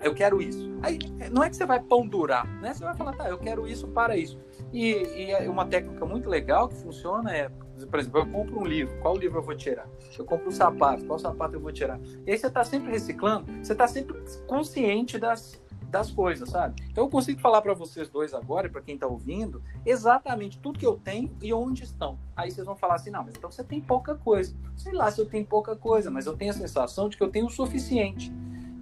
eu 0.03 0.13
quero 0.13 0.41
isso. 0.41 0.71
Aí 0.81 0.99
não 1.31 1.43
é 1.43 1.49
que 1.49 1.55
você 1.55 1.65
vai 1.65 1.79
pondurar, 1.79 2.45
né? 2.61 2.73
Você 2.73 2.83
vai 2.83 2.95
falar, 2.95 3.13
tá, 3.13 3.29
eu 3.29 3.37
quero 3.37 3.67
isso 3.67 3.87
para 3.87 4.17
isso. 4.17 4.39
E, 4.71 4.91
e 4.91 5.31
é 5.31 5.49
uma 5.49 5.65
técnica 5.65 6.05
muito 6.05 6.29
legal 6.29 6.67
que 6.67 6.75
funciona 6.75 7.35
é, 7.35 7.49
por 7.89 7.99
exemplo, 7.99 8.19
eu 8.19 8.27
compro 8.27 8.59
um 8.59 8.65
livro, 8.65 8.95
qual 9.01 9.15
livro 9.15 9.39
eu 9.39 9.43
vou 9.43 9.55
tirar? 9.55 9.87
Eu 10.17 10.25
compro 10.25 10.47
um 10.47 10.51
sapato, 10.51 11.05
qual 11.05 11.17
sapato 11.17 11.55
eu 11.55 11.59
vou 11.59 11.71
tirar? 11.71 11.99
E 12.25 12.31
aí 12.31 12.37
você 12.37 12.47
está 12.47 12.63
sempre 12.63 12.91
reciclando, 12.91 13.45
você 13.63 13.73
está 13.73 13.87
sempre 13.87 14.21
consciente 14.45 15.17
das, 15.17 15.61
das 15.89 16.11
coisas, 16.11 16.49
sabe? 16.49 16.83
Então 16.89 17.03
eu 17.05 17.09
consigo 17.09 17.39
falar 17.39 17.61
para 17.61 17.73
vocês 17.73 18.09
dois 18.09 18.33
agora, 18.33 18.69
para 18.69 18.81
quem 18.81 18.95
está 18.95 19.07
ouvindo, 19.07 19.61
exatamente 19.85 20.59
tudo 20.59 20.79
que 20.79 20.85
eu 20.85 20.95
tenho 20.95 21.35
e 21.41 21.53
onde 21.53 21.83
estão. 21.83 22.17
Aí 22.35 22.51
vocês 22.51 22.65
vão 22.65 22.75
falar 22.75 22.95
assim, 22.95 23.09
não, 23.09 23.23
mas 23.23 23.35
então 23.35 23.51
você 23.51 23.63
tem 23.63 23.79
pouca 23.79 24.15
coisa. 24.15 24.55
Sei 24.75 24.91
lá 24.91 25.11
se 25.11 25.19
eu 25.19 25.25
tenho 25.25 25.45
pouca 25.45 25.75
coisa, 25.75 26.11
mas 26.11 26.25
eu 26.25 26.35
tenho 26.35 26.51
a 26.51 26.55
sensação 26.55 27.09
de 27.09 27.17
que 27.17 27.23
eu 27.23 27.29
tenho 27.29 27.45
o 27.45 27.49
suficiente 27.49 28.33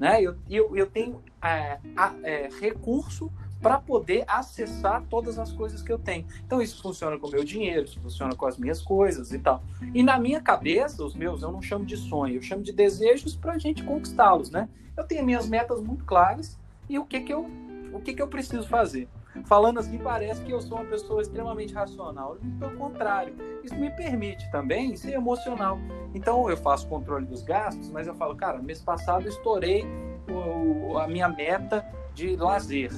né? 0.02 0.20
Eu, 0.20 0.36
eu, 0.50 0.76
eu 0.76 0.88
tenho 0.88 1.22
é, 1.40 1.78
é, 2.24 2.50
recurso 2.60 3.32
para 3.62 3.78
poder 3.78 4.24
acessar 4.28 5.04
todas 5.08 5.38
as 5.38 5.52
coisas 5.52 5.84
que 5.84 5.92
eu 5.92 6.00
tenho. 6.00 6.26
Então 6.44 6.60
isso 6.60 6.82
funciona 6.82 7.20
com 7.20 7.28
o 7.28 7.30
meu 7.30 7.44
dinheiro, 7.44 7.86
isso 7.86 8.00
funciona 8.00 8.36
com 8.36 8.48
as 8.48 8.58
minhas 8.58 8.82
coisas 8.82 9.32
e 9.32 9.38
tal. 9.38 9.64
E 9.94 10.02
na 10.02 10.20
minha 10.20 10.42
cabeça, 10.42 11.06
os 11.06 11.14
meus, 11.14 11.44
eu 11.44 11.52
não 11.52 11.62
chamo 11.62 11.86
de 11.86 11.96
sonho, 11.96 12.38
eu 12.38 12.42
chamo 12.42 12.64
de 12.64 12.74
desejos 12.74 13.36
para 13.36 13.54
a 13.54 13.58
gente 13.60 13.84
conquistá-los, 13.84 14.50
né? 14.50 14.68
Eu 14.98 15.04
tenho 15.04 15.24
minhas 15.24 15.48
metas 15.48 15.80
muito 15.80 16.04
claras 16.04 16.58
e 16.90 16.98
o 16.98 17.06
que 17.06 17.20
que 17.20 17.32
eu, 17.32 17.48
o 17.94 18.02
que 18.02 18.16
que 18.16 18.24
eu 18.24 18.28
preciso 18.28 18.68
fazer. 18.68 19.08
Falando 19.46 19.80
assim, 19.80 19.98
parece 19.98 20.44
que 20.44 20.52
eu 20.52 20.62
sou 20.62 20.78
uma 20.78 20.86
pessoa 20.86 21.22
extremamente 21.22 21.74
racional. 21.74 22.38
Pelo 22.60 22.78
contrário, 22.78 23.36
isso 23.64 23.76
me 23.76 23.90
permite 23.92 24.50
também 24.52 24.96
ser 24.96 25.14
emocional. 25.14 25.80
Então, 26.14 26.50
eu 26.50 26.58
faço 26.58 26.88
controle 26.88 27.26
dos 27.26 27.42
gastos, 27.42 27.90
mas 27.90 28.08
eu 28.08 28.14
falo, 28.14 28.36
cara, 28.36 28.60
mês 28.60 28.82
passado 28.82 29.24
eu 29.24 29.30
estourei 29.30 29.86
o, 30.30 30.98
a 30.98 31.08
minha 31.08 31.30
meta 31.30 31.86
de 32.14 32.36
lazer. 32.36 32.92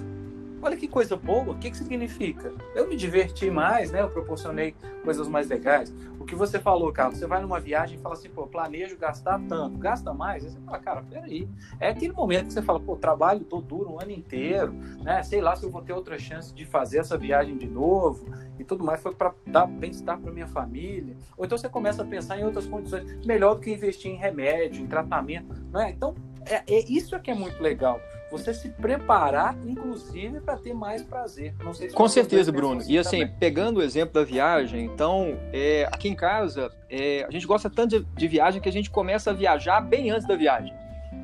Olha 0.64 0.78
que 0.78 0.88
coisa 0.88 1.18
boa, 1.18 1.52
o 1.52 1.60
que, 1.60 1.70
que 1.70 1.76
significa? 1.76 2.54
Eu 2.74 2.88
me 2.88 2.96
diverti 2.96 3.52
mais, 3.52 3.92
né? 3.92 4.02
Eu 4.02 4.10
proporcionei 4.10 4.74
coisas 5.04 5.28
mais 5.28 5.50
legais. 5.50 5.94
O 6.18 6.24
que 6.24 6.36
você 6.36 6.58
falou, 6.58 6.90
Carlos, 6.94 7.20
você 7.20 7.28
vai 7.28 7.42
numa 7.42 7.60
viagem 7.60 7.98
e 7.98 8.02
fala 8.02 8.16
assim, 8.16 8.30
pô, 8.30 8.48
planejo 8.48 8.98
gastar 8.98 9.42
tanto, 9.50 9.78
gasta 9.78 10.14
mais? 10.14 10.46
Aí 10.46 10.52
você 10.52 10.60
fala, 10.62 10.80
cara, 10.80 11.04
peraí. 11.04 11.50
É 11.82 11.90
aquele 11.90 12.14
momento 12.14 12.48
que 12.48 12.54
você 12.54 12.62
fala, 12.62 12.80
pô, 12.80 12.96
trabalho 12.96 13.42
tô 13.42 13.60
duro 13.60 13.92
um 13.92 14.00
ano 14.00 14.12
inteiro, 14.12 14.72
né? 15.02 15.22
Sei 15.22 15.42
lá 15.42 15.54
se 15.54 15.66
eu 15.66 15.70
vou 15.70 15.82
ter 15.82 15.92
outra 15.92 16.18
chance 16.18 16.54
de 16.54 16.64
fazer 16.64 17.00
essa 17.00 17.18
viagem 17.18 17.58
de 17.58 17.68
novo 17.68 18.26
e 18.58 18.64
tudo 18.64 18.86
mais. 18.86 19.02
Foi 19.02 19.14
para 19.14 19.34
dar 19.46 19.68
bem-estar 19.68 20.18
para 20.18 20.32
minha 20.32 20.48
família. 20.48 21.14
Ou 21.36 21.44
então 21.44 21.58
você 21.58 21.68
começa 21.68 22.04
a 22.04 22.06
pensar 22.06 22.40
em 22.40 22.46
outras 22.46 22.66
condições, 22.66 23.26
melhor 23.26 23.56
do 23.56 23.60
que 23.60 23.70
investir 23.70 24.10
em 24.10 24.16
remédio, 24.16 24.82
em 24.82 24.88
tratamento, 24.88 25.62
né? 25.74 25.90
Então, 25.90 26.16
é, 26.46 26.64
é 26.74 26.80
isso 26.90 27.16
é 27.18 27.20
que 27.20 27.32
é 27.32 27.36
muito 27.36 27.62
legal 27.62 28.00
você 28.34 28.52
se 28.52 28.68
preparar, 28.68 29.56
inclusive, 29.64 30.40
para 30.40 30.58
ter 30.58 30.74
mais 30.74 31.04
prazer. 31.04 31.54
Não 31.64 31.72
sei 31.72 31.90
se 31.90 31.96
Com 31.96 32.08
certeza, 32.08 32.52
Bruno. 32.52 32.82
E 32.88 32.98
assim, 32.98 33.20
também. 33.20 33.36
pegando 33.40 33.80
o 33.80 33.84
exemplo 33.84 34.16
da 34.16 34.24
viagem, 34.24 34.84
então, 34.84 35.38
é, 35.54 35.88
aqui 35.92 36.10
em 36.10 36.16
casa, 36.16 36.72
é, 36.90 37.24
a 37.26 37.30
gente 37.30 37.46
gosta 37.46 37.70
tanto 37.70 38.00
de, 38.00 38.06
de, 38.16 38.28
viagem 38.28 38.60
que 38.60 38.68
a 38.68 38.72
gente 38.72 38.90
começa 38.90 39.30
a 39.30 39.34
viajar 39.34 39.80
bem 39.82 40.10
antes 40.10 40.28
da 40.28 40.36
viagem. 40.36 40.74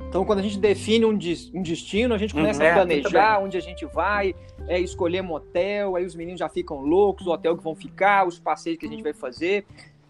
Então, 0.07 0.23
quando 0.23 0.37
a 0.37 0.41
gente 0.43 0.59
define 0.59 1.03
um, 1.03 1.17
um 1.53 1.63
destino, 1.63 2.13
a 2.13 2.17
gente 2.17 2.31
começa 2.31 2.63
uhum, 2.63 2.69
a 2.69 2.73
planejar 2.73 3.39
onde 3.39 3.57
a 3.57 3.61
gente 3.61 3.87
vai, 3.87 4.35
é, 4.67 4.79
escolher 4.79 5.23
motel, 5.23 5.95
aí 5.95 6.05
os 6.05 6.13
meninos 6.13 6.39
já 6.39 6.47
ficam 6.47 6.81
loucos, 6.81 7.25
o 7.25 7.31
hotel 7.31 7.57
que 7.57 7.63
vão 7.63 7.73
ficar, 7.73 8.27
os 8.27 8.37
passeios 8.37 8.77
que 8.77 8.85
a 8.85 8.89
gente 8.89 9.01
vai 9.01 9.13
fazer. 9.13 9.65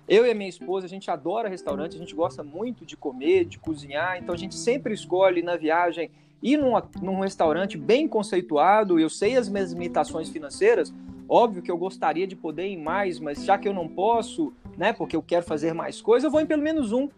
Eu 0.06 0.26
e 0.26 0.32
a 0.32 0.36
minha 0.36 0.50
esposa, 0.50 0.86
a 0.86 0.90
gente 0.90 1.10
adora 1.10 1.48
restaurante, 1.48 1.96
a 1.96 2.00
gente 2.00 2.14
gosta 2.14 2.44
muito 2.44 2.86
de 2.86 2.98
comer, 2.98 3.46
de 3.46 3.58
cozinhar, 3.58 4.18
então 4.18 4.36
a 4.36 4.38
gente 4.38 4.56
sempre 4.56 4.94
escolhe 4.94 5.42
na 5.42 5.56
viagem 5.56 6.12
ir 6.42 6.58
num, 6.58 6.74
num 7.02 7.20
restaurante 7.20 7.78
bem 7.78 8.08
conceituado. 8.08 9.00
Eu 9.00 9.10
sei 9.10 9.38
as 9.38 9.50
minhas 9.50 9.72
limitações 9.72 10.30
financeiras, 10.30 10.94
óbvio 11.28 11.62
que 11.62 11.72
eu 11.72 11.78
gostaria 11.78 12.26
de 12.26 12.36
poder 12.36 12.68
ir 12.68 12.78
mais, 12.78 13.20
mas 13.20 13.44
já 13.44 13.58
que 13.58 13.68
eu 13.68 13.74
não 13.74 13.88
posso, 13.88 14.54
né, 14.78 14.94
porque 14.94 15.16
eu 15.16 15.22
quero 15.22 15.46
fazer 15.46 15.74
mais 15.74 16.02
coisas, 16.02 16.24
eu 16.24 16.32
vou 16.32 16.42
em 16.42 16.46
pelo 16.46 16.62
menos 16.62 16.92
um 16.92 17.10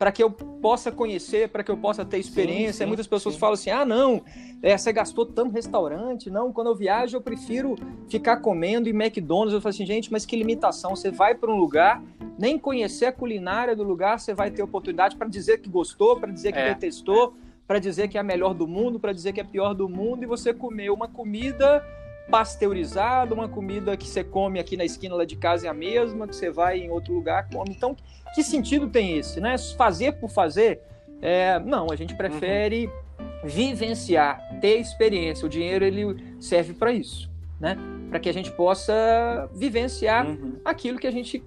para 0.00 0.10
que 0.10 0.22
eu 0.22 0.30
possa 0.30 0.90
conhecer, 0.90 1.50
para 1.50 1.62
que 1.62 1.70
eu 1.70 1.76
possa 1.76 2.06
ter 2.06 2.16
experiência. 2.16 2.72
Sim, 2.72 2.78
sim, 2.78 2.86
Muitas 2.86 3.06
pessoas 3.06 3.34
sim. 3.34 3.38
falam 3.38 3.52
assim: 3.52 3.68
ah, 3.68 3.84
não, 3.84 4.22
é, 4.62 4.76
você 4.76 4.90
gastou 4.94 5.26
tanto 5.26 5.52
restaurante. 5.52 6.30
Não, 6.30 6.50
quando 6.54 6.68
eu 6.68 6.74
viajo, 6.74 7.18
eu 7.18 7.20
prefiro 7.20 7.76
ficar 8.08 8.38
comendo 8.38 8.88
em 8.88 8.92
McDonald's. 8.92 9.52
Eu 9.52 9.60
falo 9.60 9.74
assim, 9.74 9.84
gente, 9.84 10.10
mas 10.10 10.24
que 10.24 10.34
limitação. 10.36 10.96
Você 10.96 11.10
vai 11.10 11.34
para 11.34 11.52
um 11.52 11.56
lugar, 11.58 12.02
nem 12.38 12.58
conhecer 12.58 13.04
a 13.04 13.12
culinária 13.12 13.76
do 13.76 13.82
lugar, 13.82 14.18
você 14.18 14.32
vai 14.32 14.50
ter 14.50 14.62
oportunidade 14.62 15.16
para 15.16 15.28
dizer 15.28 15.58
que 15.58 15.68
gostou, 15.68 16.18
para 16.18 16.32
dizer 16.32 16.52
que 16.52 16.58
é. 16.58 16.72
detestou, 16.72 17.34
para 17.70 17.78
dizer 17.78 18.08
que 18.08 18.18
é 18.18 18.20
a 18.20 18.24
melhor 18.24 18.52
do 18.52 18.66
mundo, 18.66 18.98
para 18.98 19.12
dizer 19.12 19.32
que 19.32 19.38
é 19.38 19.44
a 19.44 19.46
pior 19.46 19.74
do 19.74 19.88
mundo, 19.88 20.24
e 20.24 20.26
você 20.26 20.52
comeu 20.52 20.92
uma 20.92 21.06
comida 21.06 21.86
pasteurizada, 22.28 23.32
uma 23.32 23.48
comida 23.48 23.96
que 23.96 24.08
você 24.08 24.24
come 24.24 24.58
aqui 24.58 24.76
na 24.76 24.84
esquina 24.84 25.14
lá 25.14 25.24
de 25.24 25.36
casa 25.36 25.68
é 25.68 25.70
a 25.70 25.72
mesma, 25.72 26.26
que 26.26 26.34
você 26.34 26.50
vai 26.50 26.80
em 26.80 26.90
outro 26.90 27.14
lugar 27.14 27.48
come. 27.48 27.70
Então, 27.70 27.96
que 28.34 28.42
sentido 28.42 28.88
tem 28.88 29.16
esse, 29.16 29.40
né? 29.40 29.56
Fazer 29.78 30.14
por 30.14 30.28
fazer? 30.28 30.80
É, 31.22 31.60
não, 31.60 31.92
a 31.92 31.94
gente 31.94 32.12
prefere 32.16 32.86
uhum. 32.86 33.24
vivenciar, 33.44 34.58
ter 34.60 34.80
experiência. 34.80 35.46
O 35.46 35.48
dinheiro 35.48 35.84
ele 35.84 36.34
serve 36.40 36.74
para 36.74 36.90
isso, 36.90 37.30
né? 37.60 37.78
Para 38.08 38.18
que 38.18 38.28
a 38.28 38.34
gente 38.34 38.50
possa 38.50 39.48
vivenciar 39.54 40.26
uhum. 40.26 40.56
aquilo 40.64 40.98
que 40.98 41.06
a 41.06 41.12
gente 41.12 41.40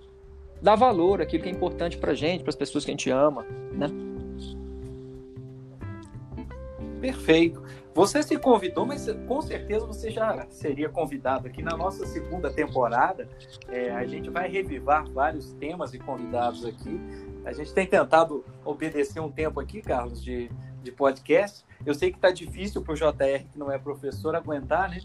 dá 0.62 0.74
valor, 0.74 1.22
aquilo 1.22 1.44
que 1.44 1.50
é 1.50 1.52
importante 1.52 1.98
para 1.98 2.14
gente, 2.14 2.44
para 2.44 2.50
as 2.50 2.56
pessoas 2.56 2.86
que 2.86 2.92
a 2.92 2.94
gente 2.94 3.10
ama, 3.10 3.46
né? 3.74 4.13
Perfeito. 7.04 7.62
Você 7.94 8.24
se 8.24 8.38
convidou, 8.38 8.86
mas 8.86 9.06
com 9.28 9.42
certeza 9.42 9.86
você 9.86 10.10
já 10.10 10.48
seria 10.50 10.88
convidado 10.88 11.48
aqui 11.48 11.62
na 11.62 11.76
nossa 11.76 12.06
segunda 12.06 12.50
temporada. 12.50 13.28
É, 13.68 13.92
a 13.92 14.06
gente 14.06 14.30
vai 14.30 14.50
revivar 14.50 15.06
vários 15.12 15.52
temas 15.56 15.94
e 15.94 16.00
convidados 16.00 16.66
aqui. 16.66 16.98
A 17.44 17.52
gente 17.52 17.74
tem 17.74 17.86
tentado 17.86 18.46
obedecer 18.64 19.20
um 19.20 19.30
tempo 19.30 19.60
aqui, 19.60 19.82
Carlos, 19.82 20.24
de, 20.24 20.50
de 20.82 20.94
podcast. 20.94 21.66
Eu 21.86 21.94
sei 21.94 22.10
que 22.10 22.18
está 22.18 22.32
difícil 22.32 22.82
para 22.82 22.94
o 22.94 22.96
JR, 22.96 23.44
que 23.52 23.60
não 23.60 23.70
é 23.70 23.78
professor, 23.78 24.34
aguentar, 24.34 24.90
né? 24.90 25.02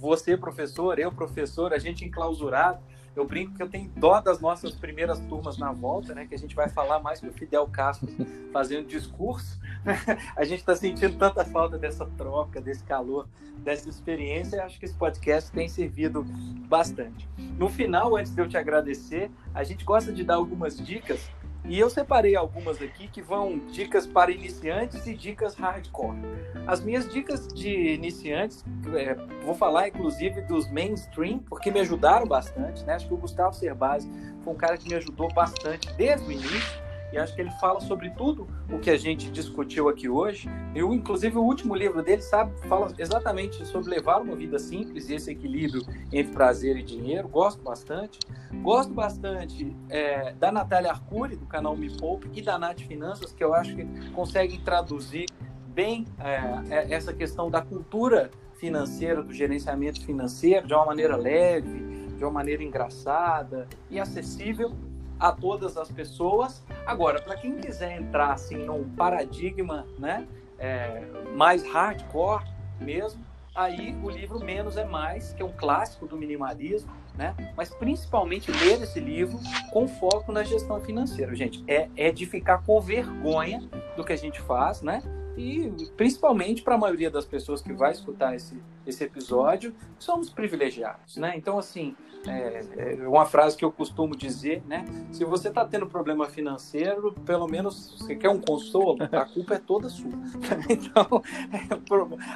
Você, 0.00 0.36
professor, 0.36 0.98
eu, 0.98 1.12
professor, 1.12 1.72
a 1.72 1.78
gente 1.78 2.04
enclausurado. 2.04 2.80
Eu 3.14 3.24
brinco 3.24 3.54
que 3.54 3.62
eu 3.62 3.68
tenho 3.68 3.88
dó 3.96 4.20
das 4.20 4.40
nossas 4.40 4.72
primeiras 4.72 5.20
turmas 5.20 5.56
na 5.56 5.72
volta, 5.72 6.14
né? 6.14 6.26
Que 6.26 6.34
a 6.34 6.38
gente 6.38 6.54
vai 6.54 6.68
falar 6.68 6.98
mais 6.98 7.20
com 7.20 7.28
o 7.28 7.32
Fidel 7.32 7.66
Castro 7.68 8.08
fazendo 8.52 8.88
discurso. 8.88 9.58
a 10.36 10.44
gente 10.44 10.60
está 10.60 10.74
sentindo 10.74 11.16
tanta 11.16 11.44
falta 11.44 11.78
dessa 11.78 12.06
troca, 12.16 12.60
desse 12.60 12.84
calor, 12.84 13.28
dessa 13.58 13.88
experiência. 13.88 14.64
Acho 14.64 14.78
que 14.78 14.84
esse 14.84 14.94
podcast 14.94 15.50
tem 15.50 15.68
servido 15.68 16.24
bastante. 16.68 17.28
No 17.58 17.68
final, 17.68 18.16
antes 18.16 18.34
de 18.34 18.40
eu 18.40 18.48
te 18.48 18.56
agradecer, 18.56 19.30
a 19.54 19.62
gente 19.64 19.84
gosta 19.84 20.12
de 20.12 20.24
dar 20.24 20.34
algumas 20.34 20.76
dicas 20.76 21.20
e 21.68 21.80
eu 21.80 21.90
separei 21.90 22.36
algumas 22.36 22.80
aqui 22.80 23.08
que 23.08 23.20
vão 23.20 23.58
dicas 23.72 24.06
para 24.06 24.30
iniciantes 24.30 25.04
e 25.06 25.14
dicas 25.14 25.54
hardcore. 25.54 26.16
As 26.64 26.80
minhas 26.80 27.10
dicas 27.12 27.48
de 27.48 27.94
iniciantes, 27.94 28.64
é, 28.94 29.14
vou 29.44 29.54
falar 29.54 29.88
inclusive 29.88 30.42
dos 30.42 30.70
mainstream, 30.70 31.40
porque 31.40 31.72
me 31.72 31.80
ajudaram 31.80 32.24
bastante. 32.26 32.84
Né? 32.84 32.94
Acho 32.94 33.08
que 33.08 33.14
o 33.14 33.16
Gustavo 33.16 33.52
Cerbasi 33.54 34.08
foi 34.44 34.52
um 34.52 34.56
cara 34.56 34.76
que 34.78 34.88
me 34.88 34.94
ajudou 34.94 35.32
bastante 35.32 35.92
desde 35.94 36.24
o 36.28 36.32
início 36.32 36.85
e 37.16 37.18
acho 37.18 37.34
que 37.34 37.40
ele 37.40 37.50
fala 37.52 37.80
sobre 37.80 38.10
tudo 38.10 38.46
o 38.70 38.78
que 38.78 38.90
a 38.90 38.98
gente 38.98 39.30
discutiu 39.30 39.88
aqui 39.88 40.06
hoje. 40.06 40.48
Eu, 40.74 40.92
inclusive, 40.92 41.38
o 41.38 41.42
último 41.42 41.74
livro 41.74 42.02
dele, 42.02 42.20
sabe, 42.20 42.52
fala 42.68 42.92
exatamente 42.98 43.64
sobre 43.66 43.88
levar 43.88 44.20
uma 44.20 44.36
vida 44.36 44.58
simples 44.58 45.08
e 45.08 45.14
esse 45.14 45.30
equilíbrio 45.30 45.82
entre 46.12 46.34
prazer 46.34 46.76
e 46.76 46.82
dinheiro. 46.82 47.26
Gosto 47.26 47.62
bastante. 47.62 48.18
Gosto 48.62 48.92
bastante 48.92 49.74
é, 49.88 50.34
da 50.34 50.52
Natália 50.52 50.90
Arcuri, 50.90 51.36
do 51.36 51.46
canal 51.46 51.74
Me 51.74 51.90
Poupe, 51.96 52.28
e 52.34 52.42
da 52.42 52.58
Nath 52.58 52.80
Finanças, 52.80 53.32
que 53.32 53.42
eu 53.42 53.54
acho 53.54 53.74
que 53.74 54.10
conseguem 54.10 54.60
traduzir 54.60 55.26
bem 55.68 56.04
é, 56.18 56.74
é 56.74 56.92
essa 56.92 57.14
questão 57.14 57.50
da 57.50 57.62
cultura 57.62 58.30
financeira, 58.58 59.22
do 59.22 59.32
gerenciamento 59.32 60.04
financeiro, 60.04 60.66
de 60.66 60.74
uma 60.74 60.84
maneira 60.84 61.16
leve, 61.16 62.08
de 62.16 62.24
uma 62.24 62.30
maneira 62.30 62.62
engraçada 62.62 63.66
e 63.90 63.98
acessível 63.98 64.74
a 65.18 65.32
todas 65.32 65.76
as 65.76 65.90
pessoas. 65.90 66.62
Agora, 66.86 67.20
para 67.20 67.36
quem 67.36 67.56
quiser 67.56 67.98
entrar 67.98 68.32
assim 68.32 68.56
num 68.56 68.88
paradigma, 68.90 69.86
né, 69.98 70.26
é, 70.58 71.04
mais 71.34 71.66
hardcore 71.66 72.44
mesmo, 72.80 73.24
aí 73.54 73.96
o 74.02 74.10
livro 74.10 74.38
Menos 74.44 74.76
é 74.76 74.84
Mais, 74.84 75.32
que 75.32 75.42
é 75.42 75.44
um 75.44 75.52
clássico 75.52 76.06
do 76.06 76.16
minimalismo, 76.16 76.92
né? 77.16 77.34
Mas 77.56 77.70
principalmente 77.70 78.50
ler 78.50 78.82
esse 78.82 79.00
livro 79.00 79.38
com 79.72 79.88
foco 79.88 80.30
na 80.30 80.44
gestão 80.44 80.80
financeira, 80.80 81.34
gente. 81.34 81.64
É, 81.66 81.88
é 81.96 82.12
de 82.12 82.26
ficar 82.26 82.62
com 82.62 82.78
vergonha 82.80 83.62
do 83.96 84.04
que 84.04 84.12
a 84.12 84.16
gente 84.16 84.40
faz, 84.42 84.82
né? 84.82 85.02
E 85.36 85.72
principalmente 85.96 86.62
para 86.62 86.74
a 86.74 86.78
maioria 86.78 87.10
das 87.10 87.24
pessoas 87.24 87.62
que 87.62 87.72
vai 87.72 87.92
escutar 87.92 88.34
esse, 88.34 88.60
esse 88.86 89.04
episódio, 89.04 89.74
somos 89.98 90.30
privilegiados, 90.30 91.16
né? 91.16 91.34
Então, 91.36 91.58
assim, 91.58 91.94
é, 92.26 92.96
é 93.02 93.08
uma 93.08 93.26
frase 93.26 93.56
que 93.56 93.64
eu 93.64 93.70
costumo 93.70 94.16
dizer, 94.16 94.62
né? 94.66 94.84
Se 95.12 95.24
você 95.24 95.48
está 95.48 95.64
tendo 95.64 95.86
problema 95.86 96.26
financeiro, 96.26 97.12
pelo 97.24 97.46
menos 97.46 97.94
você 97.98 98.16
quer 98.16 98.30
um 98.30 98.40
consolo, 98.40 98.98
a 99.12 99.24
culpa 99.24 99.54
é 99.54 99.58
toda 99.58 99.88
sua. 99.88 100.10
Então, 100.68 101.22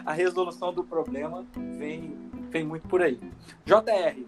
a 0.05 0.13
resolução 0.13 0.73
do 0.73 0.85
problema 0.85 1.45
vem, 1.79 2.17
vem 2.51 2.65
muito 2.65 2.87
por 2.89 3.03
aí. 3.03 3.19
JR, 3.65 4.25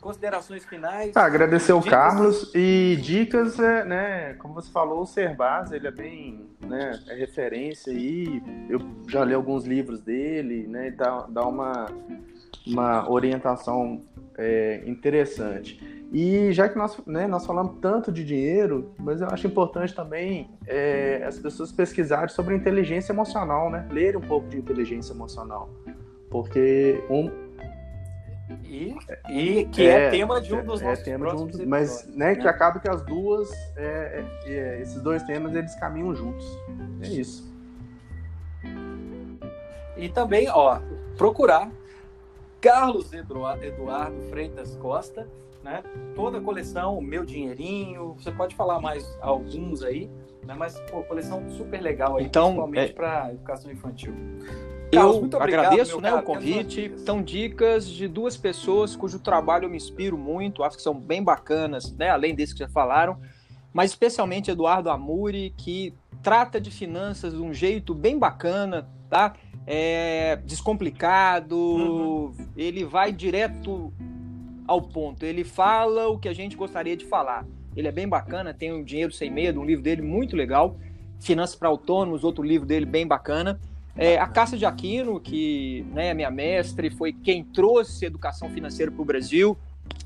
considerações 0.00 0.64
finais? 0.64 1.16
Ah, 1.16 1.24
agradecer 1.24 1.72
o 1.72 1.82
Carlos 1.82 2.50
e 2.54 2.98
dicas, 3.02 3.58
é, 3.58 3.84
né? 3.84 4.34
Como 4.34 4.54
você 4.54 4.70
falou, 4.70 5.02
o 5.02 5.06
Serbaz, 5.06 5.70
ele 5.72 5.86
é 5.86 5.90
bem, 5.90 6.48
né? 6.66 6.98
É 7.08 7.14
referência 7.14 7.92
aí. 7.92 8.42
Eu 8.68 8.80
já 9.08 9.24
li 9.24 9.34
alguns 9.34 9.64
livros 9.64 10.00
dele, 10.00 10.66
né? 10.66 10.88
E 10.88 10.90
dá, 10.90 11.26
dá 11.28 11.46
uma, 11.46 11.86
uma 12.66 13.10
orientação 13.10 14.02
é, 14.36 14.82
interessante. 14.86 15.78
E 16.12 16.52
já 16.52 16.68
que 16.68 16.76
nós, 16.76 17.00
né, 17.06 17.28
nós 17.28 17.46
falamos 17.46 17.76
tanto 17.80 18.10
de 18.10 18.24
dinheiro, 18.24 18.92
mas 18.98 19.20
eu 19.20 19.28
acho 19.30 19.46
importante 19.46 19.94
também 19.94 20.50
é, 20.66 21.22
as 21.24 21.38
pessoas 21.38 21.70
pesquisarem 21.70 22.28
sobre 22.28 22.54
inteligência 22.54 23.12
emocional, 23.12 23.70
né? 23.70 23.86
Lerem 23.92 24.16
um 24.16 24.26
pouco 24.26 24.48
de 24.48 24.58
inteligência 24.58 25.12
emocional. 25.12 25.70
Porque 26.28 27.02
um, 27.08 27.30
e, 28.64 28.96
e 29.28 29.64
que 29.66 29.86
é, 29.86 30.06
é, 30.06 30.10
tema 30.10 30.40
de 30.40 30.54
um 30.54 30.64
dos 30.64 30.80
é, 30.80 30.84
nossos 30.84 31.00
é 31.00 31.04
tema 31.04 31.34
de 31.34 31.42
um, 31.42 31.66
Mas 31.66 32.06
né, 32.08 32.34
né, 32.34 32.34
que 32.36 32.48
acaba 32.48 32.80
que 32.80 32.88
as 32.88 33.02
duas, 33.02 33.50
é, 33.76 34.24
é, 34.46 34.52
é, 34.52 34.82
esses 34.82 35.00
dois 35.02 35.22
temas, 35.22 35.54
eles 35.54 35.74
caminham 35.76 36.14
juntos. 36.14 36.46
É 37.02 37.08
isso. 37.08 37.50
E 39.96 40.08
também, 40.08 40.48
ó, 40.48 40.80
procurar 41.16 41.70
Carlos 42.60 43.12
Eduardo 43.12 44.22
Freitas 44.30 44.76
Costa, 44.76 45.28
né? 45.62 45.82
Toda 46.14 46.38
a 46.38 46.40
coleção, 46.40 47.00
Meu 47.00 47.24
Dinheirinho, 47.24 48.14
você 48.14 48.30
pode 48.30 48.54
falar 48.54 48.80
mais 48.80 49.06
alguns 49.20 49.82
aí, 49.82 50.10
né? 50.44 50.54
Mas, 50.56 50.78
pô, 50.90 51.02
coleção 51.02 51.48
super 51.50 51.80
legal 51.80 52.16
aí, 52.16 52.24
então, 52.24 52.46
principalmente 52.46 52.90
é... 52.90 52.94
para 52.94 53.30
educação 53.32 53.70
infantil. 53.70 54.14
Carlos, 54.92 55.16
eu 55.16 55.22
obrigado, 55.22 55.44
agradeço 55.44 56.00
né, 56.00 56.12
o 56.12 56.22
convite. 56.22 56.92
São 56.98 57.22
dicas 57.22 57.88
de 57.88 58.08
duas 58.08 58.36
pessoas 58.36 58.96
cujo 58.96 59.18
trabalho 59.18 59.66
eu 59.66 59.70
me 59.70 59.76
inspiro 59.76 60.18
muito, 60.18 60.62
acho 60.62 60.76
que 60.76 60.82
são 60.82 60.94
bem 60.94 61.22
bacanas, 61.22 61.92
né, 61.92 62.10
além 62.10 62.34
desse 62.34 62.52
que 62.52 62.60
já 62.60 62.68
falaram, 62.68 63.18
mas 63.72 63.90
especialmente 63.90 64.50
Eduardo 64.50 64.90
Amuri, 64.90 65.54
que 65.56 65.94
trata 66.22 66.60
de 66.60 66.70
finanças 66.70 67.32
de 67.32 67.40
um 67.40 67.54
jeito 67.54 67.94
bem 67.94 68.18
bacana, 68.18 68.88
tá? 69.08 69.34
é, 69.66 70.36
descomplicado, 70.44 71.56
uhum. 71.56 72.34
ele 72.56 72.84
vai 72.84 73.12
direto 73.12 73.92
ao 74.66 74.82
ponto, 74.82 75.24
ele 75.24 75.44
fala 75.44 76.08
o 76.08 76.18
que 76.18 76.28
a 76.28 76.32
gente 76.32 76.56
gostaria 76.56 76.96
de 76.96 77.04
falar. 77.04 77.46
Ele 77.76 77.86
é 77.86 77.92
bem 77.92 78.08
bacana, 78.08 78.52
tem 78.52 78.72
o 78.72 78.84
Dinheiro 78.84 79.12
Sem 79.12 79.30
Medo, 79.30 79.60
um 79.60 79.64
livro 79.64 79.82
dele 79.82 80.02
muito 80.02 80.34
legal, 80.34 80.76
Finanças 81.20 81.54
para 81.54 81.68
Autônomos, 81.68 82.24
outro 82.24 82.42
livro 82.42 82.66
dele 82.66 82.86
bem 82.86 83.06
bacana. 83.06 83.60
É, 83.96 84.18
a 84.18 84.26
Cássia 84.26 84.56
de 84.56 84.64
Aquino, 84.64 85.20
que 85.20 85.84
né, 85.92 86.08
é 86.08 86.14
minha 86.14 86.30
mestre, 86.30 86.90
foi 86.90 87.12
quem 87.12 87.44
trouxe 87.44 88.06
educação 88.06 88.48
financeira 88.50 88.90
para 88.90 89.02
o 89.02 89.04
Brasil, 89.04 89.56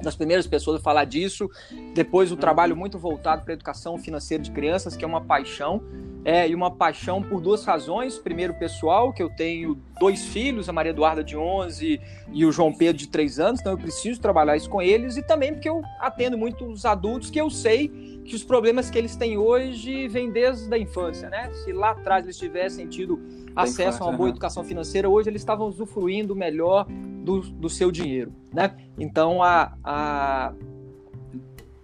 das 0.02 0.16
primeiras 0.16 0.46
pessoas 0.46 0.80
a 0.80 0.82
falar 0.82 1.04
disso. 1.04 1.48
Depois 1.94 2.32
o 2.32 2.36
trabalho 2.36 2.76
muito 2.76 2.98
voltado 2.98 3.42
para 3.42 3.52
a 3.52 3.54
educação 3.56 3.98
financeira 3.98 4.42
de 4.42 4.50
crianças, 4.50 4.96
que 4.96 5.04
é 5.04 5.08
uma 5.08 5.20
paixão. 5.20 5.82
é, 6.24 6.48
e 6.48 6.54
uma 6.54 6.70
paixão 6.70 7.22
por 7.22 7.40
duas 7.40 7.64
razões. 7.64 8.18
Primeiro, 8.18 8.54
pessoal, 8.54 9.12
que 9.12 9.22
eu 9.22 9.28
tenho 9.28 9.78
dois 10.00 10.24
filhos, 10.24 10.68
a 10.68 10.72
Maria 10.72 10.90
Eduarda 10.90 11.22
de 11.22 11.36
11 11.36 12.00
e 12.32 12.46
o 12.46 12.50
João 12.50 12.72
Pedro 12.72 12.96
de 12.96 13.08
3 13.08 13.38
anos, 13.38 13.60
então 13.60 13.72
eu 13.72 13.78
preciso 13.78 14.20
trabalhar 14.20 14.56
isso 14.56 14.70
com 14.70 14.80
eles. 14.80 15.16
E 15.18 15.22
também 15.22 15.52
porque 15.52 15.68
eu 15.68 15.82
atendo 16.00 16.38
muitos 16.38 16.86
adultos 16.86 17.28
que 17.28 17.38
eu 17.38 17.50
sei 17.50 18.13
que 18.24 18.34
os 18.34 18.42
problemas 18.42 18.88
que 18.88 18.96
eles 18.96 19.16
têm 19.16 19.36
hoje 19.36 20.08
vêm 20.08 20.30
desde 20.30 20.72
a 20.72 20.78
infância, 20.78 21.28
né? 21.28 21.52
Se 21.52 21.72
lá 21.72 21.90
atrás 21.90 22.24
eles 22.24 22.38
tivessem 22.38 22.86
tido 22.88 23.20
acesso 23.54 24.02
a 24.02 24.06
uma 24.06 24.16
boa 24.16 24.30
educação 24.30 24.64
financeira, 24.64 25.08
hoje 25.08 25.28
eles 25.28 25.42
estavam 25.42 25.68
usufruindo 25.68 26.34
melhor 26.34 26.86
do, 26.88 27.40
do 27.40 27.68
seu 27.68 27.90
dinheiro, 27.90 28.32
né? 28.52 28.74
Então, 28.98 29.42
a, 29.42 29.76
a 29.84 30.52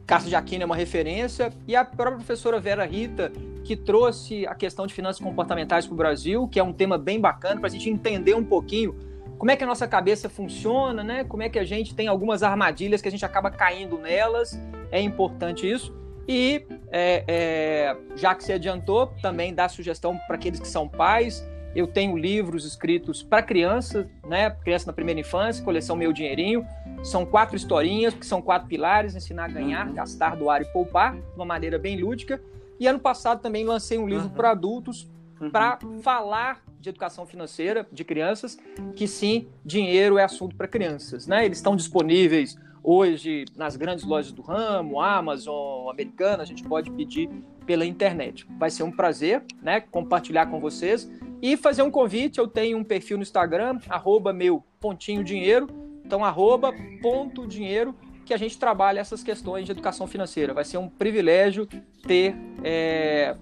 Castro 0.07 0.31
de 0.31 0.37
Aquino 0.37 0.63
é 0.63 0.67
uma 0.67 0.77
referência 0.77 1.53
e 1.69 1.77
a 1.77 1.85
própria 1.85 2.17
professora 2.17 2.59
Vera 2.59 2.85
Rita, 2.85 3.31
que 3.63 3.77
trouxe 3.77 4.47
a 4.47 4.55
questão 4.55 4.87
de 4.87 4.95
finanças 4.95 5.23
comportamentais 5.23 5.87
para 5.87 5.95
o 5.95 5.97
Brasil, 5.97 6.49
que 6.49 6.59
é 6.59 6.63
um 6.63 6.73
tema 6.73 6.97
bem 6.97 7.21
bacana 7.21 7.61
para 7.61 7.69
a 7.69 7.71
gente 7.71 7.89
entender 7.89 8.35
um 8.35 8.45
pouquinho 8.45 8.95
como 9.41 9.51
é 9.51 9.57
que 9.57 9.65
a 9.65 9.67
nossa 9.67 9.89
cabeça 9.89 10.29
funciona, 10.29 11.03
né? 11.03 11.25
Como 11.25 11.43
é 11.43 11.49
que 11.49 11.59
a 11.59 11.65
gente 11.65 11.95
tem 11.95 12.09
algumas 12.09 12.43
armadilhas 12.43 13.01
que 13.01 13.09
a 13.09 13.11
gente 13.11 13.25
acaba 13.25 13.51
caindo 13.51 13.97
nelas. 13.97 14.61
É 14.93 15.01
importante 15.01 15.67
isso. 15.71 15.99
E 16.33 16.65
é, 16.93 17.25
é, 17.27 17.97
já 18.15 18.37
que 18.37 18.45
você 18.45 18.53
adiantou, 18.53 19.09
também 19.21 19.53
dá 19.53 19.69
sugestão 19.69 20.17
para 20.29 20.37
aqueles 20.37 20.61
que 20.61 20.69
são 20.69 20.89
pais. 20.89 21.45
Eu 21.75 21.89
tenho 21.89 22.17
livros 22.17 22.65
escritos 22.65 23.21
para 23.21 23.43
crianças, 23.43 24.07
né? 24.29 24.49
Criança 24.63 24.87
na 24.87 24.93
primeira 24.93 25.19
infância, 25.19 25.65
coleção 25.65 25.97
Meu 25.97 26.13
Dinheirinho. 26.13 26.65
São 27.03 27.27
quatro 27.27 27.57
historinhas, 27.57 28.15
que 28.15 28.25
são 28.25 28.41
quatro 28.41 28.69
pilares: 28.69 29.17
ensinar 29.17 29.47
a 29.47 29.49
ganhar, 29.49 29.89
uhum. 29.89 29.95
gastar, 29.95 30.37
doar 30.37 30.63
e 30.63 30.67
poupar, 30.67 31.17
de 31.17 31.35
uma 31.35 31.45
maneira 31.45 31.81
bem 31.81 32.01
lúdica. 32.01 32.41
E 32.79 32.87
ano 32.87 33.01
passado 33.01 33.43
também 33.43 33.65
lancei 33.65 33.99
um 33.99 34.07
livro 34.07 34.29
uhum. 34.29 34.35
para 34.35 34.53
adultos 34.53 35.11
uhum. 35.41 35.51
para 35.51 35.81
falar 36.01 36.63
de 36.79 36.91
educação 36.91 37.27
financeira 37.27 37.85
de 37.91 38.05
crianças, 38.05 38.57
que 38.95 39.09
sim, 39.09 39.49
dinheiro 39.65 40.17
é 40.17 40.23
assunto 40.23 40.55
para 40.55 40.69
crianças, 40.69 41.27
né? 41.27 41.45
Eles 41.45 41.59
estão 41.59 41.75
disponíveis 41.75 42.57
hoje 42.83 43.45
nas 43.57 43.77
grandes 43.77 44.05
lojas 44.05 44.33
do 44.33 44.43
ramo, 44.43 45.01
Amazon, 45.01 45.89
Americana, 45.91 46.43
a 46.43 46.47
gente 46.47 46.63
pode 46.63 46.91
pedir 46.91 47.29
pela 47.67 47.85
internet. 47.85 48.47
Vai 48.59 48.71
ser 48.71 48.83
um 48.83 48.91
prazer, 48.91 49.45
né, 49.63 49.81
compartilhar 49.81 50.47
com 50.47 50.61
vocês 50.61 51.11
e 51.43 51.57
fazer 51.57 51.83
um 51.83 51.91
convite. 51.91 52.39
Eu 52.39 52.49
tenho 52.49 52.79
um 52.79 52.85
perfil 52.85 53.17
no 53.17 53.23
Instagram, 53.23 53.79
arroba 53.89 54.33
meu 54.33 54.65
pontinho 54.81 55.23
dinheiro, 55.23 55.69
então 56.05 56.25
arroba 56.25 56.73
ponto 57.01 57.47
dinheiro 57.47 57.95
que 58.25 58.35
a 58.35 58.37
gente 58.37 58.59
trabalha 58.59 59.01
essas 59.01 59.23
questões 59.23 59.67
de 59.67 59.73
educação 59.73 60.07
financeira. 60.07 60.55
Vai 60.55 60.65
ser 60.65 60.79
um 60.79 60.89
privilégio 60.89 61.69
ter 62.07 62.35
é, 62.63 63.37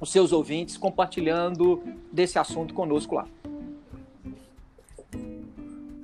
os 0.00 0.10
seus 0.10 0.32
ouvintes 0.32 0.76
compartilhando 0.76 1.82
desse 2.12 2.38
assunto 2.38 2.74
conosco 2.74 3.14
lá. 3.14 3.26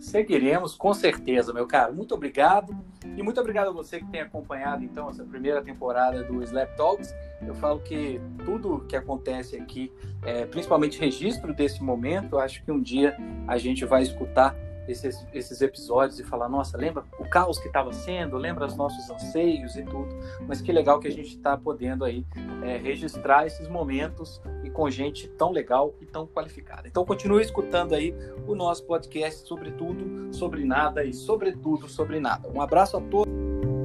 Seguiremos, 0.04 0.74
com 0.74 0.92
certeza, 0.92 1.50
meu 1.52 1.66
caro. 1.66 1.94
Muito 1.94 2.14
obrigado. 2.14 2.76
E 3.16 3.22
muito 3.22 3.40
obrigado 3.40 3.68
a 3.68 3.72
você 3.72 3.98
que 4.00 4.06
tem 4.06 4.20
acompanhado, 4.20 4.84
então, 4.84 5.08
essa 5.08 5.24
primeira 5.24 5.62
temporada 5.62 6.22
do 6.22 6.42
Slap 6.42 6.76
Talks. 6.76 7.14
Eu 7.46 7.54
falo 7.54 7.80
que 7.80 8.20
tudo 8.44 8.84
que 8.86 8.96
acontece 8.96 9.56
aqui, 9.56 9.90
é, 10.22 10.44
principalmente 10.44 11.00
registro 11.00 11.54
desse 11.54 11.82
momento, 11.82 12.38
acho 12.38 12.62
que 12.62 12.70
um 12.70 12.80
dia 12.80 13.16
a 13.48 13.56
gente 13.56 13.86
vai 13.86 14.02
escutar 14.02 14.54
esses, 14.88 15.26
esses 15.32 15.60
episódios 15.60 16.18
e 16.18 16.24
falar, 16.24 16.48
nossa, 16.48 16.76
lembra 16.76 17.04
o 17.18 17.28
caos 17.28 17.58
que 17.58 17.66
estava 17.66 17.92
sendo, 17.92 18.36
lembra 18.36 18.66
os 18.66 18.76
nossos 18.76 19.08
anseios 19.10 19.76
e 19.76 19.82
tudo, 19.82 20.16
mas 20.46 20.60
que 20.60 20.72
legal 20.72 21.00
que 21.00 21.08
a 21.08 21.12
gente 21.12 21.36
está 21.36 21.56
podendo 21.56 22.04
aí 22.04 22.24
é, 22.62 22.76
registrar 22.76 23.46
esses 23.46 23.68
momentos 23.68 24.40
e 24.62 24.70
com 24.70 24.88
gente 24.90 25.28
tão 25.28 25.50
legal 25.50 25.94
e 26.00 26.06
tão 26.06 26.26
qualificada. 26.26 26.86
Então 26.88 27.04
continue 27.04 27.42
escutando 27.42 27.94
aí 27.94 28.14
o 28.46 28.54
nosso 28.54 28.84
podcast 28.84 29.46
sobre 29.46 29.70
tudo, 29.72 30.32
sobre 30.34 30.64
nada 30.64 31.04
e 31.04 31.12
sobretudo 31.12 31.88
sobre 31.88 32.20
nada. 32.20 32.48
Um 32.48 32.60
abraço 32.60 32.96
a 32.96 33.00
todos. 33.00 33.83